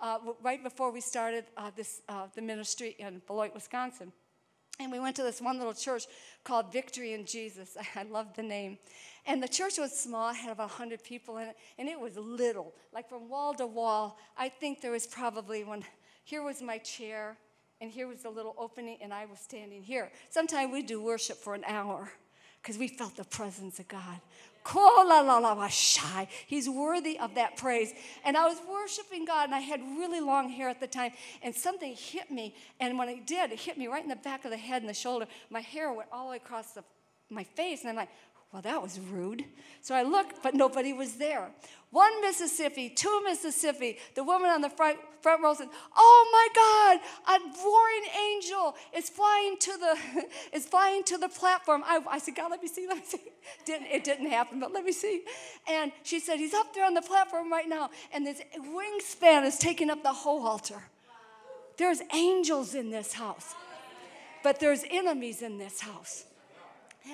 uh, 0.00 0.18
right 0.42 0.62
before 0.62 0.90
we 0.90 1.00
started 1.00 1.44
uh, 1.56 1.70
this, 1.74 2.02
uh, 2.08 2.26
the 2.34 2.42
ministry 2.42 2.96
in 2.98 3.22
Beloit, 3.28 3.54
Wisconsin. 3.54 4.12
And 4.80 4.92
we 4.92 5.00
went 5.00 5.16
to 5.16 5.22
this 5.22 5.40
one 5.40 5.58
little 5.58 5.74
church 5.74 6.04
called 6.44 6.72
Victory 6.72 7.12
in 7.12 7.26
Jesus. 7.26 7.76
I 7.96 8.02
love 8.04 8.34
the 8.34 8.42
name. 8.42 8.78
And 9.26 9.42
the 9.42 9.48
church 9.48 9.78
was 9.78 9.92
small, 9.92 10.32
had 10.32 10.50
about 10.50 10.70
100 10.70 11.04
people 11.04 11.36
in 11.38 11.48
it, 11.48 11.56
and 11.78 11.88
it 11.88 12.00
was 12.00 12.16
little. 12.16 12.74
Like 12.92 13.08
from 13.08 13.28
wall 13.28 13.54
to 13.54 13.66
wall, 13.66 14.18
I 14.36 14.48
think 14.48 14.80
there 14.80 14.92
was 14.92 15.06
probably 15.06 15.64
one 15.64 15.84
here 16.28 16.42
was 16.42 16.60
my 16.60 16.76
chair, 16.76 17.38
and 17.80 17.90
here 17.90 18.06
was 18.06 18.22
the 18.22 18.28
little 18.28 18.54
opening, 18.58 18.98
and 19.00 19.14
I 19.14 19.24
was 19.24 19.38
standing 19.38 19.82
here. 19.82 20.10
Sometimes 20.28 20.70
we 20.70 20.82
do 20.82 21.02
worship 21.02 21.38
for 21.38 21.54
an 21.54 21.64
hour 21.66 22.12
because 22.60 22.76
we 22.76 22.86
felt 22.86 23.16
the 23.16 23.24
presence 23.24 23.78
of 23.78 23.88
God. 23.88 24.20
He's 26.46 26.68
worthy 26.68 27.18
of 27.18 27.34
that 27.36 27.56
praise. 27.56 27.94
And 28.26 28.36
I 28.36 28.44
was 28.44 28.58
worshiping 28.70 29.24
God, 29.24 29.46
and 29.46 29.54
I 29.54 29.60
had 29.60 29.80
really 29.80 30.20
long 30.20 30.50
hair 30.50 30.68
at 30.68 30.80
the 30.80 30.86
time, 30.86 31.12
and 31.42 31.54
something 31.54 31.94
hit 31.96 32.30
me. 32.30 32.54
And 32.78 32.98
when 32.98 33.08
it 33.08 33.26
did, 33.26 33.50
it 33.50 33.60
hit 33.60 33.78
me 33.78 33.86
right 33.86 34.02
in 34.02 34.10
the 34.10 34.16
back 34.16 34.44
of 34.44 34.50
the 34.50 34.58
head 34.58 34.82
and 34.82 34.88
the 34.90 34.92
shoulder. 34.94 35.26
My 35.48 35.60
hair 35.60 35.90
went 35.94 36.10
all 36.12 36.26
the 36.26 36.32
way 36.32 36.36
across 36.36 36.72
the, 36.72 36.84
my 37.30 37.44
face, 37.44 37.80
and 37.80 37.88
I'm 37.88 37.96
like, 37.96 38.10
well, 38.52 38.62
that 38.62 38.82
was 38.82 38.98
rude. 38.98 39.44
So 39.82 39.94
I 39.94 40.02
looked, 40.02 40.42
but 40.42 40.54
nobody 40.54 40.94
was 40.94 41.16
there. 41.16 41.50
One 41.90 42.22
Mississippi, 42.22 42.88
two 42.88 43.22
Mississippi. 43.24 43.98
The 44.14 44.24
woman 44.24 44.48
on 44.48 44.62
the 44.62 44.70
front, 44.70 44.98
front 45.20 45.42
row 45.42 45.52
said, 45.52 45.68
Oh 45.94 46.28
my 46.32 46.48
God, 46.54 47.36
a 47.36 47.62
warring 47.62 48.04
angel 48.32 48.74
is 48.96 49.10
flying 49.10 49.56
to 49.58 49.72
the, 49.78 50.24
is 50.56 50.64
flying 50.64 51.02
to 51.04 51.18
the 51.18 51.28
platform. 51.28 51.82
I, 51.84 52.00
I 52.08 52.18
said, 52.18 52.36
God, 52.36 52.50
let 52.50 52.62
me 52.62 52.68
see, 52.68 52.86
let 52.88 52.96
me 52.96 53.02
see. 53.04 53.20
Didn't, 53.66 53.86
it 53.86 54.04
didn't 54.04 54.30
happen, 54.30 54.60
but 54.60 54.72
let 54.72 54.84
me 54.84 54.92
see. 54.92 55.24
And 55.66 55.92
she 56.02 56.20
said, 56.20 56.38
He's 56.38 56.54
up 56.54 56.74
there 56.74 56.84
on 56.84 56.94
the 56.94 57.02
platform 57.02 57.50
right 57.50 57.68
now, 57.68 57.90
and 58.12 58.26
this 58.26 58.42
wingspan 58.58 59.46
is 59.46 59.58
taking 59.58 59.90
up 59.90 60.02
the 60.02 60.12
whole 60.12 60.46
altar. 60.46 60.82
There's 61.78 62.00
angels 62.14 62.74
in 62.74 62.90
this 62.90 63.12
house, 63.12 63.54
but 64.42 64.58
there's 64.58 64.84
enemies 64.90 65.42
in 65.42 65.58
this 65.58 65.80
house. 65.80 66.24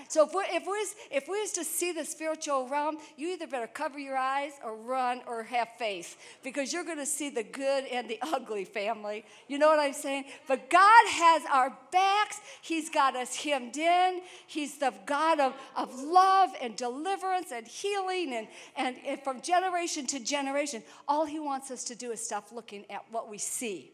So 0.09 0.27
if 0.27 0.35
we 0.35 0.43
if 0.51 0.67
we 0.67 1.17
if 1.17 1.29
we 1.29 1.41
was 1.41 1.53
to 1.53 1.65
see 1.65 1.93
the 1.93 2.05
spiritual 2.05 2.69
realm, 2.69 2.99
you 3.17 3.29
either 3.29 3.47
better 3.47 3.67
cover 3.67 3.99
your 3.99 4.17
eyes 4.17 4.53
or 4.65 4.77
run 4.77 5.23
or 5.27 5.43
have 5.45 5.69
faith 5.79 6.17
because 6.43 6.73
you're 6.73 6.85
going 6.85 6.99
to 6.99 7.07
see 7.07 7.31
the 7.31 7.43
good 7.43 7.85
and 7.87 8.09
the 8.09 8.19
ugly, 8.23 8.65
family. 8.65 9.25
You 9.49 9.59
know 9.59 9.69
what 9.69 9.79
I'm 9.79 9.93
saying? 9.93 10.25
But 10.49 10.71
God 10.71 11.07
has 11.09 11.43
our 11.51 11.77
backs. 11.93 12.41
He's 12.63 12.91
got 12.91 13.17
us 13.17 13.37
hemmed 13.37 13.77
in. 13.77 14.21
He's 14.47 14.79
the 14.79 14.93
God 15.07 15.41
of, 15.41 15.55
of 15.77 15.95
love 16.01 16.51
and 16.61 16.77
deliverance 16.77 17.53
and 17.53 17.67
healing 17.67 18.35
and, 18.35 18.49
and, 18.77 18.97
and 19.07 19.21
from 19.23 19.41
generation 19.41 20.07
to 20.09 20.21
generation. 20.21 20.83
All 21.09 21.25
He 21.25 21.39
wants 21.39 21.71
us 21.71 21.85
to 21.85 21.95
do 21.95 22.11
is 22.11 22.25
stop 22.25 22.53
looking 22.53 22.85
at 22.91 23.05
what 23.11 23.31
we 23.31 23.39
see. 23.39 23.91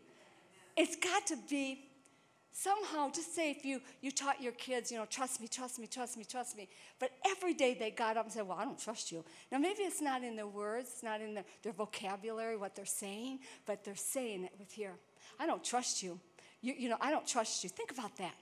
It's 0.77 0.97
got 0.97 1.27
to 1.27 1.37
be 1.49 1.90
somehow 2.53 3.11
just 3.11 3.35
say 3.35 3.51
if 3.51 3.65
you 3.65 3.81
you 4.01 4.11
taught 4.11 4.43
your 4.43 4.53
kids 4.53 4.91
you 4.91 4.99
know 4.99 5.07
trust 5.07 5.41
me 5.41 5.49
trust 5.49 5.79
me 5.79 5.87
trust 5.87 6.17
me 6.17 6.25
trust 6.25 6.57
me 6.57 6.69
but 6.99 7.13
every 7.27 7.55
day 7.55 7.77
they 7.79 7.91
got 7.91 8.17
up 8.17 8.25
and 8.25 8.33
said 8.33 8.47
well 8.47 8.59
i 8.59 8.65
don't 8.65 8.79
trust 8.79 9.13
you. 9.13 9.25
Now 9.53 9.59
maybe 9.59 9.83
it's 9.83 10.01
not 10.01 10.23
in 10.23 10.37
their 10.37 10.47
words 10.47 10.91
it's 10.93 11.03
not 11.03 11.21
in 11.21 11.35
their, 11.35 11.73
vocabulary 11.73 12.57
what 12.57 12.75
they're 12.75 12.85
saying 12.85 13.41
but 13.67 13.85
they're 13.85 13.95
saying 13.95 14.45
it 14.45 14.53
with 14.59 14.73
here 14.73 14.95
i 15.39 15.47
don't 15.47 15.63
trust 15.63 16.03
you. 16.03 16.19
you 16.61 16.75
you 16.77 16.89
know 16.89 16.97
i 17.01 17.11
don't 17.11 17.27
trust 17.27 17.63
you. 17.63 17.71
Think 17.71 17.93
about 17.93 18.17
that. 18.17 18.35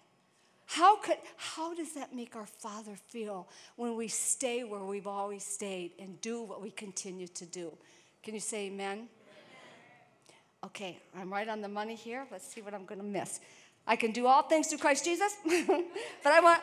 How 0.67 0.97
could 0.97 1.19
how 1.37 1.75
does 1.75 1.93
that 1.95 2.15
make 2.15 2.35
our 2.37 2.47
father 2.47 2.97
feel 3.09 3.49
when 3.77 3.95
we 3.97 4.09
stay 4.09 4.65
where 4.65 4.85
we've 4.85 5.07
always 5.07 5.45
stayed 5.45 5.93
and 5.99 6.21
do 6.21 6.43
what 6.43 6.63
we 6.63 6.71
continue 6.71 7.29
to 7.29 7.47
do? 7.47 7.73
Can 8.23 8.35
you 8.35 8.41
say 8.41 8.67
amen. 8.67 9.09
okay 10.65 10.99
i'm 11.17 11.33
right 11.33 11.49
on 11.49 11.61
the 11.61 11.69
money 11.69 11.95
here. 11.95 12.27
Let's 12.33 12.47
see 12.53 12.63
what 12.63 12.75
i'm 12.75 12.87
going 12.87 13.01
to 13.01 13.07
miss 13.07 13.41
I 13.91 13.97
can 13.97 14.13
do 14.13 14.27
all 14.27 14.43
things 14.43 14.69
through 14.69 14.79
Christ 14.79 15.07
Jesus. 15.07 15.35
but 15.47 16.33
I 16.33 16.41
want 16.41 16.61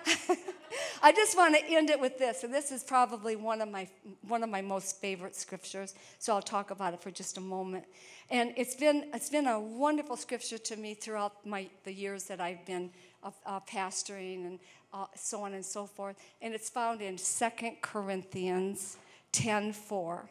I 1.02 1.12
just 1.12 1.36
want 1.36 1.56
to 1.56 1.66
end 1.66 1.90
it 1.90 2.00
with 2.00 2.20
this. 2.20 2.44
And 2.44 2.54
this 2.54 2.72
is 2.72 2.84
probably 2.84 3.36
one 3.36 3.62
of 3.62 3.70
my 3.70 3.88
one 4.28 4.44
of 4.44 4.50
my 4.50 4.62
most 4.62 5.02
favorite 5.02 5.36
scriptures. 5.36 5.96
So 6.20 6.36
I'll 6.36 6.42
talk 6.42 6.70
about 6.70 6.94
it 6.94 7.02
for 7.02 7.10
just 7.10 7.38
a 7.40 7.42
moment. 7.42 7.86
And 8.30 8.54
it's 8.56 8.76
been 8.76 9.10
it's 9.12 9.30
been 9.30 9.48
a 9.48 9.60
wonderful 9.60 10.18
scripture 10.18 10.60
to 10.60 10.76
me 10.76 10.94
throughout 10.94 11.44
my 11.46 11.68
the 11.84 11.92
years 11.92 12.26
that 12.26 12.40
I've 12.40 12.64
been 12.64 12.92
uh, 13.24 13.32
uh, 13.44 13.60
pastoring 13.62 14.46
and 14.46 14.60
uh, 14.94 15.08
so 15.16 15.42
on 15.42 15.56
and 15.56 15.66
so 15.66 15.88
forth. 15.88 16.18
And 16.44 16.54
it's 16.54 16.70
found 16.70 17.02
in 17.02 17.18
Second 17.18 17.78
Corinthians 17.82 18.98
10:4. 19.34 20.30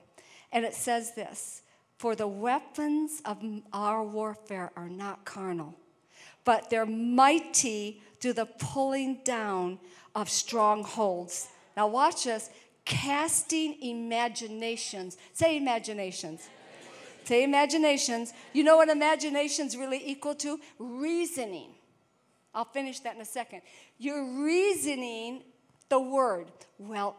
And 0.52 0.64
it 0.64 0.74
says 0.74 1.16
this, 1.16 1.62
"For 1.98 2.14
the 2.14 2.28
weapons 2.28 3.20
of 3.24 3.42
our 3.72 4.04
warfare 4.04 4.70
are 4.76 4.88
not 4.88 5.24
carnal." 5.24 5.74
But 6.44 6.70
they're 6.70 6.86
mighty 6.86 8.02
through 8.20 8.34
the 8.34 8.46
pulling 8.46 9.20
down 9.24 9.78
of 10.14 10.28
strongholds. 10.28 11.48
Now, 11.76 11.88
watch 11.88 12.24
this 12.24 12.50
casting 12.84 13.82
imaginations. 13.82 15.16
Say 15.32 15.56
imaginations. 15.56 16.48
Say 17.24 17.44
imaginations. 17.44 18.32
You 18.52 18.64
know 18.64 18.76
what 18.76 18.88
imaginations 18.88 19.76
really 19.76 20.02
equal 20.06 20.34
to? 20.36 20.60
Reasoning. 20.78 21.70
I'll 22.54 22.66
finish 22.66 23.00
that 23.00 23.16
in 23.16 23.20
a 23.20 23.26
second. 23.26 23.62
You're 23.98 24.44
reasoning 24.44 25.42
the 25.88 25.98
word. 25.98 26.46
Well, 26.78 27.16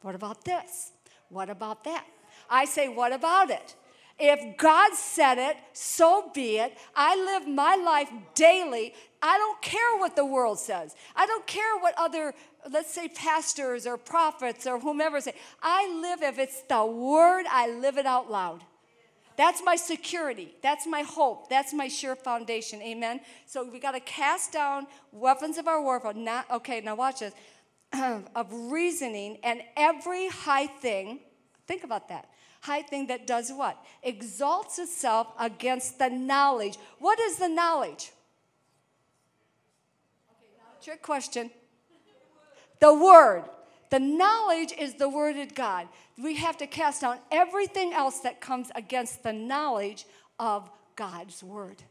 what 0.00 0.14
about 0.14 0.44
this? 0.44 0.92
What 1.28 1.50
about 1.50 1.84
that? 1.84 2.04
I 2.50 2.64
say, 2.64 2.88
what 2.88 3.12
about 3.12 3.50
it? 3.50 3.74
If 4.18 4.56
God 4.58 4.94
said 4.94 5.38
it, 5.38 5.56
so 5.72 6.30
be 6.32 6.58
it. 6.58 6.76
I 6.94 7.16
live 7.16 7.48
my 7.48 7.74
life 7.74 8.10
daily. 8.34 8.94
I 9.20 9.38
don't 9.38 9.60
care 9.60 9.98
what 9.98 10.14
the 10.14 10.24
world 10.24 10.58
says. 10.60 10.94
I 11.16 11.26
don't 11.26 11.46
care 11.46 11.78
what 11.80 11.94
other, 11.98 12.32
let's 12.70 12.92
say, 12.92 13.08
pastors 13.08 13.86
or 13.86 13.96
prophets 13.96 14.66
or 14.66 14.78
whomever 14.78 15.20
say. 15.20 15.34
I 15.62 15.90
live, 16.00 16.22
if 16.22 16.38
it's 16.38 16.62
the 16.62 16.84
word, 16.84 17.46
I 17.50 17.70
live 17.70 17.98
it 17.98 18.06
out 18.06 18.30
loud. 18.30 18.62
That's 19.36 19.62
my 19.64 19.74
security. 19.74 20.54
That's 20.62 20.86
my 20.86 21.02
hope. 21.02 21.48
That's 21.48 21.74
my 21.74 21.88
sure 21.88 22.14
foundation. 22.14 22.80
Amen. 22.82 23.20
So 23.46 23.68
we 23.68 23.80
got 23.80 23.92
to 23.92 24.00
cast 24.00 24.52
down 24.52 24.86
weapons 25.10 25.58
of 25.58 25.66
our 25.66 25.82
warfare. 25.82 26.14
Not 26.14 26.48
okay. 26.52 26.80
Now 26.80 26.94
watch 26.94 27.18
this. 27.18 27.34
of 28.34 28.52
reasoning 28.52 29.38
and 29.42 29.62
every 29.76 30.28
high 30.28 30.66
thing. 30.66 31.20
Think 31.66 31.82
about 31.82 32.08
that 32.10 32.28
high 32.64 32.80
thing 32.80 33.08
that 33.08 33.26
does 33.26 33.52
what? 33.52 33.76
Exalts 34.02 34.78
itself 34.78 35.26
against 35.38 35.98
the 35.98 36.08
knowledge. 36.08 36.78
What 36.98 37.20
is 37.20 37.36
the 37.36 37.48
knowledge? 37.48 38.10
Okay, 40.30 40.82
trick 40.82 41.02
question. 41.02 41.50
The 42.80 42.94
word. 42.94 43.44
The 43.90 44.00
knowledge 44.00 44.72
is 44.78 44.94
the 44.94 45.10
word 45.10 45.36
of 45.36 45.54
God. 45.54 45.88
We 46.20 46.36
have 46.36 46.56
to 46.56 46.66
cast 46.66 47.02
down 47.02 47.18
everything 47.30 47.92
else 47.92 48.20
that 48.20 48.40
comes 48.40 48.70
against 48.74 49.22
the 49.22 49.32
knowledge 49.32 50.06
of 50.38 50.70
God's 50.96 51.42
word. 51.42 51.82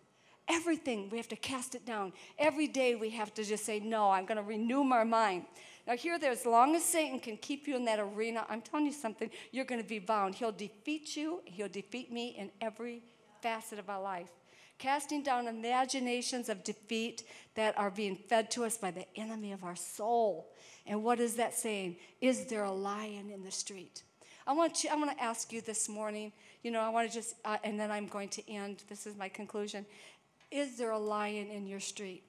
Everything, 0.47 1.07
we 1.11 1.17
have 1.17 1.27
to 1.29 1.35
cast 1.35 1.75
it 1.75 1.85
down. 1.85 2.13
Every 2.39 2.67
day 2.67 2.95
we 2.95 3.11
have 3.11 3.31
to 3.35 3.43
just 3.43 3.63
say, 3.63 3.79
No, 3.79 4.09
I'm 4.09 4.25
going 4.25 4.37
to 4.37 4.43
renew 4.43 4.83
my 4.83 5.03
mind. 5.03 5.45
Now, 5.85 5.97
here, 5.97 6.17
there, 6.17 6.31
as 6.31 6.45
long 6.45 6.75
as 6.75 6.83
Satan 6.83 7.19
can 7.19 7.35
keep 7.37 7.67
you 7.67 7.75
in 7.75 7.85
that 7.85 7.99
arena, 7.99 8.45
I'm 8.49 8.61
telling 8.61 8.85
you 8.85 8.93
something, 8.93 9.29
you're 9.51 9.65
going 9.65 9.81
to 9.81 9.87
be 9.87 9.99
bound. 9.99 10.35
He'll 10.35 10.51
defeat 10.51 11.17
you, 11.17 11.41
he'll 11.45 11.67
defeat 11.67 12.11
me 12.11 12.29
in 12.37 12.51
every 12.61 13.03
facet 13.41 13.79
of 13.79 13.89
our 13.89 14.01
life. 14.01 14.29
Casting 14.77 15.23
down 15.23 15.47
imaginations 15.47 16.49
of 16.49 16.63
defeat 16.63 17.23
that 17.55 17.77
are 17.77 17.91
being 17.91 18.15
fed 18.15 18.49
to 18.51 18.63
us 18.63 18.77
by 18.77 18.91
the 18.91 19.05
enemy 19.17 19.51
of 19.51 19.63
our 19.63 19.75
soul. 19.75 20.51
And 20.87 21.03
what 21.03 21.19
is 21.19 21.35
that 21.35 21.53
saying? 21.53 21.97
Is 22.21 22.45
there 22.45 22.63
a 22.63 22.71
lion 22.71 23.29
in 23.29 23.43
the 23.43 23.51
street? 23.51 24.03
I 24.47 24.53
want 24.53 24.83
you, 24.83 24.89
I 24.89 24.95
want 24.95 25.11
to 25.11 25.23
ask 25.23 25.53
you 25.53 25.61
this 25.61 25.87
morning, 25.87 26.33
you 26.63 26.71
know, 26.71 26.81
I 26.81 26.89
want 26.89 27.09
to 27.09 27.13
just, 27.13 27.35
uh, 27.45 27.57
and 27.63 27.79
then 27.79 27.91
I'm 27.91 28.07
going 28.07 28.29
to 28.29 28.51
end. 28.51 28.83
This 28.89 29.05
is 29.05 29.15
my 29.15 29.29
conclusion. 29.29 29.85
Is 30.49 30.77
there 30.77 30.91
a 30.91 30.99
lion 30.99 31.47
in 31.49 31.67
your 31.67 31.79
street? 31.79 32.23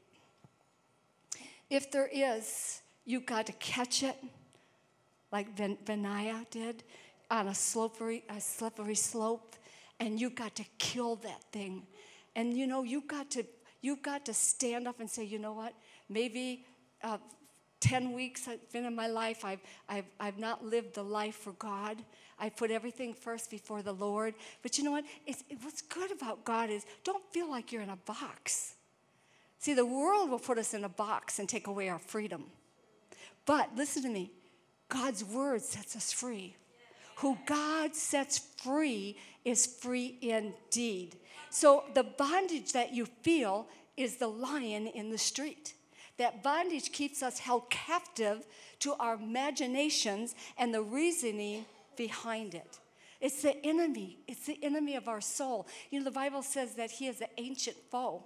if 1.70 1.90
there 1.90 2.09
is, 2.12 2.82
you've 3.05 3.26
got 3.26 3.46
to 3.46 3.52
catch 3.55 4.02
it 4.02 4.16
like 5.32 5.57
Benaiah 5.57 6.46
did 6.50 6.84
on 7.30 7.48
a 7.48 7.55
slippery, 7.55 8.22
a 8.28 8.40
slippery 8.40 8.94
slope, 8.94 9.57
and 10.00 10.20
you've 10.20 10.34
got 10.34 10.55
to 10.57 10.64
kill 10.78 11.16
that 11.16 11.42
thing. 11.52 11.82
And 12.36 12.57
you 12.57 12.66
know, 12.66 12.82
you've 12.82 13.09
got 13.09 13.30
to, 13.32 13.44
you've 13.80 14.02
got 14.02 14.24
to 14.26 14.34
stand 14.34 14.86
up 14.86 15.00
and 15.00 15.09
say, 15.09 15.24
you 15.24 15.38
know 15.38 15.52
what? 15.52 15.74
Maybe 16.09 16.66
uh, 17.02 17.18
10 17.80 18.12
weeks 18.12 18.48
I've 18.48 18.70
been 18.72 18.84
in 18.86 18.94
my 18.94 19.09
life, 19.09 19.44
I've, 19.44 19.61
I've, 19.88 20.07
I've 20.18 20.38
not 20.38 20.64
lived 20.64 20.94
the 20.94 21.02
life 21.02 21.36
for 21.36 21.52
God. 21.52 21.98
I 22.38 22.48
put 22.48 22.70
everything 22.70 23.14
first 23.14 23.50
before 23.50 23.82
the 23.82 23.92
Lord. 23.92 24.34
But 24.62 24.78
you 24.78 24.84
know 24.84 24.92
what? 24.92 25.05
It's, 25.26 25.44
what's 25.62 25.82
good 25.82 26.11
about 26.11 26.44
God 26.44 26.70
is 26.70 26.84
don't 27.05 27.22
feel 27.32 27.48
like 27.48 27.72
you're 27.72 27.82
in 27.82 27.90
a 27.90 27.96
box. 27.96 28.74
See, 29.59 29.74
the 29.74 29.86
world 29.86 30.30
will 30.30 30.38
put 30.38 30.59
us 30.59 30.74
in 30.74 30.84
a 30.84 30.88
box 30.88 31.38
and 31.38 31.48
take 31.48 31.66
away 31.66 31.88
our 31.88 31.98
freedom. 31.98 32.44
But 33.47 33.70
listen 33.76 34.03
to 34.03 34.09
me 34.09 34.32
God's 34.88 35.24
word 35.24 35.62
sets 35.62 35.97
us 35.97 36.12
free. 36.12 36.57
Who 37.16 37.38
God 37.47 37.95
sets 37.95 38.38
free 38.38 39.16
is 39.45 39.66
free 39.66 40.18
indeed. 40.20 41.16
So 41.51 41.84
the 41.95 42.03
bondage 42.03 42.72
that 42.72 42.92
you 42.92 43.07
feel 43.22 43.68
is 43.97 44.16
the 44.16 44.26
lion 44.26 44.88
in 44.88 45.11
the 45.11 45.18
street. 45.18 45.74
That 46.16 46.42
bondage 46.42 46.92
keeps 46.92 47.22
us 47.22 47.38
held 47.38 47.70
captive 47.70 48.47
to 48.80 48.95
our 48.95 49.14
imaginations 49.14 50.34
and 50.59 50.72
the 50.72 50.82
reasoning 50.82 51.64
behind 51.97 52.55
it. 52.55 52.78
It's 53.20 53.42
the 53.42 53.64
enemy. 53.64 54.18
It's 54.28 54.47
the 54.47 54.59
enemy 54.62 54.97
of 54.97 55.09
our 55.09 55.20
soul. 55.20 55.66
You 55.90 55.99
know, 55.99 56.05
the 56.05 56.11
Bible 56.11 56.42
says 56.42 56.74
that 56.74 56.90
he 56.90 57.07
is 57.07 57.20
an 57.20 57.28
ancient 57.38 57.76
foe. 57.90 58.24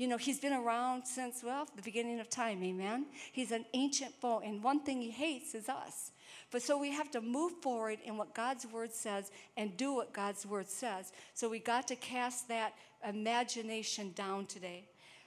You 0.00 0.08
know, 0.08 0.16
he's 0.16 0.40
been 0.40 0.54
around 0.54 1.04
since, 1.04 1.42
well, 1.44 1.68
the 1.76 1.82
beginning 1.82 2.20
of 2.20 2.30
time, 2.30 2.62
amen? 2.64 3.04
He's 3.32 3.52
an 3.52 3.66
ancient 3.74 4.14
foe, 4.14 4.40
and 4.42 4.62
one 4.62 4.80
thing 4.80 5.02
he 5.02 5.10
hates 5.10 5.54
is 5.54 5.68
us. 5.68 6.12
But 6.50 6.62
so 6.62 6.78
we 6.78 6.90
have 6.90 7.10
to 7.10 7.20
move 7.20 7.52
forward 7.60 7.98
in 8.02 8.16
what 8.16 8.34
God's 8.34 8.66
word 8.66 8.94
says 8.94 9.30
and 9.58 9.76
do 9.76 9.92
what 9.94 10.14
God's 10.14 10.46
word 10.46 10.70
says. 10.70 11.12
So 11.34 11.50
we 11.50 11.58
got 11.58 11.86
to 11.88 11.96
cast 11.96 12.48
that 12.48 12.72
imagination 13.06 14.12
down 14.14 14.46
today. 14.46 14.86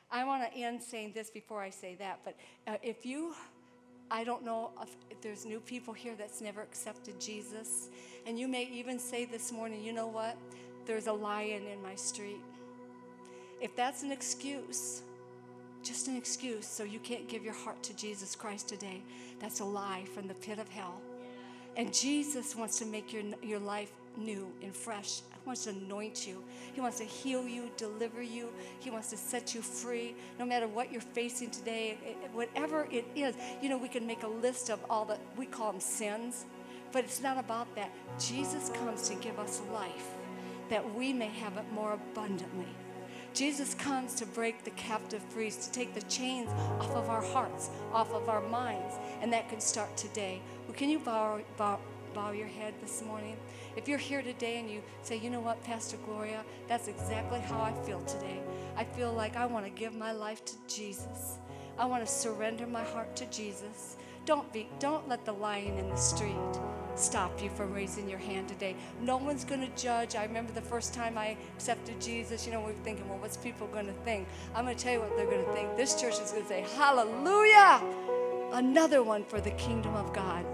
I 0.09 0.25
want 0.25 0.51
to 0.51 0.57
end 0.57 0.81
saying 0.81 1.11
this 1.13 1.29
before 1.29 1.61
I 1.61 1.69
say 1.69 1.93
that, 1.99 2.21
but 2.25 2.35
uh, 2.65 2.77
if 2.81 3.05
you 3.05 3.35
I 4.09 4.23
don't 4.23 4.43
know 4.43 4.71
if, 4.81 4.89
if, 5.11 5.21
there's 5.21 5.45
new 5.45 5.59
people 5.59 5.93
here 5.93 6.13
that's 6.17 6.41
never 6.41 6.61
accepted 6.61 7.19
Jesus. 7.19 7.89
And 8.27 8.37
you 8.37 8.47
may 8.47 8.65
even 8.65 8.99
say 8.99 9.25
this 9.25 9.51
morning, 9.51 9.83
you 9.83 9.93
know 9.93 10.07
what? 10.07 10.35
There's 10.85 11.07
a 11.07 11.13
lion 11.13 11.65
in 11.65 11.81
my 11.81 11.95
street. 11.95 12.41
If 13.63 13.77
that's 13.77 14.03
an 14.03 14.11
excuse, 14.11 15.03
just 15.83 16.09
an 16.09 16.17
excuse 16.17 16.67
so 16.67 16.83
you 16.83 16.99
can't 16.99 17.29
give 17.29 17.45
your 17.45 17.53
heart 17.53 17.81
to 17.83 17.95
Jesus 17.95 18.35
Christ 18.35 18.67
today, 18.67 19.01
that's 19.39 19.61
a 19.61 19.63
lie 19.63 20.03
from 20.13 20.27
the 20.27 20.33
pit 20.33 20.59
of 20.59 20.67
hell. 20.67 20.99
And 21.77 21.93
Jesus 21.93 22.57
wants 22.57 22.77
to 22.79 22.85
make 22.85 23.13
your, 23.13 23.23
your 23.41 23.59
life 23.59 23.93
new 24.17 24.51
and 24.61 24.75
fresh. 24.75 25.21
He 25.31 25.45
wants 25.45 25.63
to 25.63 25.69
anoint 25.69 26.27
you. 26.27 26.43
He 26.73 26.81
wants 26.81 26.97
to 26.97 27.05
heal 27.05 27.47
you, 27.47 27.71
deliver 27.77 28.21
you. 28.21 28.49
He 28.79 28.91
wants 28.91 29.09
to 29.11 29.17
set 29.17 29.55
you 29.55 29.61
free. 29.61 30.13
No 30.37 30.45
matter 30.45 30.67
what 30.67 30.91
you're 30.91 30.99
facing 30.99 31.49
today, 31.49 31.97
whatever 32.33 32.85
it 32.91 33.05
is, 33.15 33.33
you 33.61 33.69
know, 33.69 33.77
we 33.77 33.87
can 33.87 34.05
make 34.05 34.23
a 34.23 34.27
list 34.27 34.71
of 34.71 34.81
all 34.89 35.05
the, 35.05 35.17
we 35.37 35.45
call 35.45 35.71
them 35.71 35.79
sins, 35.79 36.43
but 36.91 37.05
it's 37.05 37.21
not 37.21 37.37
about 37.37 37.73
that. 37.75 37.91
Jesus 38.19 38.71
comes 38.71 39.07
to 39.07 39.15
give 39.15 39.39
us 39.39 39.61
life 39.71 40.09
that 40.67 40.93
we 40.95 41.13
may 41.13 41.29
have 41.29 41.55
it 41.55 41.65
more 41.71 41.93
abundantly. 41.93 42.67
Jesus 43.33 43.73
comes 43.73 44.13
to 44.15 44.27
break 44.27 44.63
the 44.63 44.69
captive 44.71 45.21
free, 45.29 45.49
to 45.49 45.71
take 45.71 45.95
the 45.95 46.03
chains 46.03 46.49
off 46.79 46.91
of 46.91 47.09
our 47.09 47.21
hearts, 47.21 47.71
off 47.91 48.11
of 48.13 48.29
our 48.29 48.41
minds, 48.41 48.95
and 49.21 49.33
that 49.33 49.49
can 49.49 49.59
start 49.59 49.95
today. 49.97 50.39
Well, 50.67 50.77
can 50.77 50.89
you 50.89 50.99
bow, 50.99 51.41
bow, 51.57 51.79
bow 52.13 52.31
your 52.31 52.47
head 52.47 52.75
this 52.79 53.01
morning? 53.03 53.35
If 53.75 53.87
you're 53.87 53.97
here 53.97 54.21
today 54.21 54.59
and 54.59 54.69
you 54.69 54.83
say, 55.01 55.17
you 55.17 55.31
know 55.31 55.39
what, 55.39 55.63
Pastor 55.63 55.97
Gloria, 56.05 56.45
that's 56.67 56.87
exactly 56.87 57.39
how 57.39 57.59
I 57.59 57.73
feel 57.85 58.01
today. 58.01 58.39
I 58.75 58.83
feel 58.83 59.11
like 59.11 59.35
I 59.35 59.47
want 59.47 59.65
to 59.65 59.71
give 59.71 59.95
my 59.95 60.11
life 60.11 60.45
to 60.45 60.53
Jesus. 60.67 61.37
I 61.79 61.85
want 61.85 62.05
to 62.05 62.11
surrender 62.11 62.67
my 62.67 62.83
heart 62.83 63.15
to 63.15 63.25
Jesus. 63.27 63.97
Don't 64.25 64.51
be 64.53 64.69
don't 64.79 65.09
let 65.09 65.25
the 65.25 65.33
lion 65.33 65.77
in 65.77 65.89
the 65.89 65.95
street 65.95 66.35
stop 66.95 67.41
you 67.41 67.49
from 67.49 67.73
raising 67.73 68.09
your 68.09 68.19
hand 68.19 68.47
today. 68.47 68.75
No 69.01 69.17
one's 69.17 69.43
going 69.43 69.61
to 69.61 69.81
judge. 69.81 70.15
I 70.15 70.23
remember 70.23 70.51
the 70.53 70.61
first 70.61 70.93
time 70.93 71.17
I 71.17 71.37
accepted 71.55 71.99
Jesus, 71.99 72.45
you 72.45 72.51
know, 72.51 72.59
we 72.59 72.67
were 72.67 72.83
thinking, 72.83 73.07
well, 73.09 73.17
what's 73.19 73.37
people 73.37 73.67
going 73.67 73.87
to 73.87 73.93
think? 74.03 74.27
I'm 74.55 74.65
going 74.65 74.77
to 74.77 74.83
tell 74.83 74.93
you 74.93 74.99
what 74.99 75.15
they're 75.15 75.25
going 75.25 75.45
to 75.45 75.53
think. 75.53 75.75
This 75.75 75.99
church 75.99 76.19
is 76.19 76.31
going 76.31 76.43
to 76.43 76.47
say, 76.49 76.65
"Hallelujah!" 76.75 77.81
Another 78.51 79.03
one 79.03 79.23
for 79.23 79.41
the 79.41 79.51
kingdom 79.51 79.95
of 79.95 80.13
God. 80.13 80.45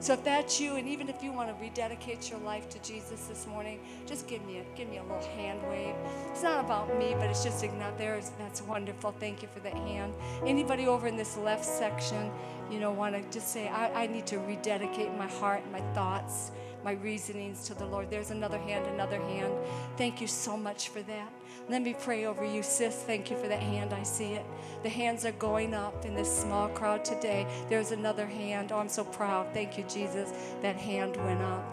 So 0.00 0.14
if 0.14 0.24
that's 0.24 0.58
you, 0.58 0.76
and 0.76 0.88
even 0.88 1.10
if 1.10 1.22
you 1.22 1.30
want 1.30 1.50
to 1.50 1.62
rededicate 1.62 2.30
your 2.30 2.40
life 2.40 2.70
to 2.70 2.78
Jesus 2.78 3.26
this 3.26 3.46
morning, 3.46 3.80
just 4.06 4.26
give 4.26 4.42
me 4.46 4.58
a 4.58 4.64
give 4.74 4.88
me 4.88 4.96
a 4.96 5.02
little 5.02 5.20
hand 5.36 5.60
wave. 5.68 5.94
It's 6.30 6.42
not 6.42 6.64
about 6.64 6.98
me, 6.98 7.14
but 7.18 7.28
it's 7.28 7.44
just 7.44 7.62
not 7.74 7.98
there. 7.98 8.18
That's 8.38 8.62
wonderful. 8.62 9.12
Thank 9.20 9.42
you 9.42 9.48
for 9.48 9.60
that 9.60 9.74
hand. 9.74 10.14
Anybody 10.46 10.86
over 10.86 11.06
in 11.06 11.18
this 11.18 11.36
left 11.36 11.66
section, 11.66 12.32
you 12.70 12.80
know, 12.80 12.90
want 12.90 13.14
to 13.14 13.22
just 13.30 13.52
say, 13.52 13.68
I, 13.68 14.04
I 14.04 14.06
need 14.06 14.26
to 14.28 14.38
rededicate 14.38 15.14
my 15.18 15.26
heart, 15.26 15.62
my 15.70 15.82
thoughts, 15.92 16.50
my 16.82 16.92
reasonings 16.92 17.64
to 17.64 17.74
the 17.74 17.84
Lord. 17.84 18.08
There's 18.08 18.30
another 18.30 18.58
hand, 18.58 18.86
another 18.86 19.20
hand. 19.20 19.52
Thank 19.98 20.22
you 20.22 20.26
so 20.26 20.56
much 20.56 20.88
for 20.88 21.02
that. 21.02 21.30
Let 21.70 21.82
me 21.82 21.94
pray 21.94 22.24
over 22.24 22.44
you, 22.44 22.64
sis. 22.64 22.96
Thank 22.96 23.30
you 23.30 23.36
for 23.36 23.46
that 23.46 23.60
hand. 23.60 23.92
I 23.92 24.02
see 24.02 24.32
it. 24.32 24.44
The 24.82 24.88
hands 24.88 25.24
are 25.24 25.30
going 25.30 25.72
up 25.72 26.04
in 26.04 26.16
this 26.16 26.28
small 26.28 26.68
crowd 26.70 27.04
today. 27.04 27.46
There's 27.68 27.92
another 27.92 28.26
hand. 28.26 28.72
Oh, 28.72 28.78
I'm 28.78 28.88
so 28.88 29.04
proud. 29.04 29.54
Thank 29.54 29.78
you, 29.78 29.84
Jesus. 29.84 30.32
That 30.62 30.74
hand 30.74 31.16
went 31.18 31.40
up. 31.40 31.64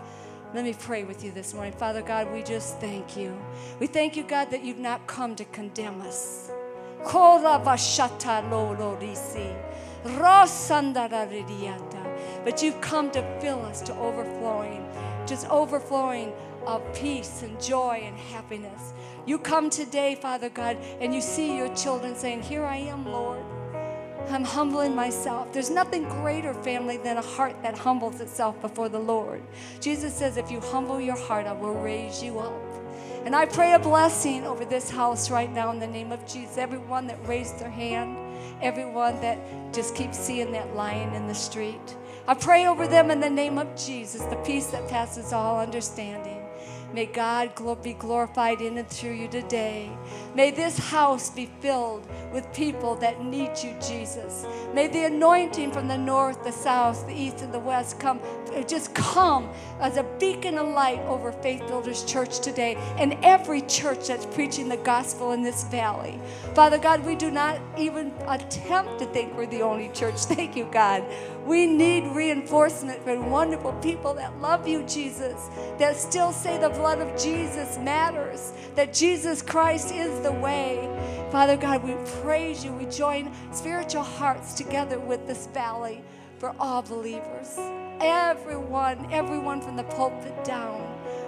Let 0.53 0.65
me 0.65 0.75
pray 0.77 1.03
with 1.03 1.23
you 1.23 1.31
this 1.31 1.55
morning. 1.55 1.73
Father 1.73 2.03
God, 2.03 2.31
we 2.31 2.43
just 2.43 2.77
thank 2.77 3.17
you. 3.17 3.35
We 3.79 3.87
thank 3.87 4.15
you, 4.15 4.21
God, 4.21 4.51
that 4.51 4.63
you've 4.63 4.77
not 4.77 5.07
come 5.07 5.35
to 5.35 5.45
condemn 5.45 5.99
us. 6.01 6.51
But 12.43 12.61
you've 12.61 12.81
come 12.81 13.09
to 13.11 13.39
fill 13.41 13.65
us 13.65 13.81
to 13.81 13.95
overflowing, 13.95 14.87
just 15.25 15.49
overflowing 15.49 16.33
of 16.67 16.83
peace 16.93 17.43
and 17.43 17.59
joy 17.61 18.03
and 18.03 18.15
happiness. 18.17 18.93
You 19.27 19.37
come 19.37 19.69
today, 19.69 20.15
Father 20.15 20.47
God, 20.47 20.77
and 21.01 21.13
you 21.13 21.19
see 21.19 21.57
your 21.57 21.67
children 21.75 22.15
saying, 22.15 22.43
Here 22.43 22.63
I 22.63 22.77
am, 22.77 23.05
Lord. 23.05 23.43
I'm 24.29 24.45
humbling 24.45 24.95
myself. 24.95 25.51
There's 25.51 25.69
nothing 25.69 26.07
greater, 26.07 26.53
family, 26.53 26.95
than 26.95 27.17
a 27.17 27.21
heart 27.21 27.61
that 27.61 27.77
humbles 27.77 28.21
itself 28.21 28.61
before 28.61 28.87
the 28.87 28.99
Lord. 28.99 29.43
Jesus 29.81 30.13
says, 30.13 30.37
If 30.37 30.49
you 30.49 30.61
humble 30.61 31.01
your 31.01 31.17
heart, 31.17 31.45
I 31.45 31.51
will 31.51 31.73
raise 31.73 32.23
you 32.23 32.39
up. 32.39 32.53
And 33.25 33.35
I 33.35 33.45
pray 33.45 33.73
a 33.73 33.79
blessing 33.79 34.45
over 34.45 34.63
this 34.63 34.89
house 34.89 35.29
right 35.29 35.51
now 35.51 35.71
in 35.71 35.79
the 35.79 35.87
name 35.87 36.13
of 36.13 36.25
Jesus. 36.25 36.57
Everyone 36.57 37.05
that 37.07 37.19
raised 37.27 37.59
their 37.59 37.69
hand, 37.69 38.17
everyone 38.61 39.19
that 39.19 39.37
just 39.73 39.93
keeps 39.93 40.17
seeing 40.17 40.53
that 40.53 40.73
lion 40.73 41.13
in 41.13 41.27
the 41.27 41.35
street. 41.35 41.97
I 42.29 42.33
pray 42.33 42.65
over 42.65 42.87
them 42.87 43.11
in 43.11 43.19
the 43.19 43.29
name 43.29 43.57
of 43.57 43.75
Jesus, 43.75 44.21
the 44.21 44.37
peace 44.37 44.67
that 44.67 44.87
passes 44.87 45.33
all 45.33 45.59
understanding. 45.59 46.36
May 46.93 47.05
God 47.05 47.51
be 47.83 47.93
glorified 47.93 48.61
in 48.61 48.77
and 48.77 48.89
through 48.89 49.13
you 49.13 49.27
today. 49.27 49.91
May 50.35 50.51
this 50.51 50.77
house 50.77 51.29
be 51.29 51.49
filled 51.59 52.07
with 52.31 52.51
people 52.53 52.95
that 52.95 53.23
need 53.23 53.51
you, 53.61 53.75
Jesus. 53.85 54.45
May 54.73 54.87
the 54.87 55.05
anointing 55.05 55.71
from 55.71 55.87
the 55.87 55.97
north, 55.97 56.43
the 56.43 56.51
south, 56.51 57.05
the 57.05 57.13
east, 57.13 57.41
and 57.41 57.53
the 57.53 57.59
west 57.59 57.99
come, 57.99 58.19
uh, 58.55 58.61
just 58.63 58.95
come 58.95 59.49
as 59.79 59.97
a 59.97 60.03
beacon 60.19 60.57
of 60.57 60.67
light 60.69 60.99
over 61.01 61.31
Faith 61.31 61.65
Builders 61.67 62.05
Church 62.05 62.39
today 62.39 62.75
and 62.97 63.17
every 63.21 63.61
church 63.63 64.07
that's 64.07 64.25
preaching 64.25 64.69
the 64.69 64.77
gospel 64.77 65.33
in 65.33 65.41
this 65.43 65.65
valley. 65.65 66.19
Father 66.55 66.77
God, 66.77 67.05
we 67.05 67.15
do 67.15 67.29
not 67.31 67.59
even 67.77 68.13
attempt 68.27 68.99
to 68.99 69.05
think 69.07 69.35
we're 69.35 69.45
the 69.47 69.61
only 69.61 69.89
church. 69.89 70.15
Thank 70.25 70.55
you, 70.55 70.67
God. 70.71 71.03
We 71.47 71.65
need 71.65 72.13
reinforcement 72.13 73.01
from 73.05 73.31
wonderful 73.31 73.71
people 73.81 74.13
that 74.15 74.41
love 74.41 74.67
you, 74.67 74.83
Jesus, 74.83 75.49
that 75.77 75.95
still 75.95 76.33
say 76.33 76.57
the 76.57 76.67
blood 76.67 76.99
of 76.99 77.17
Jesus 77.17 77.77
matters, 77.77 78.51
that 78.75 78.93
Jesus 78.93 79.41
Christ 79.41 79.93
is 79.93 80.19
the 80.23 80.33
way. 80.33 80.89
Father 81.31 81.55
God, 81.55 81.85
we 81.85 81.95
praise 82.21 82.65
you. 82.65 82.73
We 82.73 82.85
join 82.87 83.31
spiritual 83.53 84.03
hearts 84.03 84.55
together 84.55 84.99
with 84.99 85.25
this 85.25 85.47
valley 85.47 86.03
for 86.37 86.53
all 86.59 86.81
believers. 86.81 87.57
Everyone, 88.01 89.07
everyone 89.09 89.61
from 89.61 89.77
the 89.77 89.83
pulpit 89.83 90.43
down. 90.43 90.83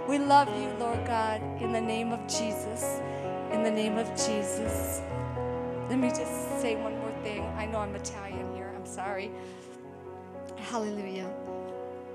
We 0.09 0.19
love 0.19 0.49
you, 0.49 0.69
Lord 0.79 1.05
God, 1.05 1.41
in 1.61 1.71
the 1.71 1.79
name 1.79 2.11
of 2.11 2.19
Jesus. 2.27 2.99
In 3.53 3.63
the 3.63 3.71
name 3.71 3.97
of 3.97 4.09
Jesus. 4.09 5.01
Let 5.87 5.97
me 5.97 6.09
just 6.09 6.59
say 6.59 6.75
one 6.75 6.99
more 6.99 7.13
thing. 7.23 7.41
I 7.57 7.65
know 7.65 7.79
I'm 7.79 7.95
Italian 7.95 8.53
here. 8.53 8.73
I'm 8.75 8.85
sorry. 8.85 9.31
Hallelujah. 10.63 11.29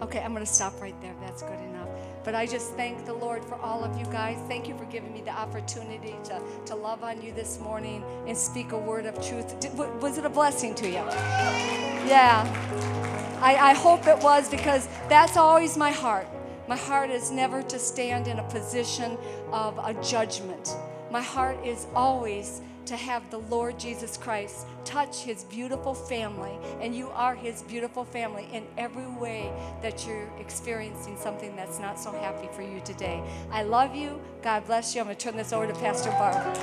Okay, 0.02 0.20
I'm 0.20 0.32
going 0.32 0.44
to 0.44 0.52
stop 0.52 0.80
right 0.80 0.98
there. 1.00 1.14
That's 1.20 1.42
good 1.42 1.58
enough. 1.60 1.88
But 2.24 2.34
I 2.34 2.46
just 2.46 2.72
thank 2.74 3.04
the 3.06 3.14
Lord 3.14 3.44
for 3.44 3.54
all 3.56 3.84
of 3.84 3.98
you 3.98 4.04
guys. 4.06 4.38
Thank 4.48 4.68
you 4.68 4.76
for 4.76 4.84
giving 4.86 5.12
me 5.12 5.20
the 5.20 5.30
opportunity 5.30 6.14
to, 6.24 6.40
to 6.66 6.74
love 6.74 7.02
on 7.02 7.22
you 7.22 7.32
this 7.32 7.58
morning 7.58 8.04
and 8.26 8.36
speak 8.36 8.72
a 8.72 8.78
word 8.78 9.06
of 9.06 9.14
truth. 9.26 9.58
Did, 9.60 9.76
was 9.76 10.18
it 10.18 10.24
a 10.24 10.28
blessing 10.28 10.74
to 10.76 10.86
you? 10.86 11.04
Yeah. 12.06 12.44
I, 13.40 13.56
I 13.56 13.74
hope 13.74 14.06
it 14.06 14.18
was 14.22 14.48
because 14.48 14.88
that's 15.08 15.36
always 15.36 15.76
my 15.76 15.90
heart. 15.90 16.26
My 16.66 16.76
heart 16.76 17.10
is 17.10 17.30
never 17.30 17.62
to 17.64 17.78
stand 17.78 18.26
in 18.26 18.38
a 18.38 18.44
position 18.44 19.18
of 19.52 19.78
a 19.78 19.94
judgment. 20.02 20.74
My 21.10 21.20
heart 21.22 21.58
is 21.64 21.86
always 21.94 22.62
to 22.86 22.96
have 22.96 23.30
the 23.30 23.38
Lord 23.38 23.78
Jesus 23.78 24.16
Christ 24.16 24.66
touch 24.84 25.22
his 25.22 25.44
beautiful 25.44 25.94
family, 25.94 26.58
and 26.80 26.94
you 26.94 27.08
are 27.10 27.34
his 27.34 27.62
beautiful 27.62 28.04
family 28.04 28.48
in 28.52 28.66
every 28.76 29.06
way 29.06 29.52
that 29.82 30.06
you're 30.06 30.28
experiencing 30.38 31.16
something 31.16 31.56
that's 31.56 31.78
not 31.78 31.98
so 31.98 32.12
happy 32.12 32.48
for 32.52 32.62
you 32.62 32.80
today. 32.84 33.22
I 33.50 33.62
love 33.62 33.94
you. 33.94 34.20
God 34.42 34.66
bless 34.66 34.94
you. 34.94 35.00
I'm 35.00 35.06
going 35.06 35.16
to 35.16 35.22
turn 35.22 35.36
this 35.36 35.52
over 35.52 35.66
to 35.66 35.74
Pastor 35.74 36.10
Barbara. 36.10 36.54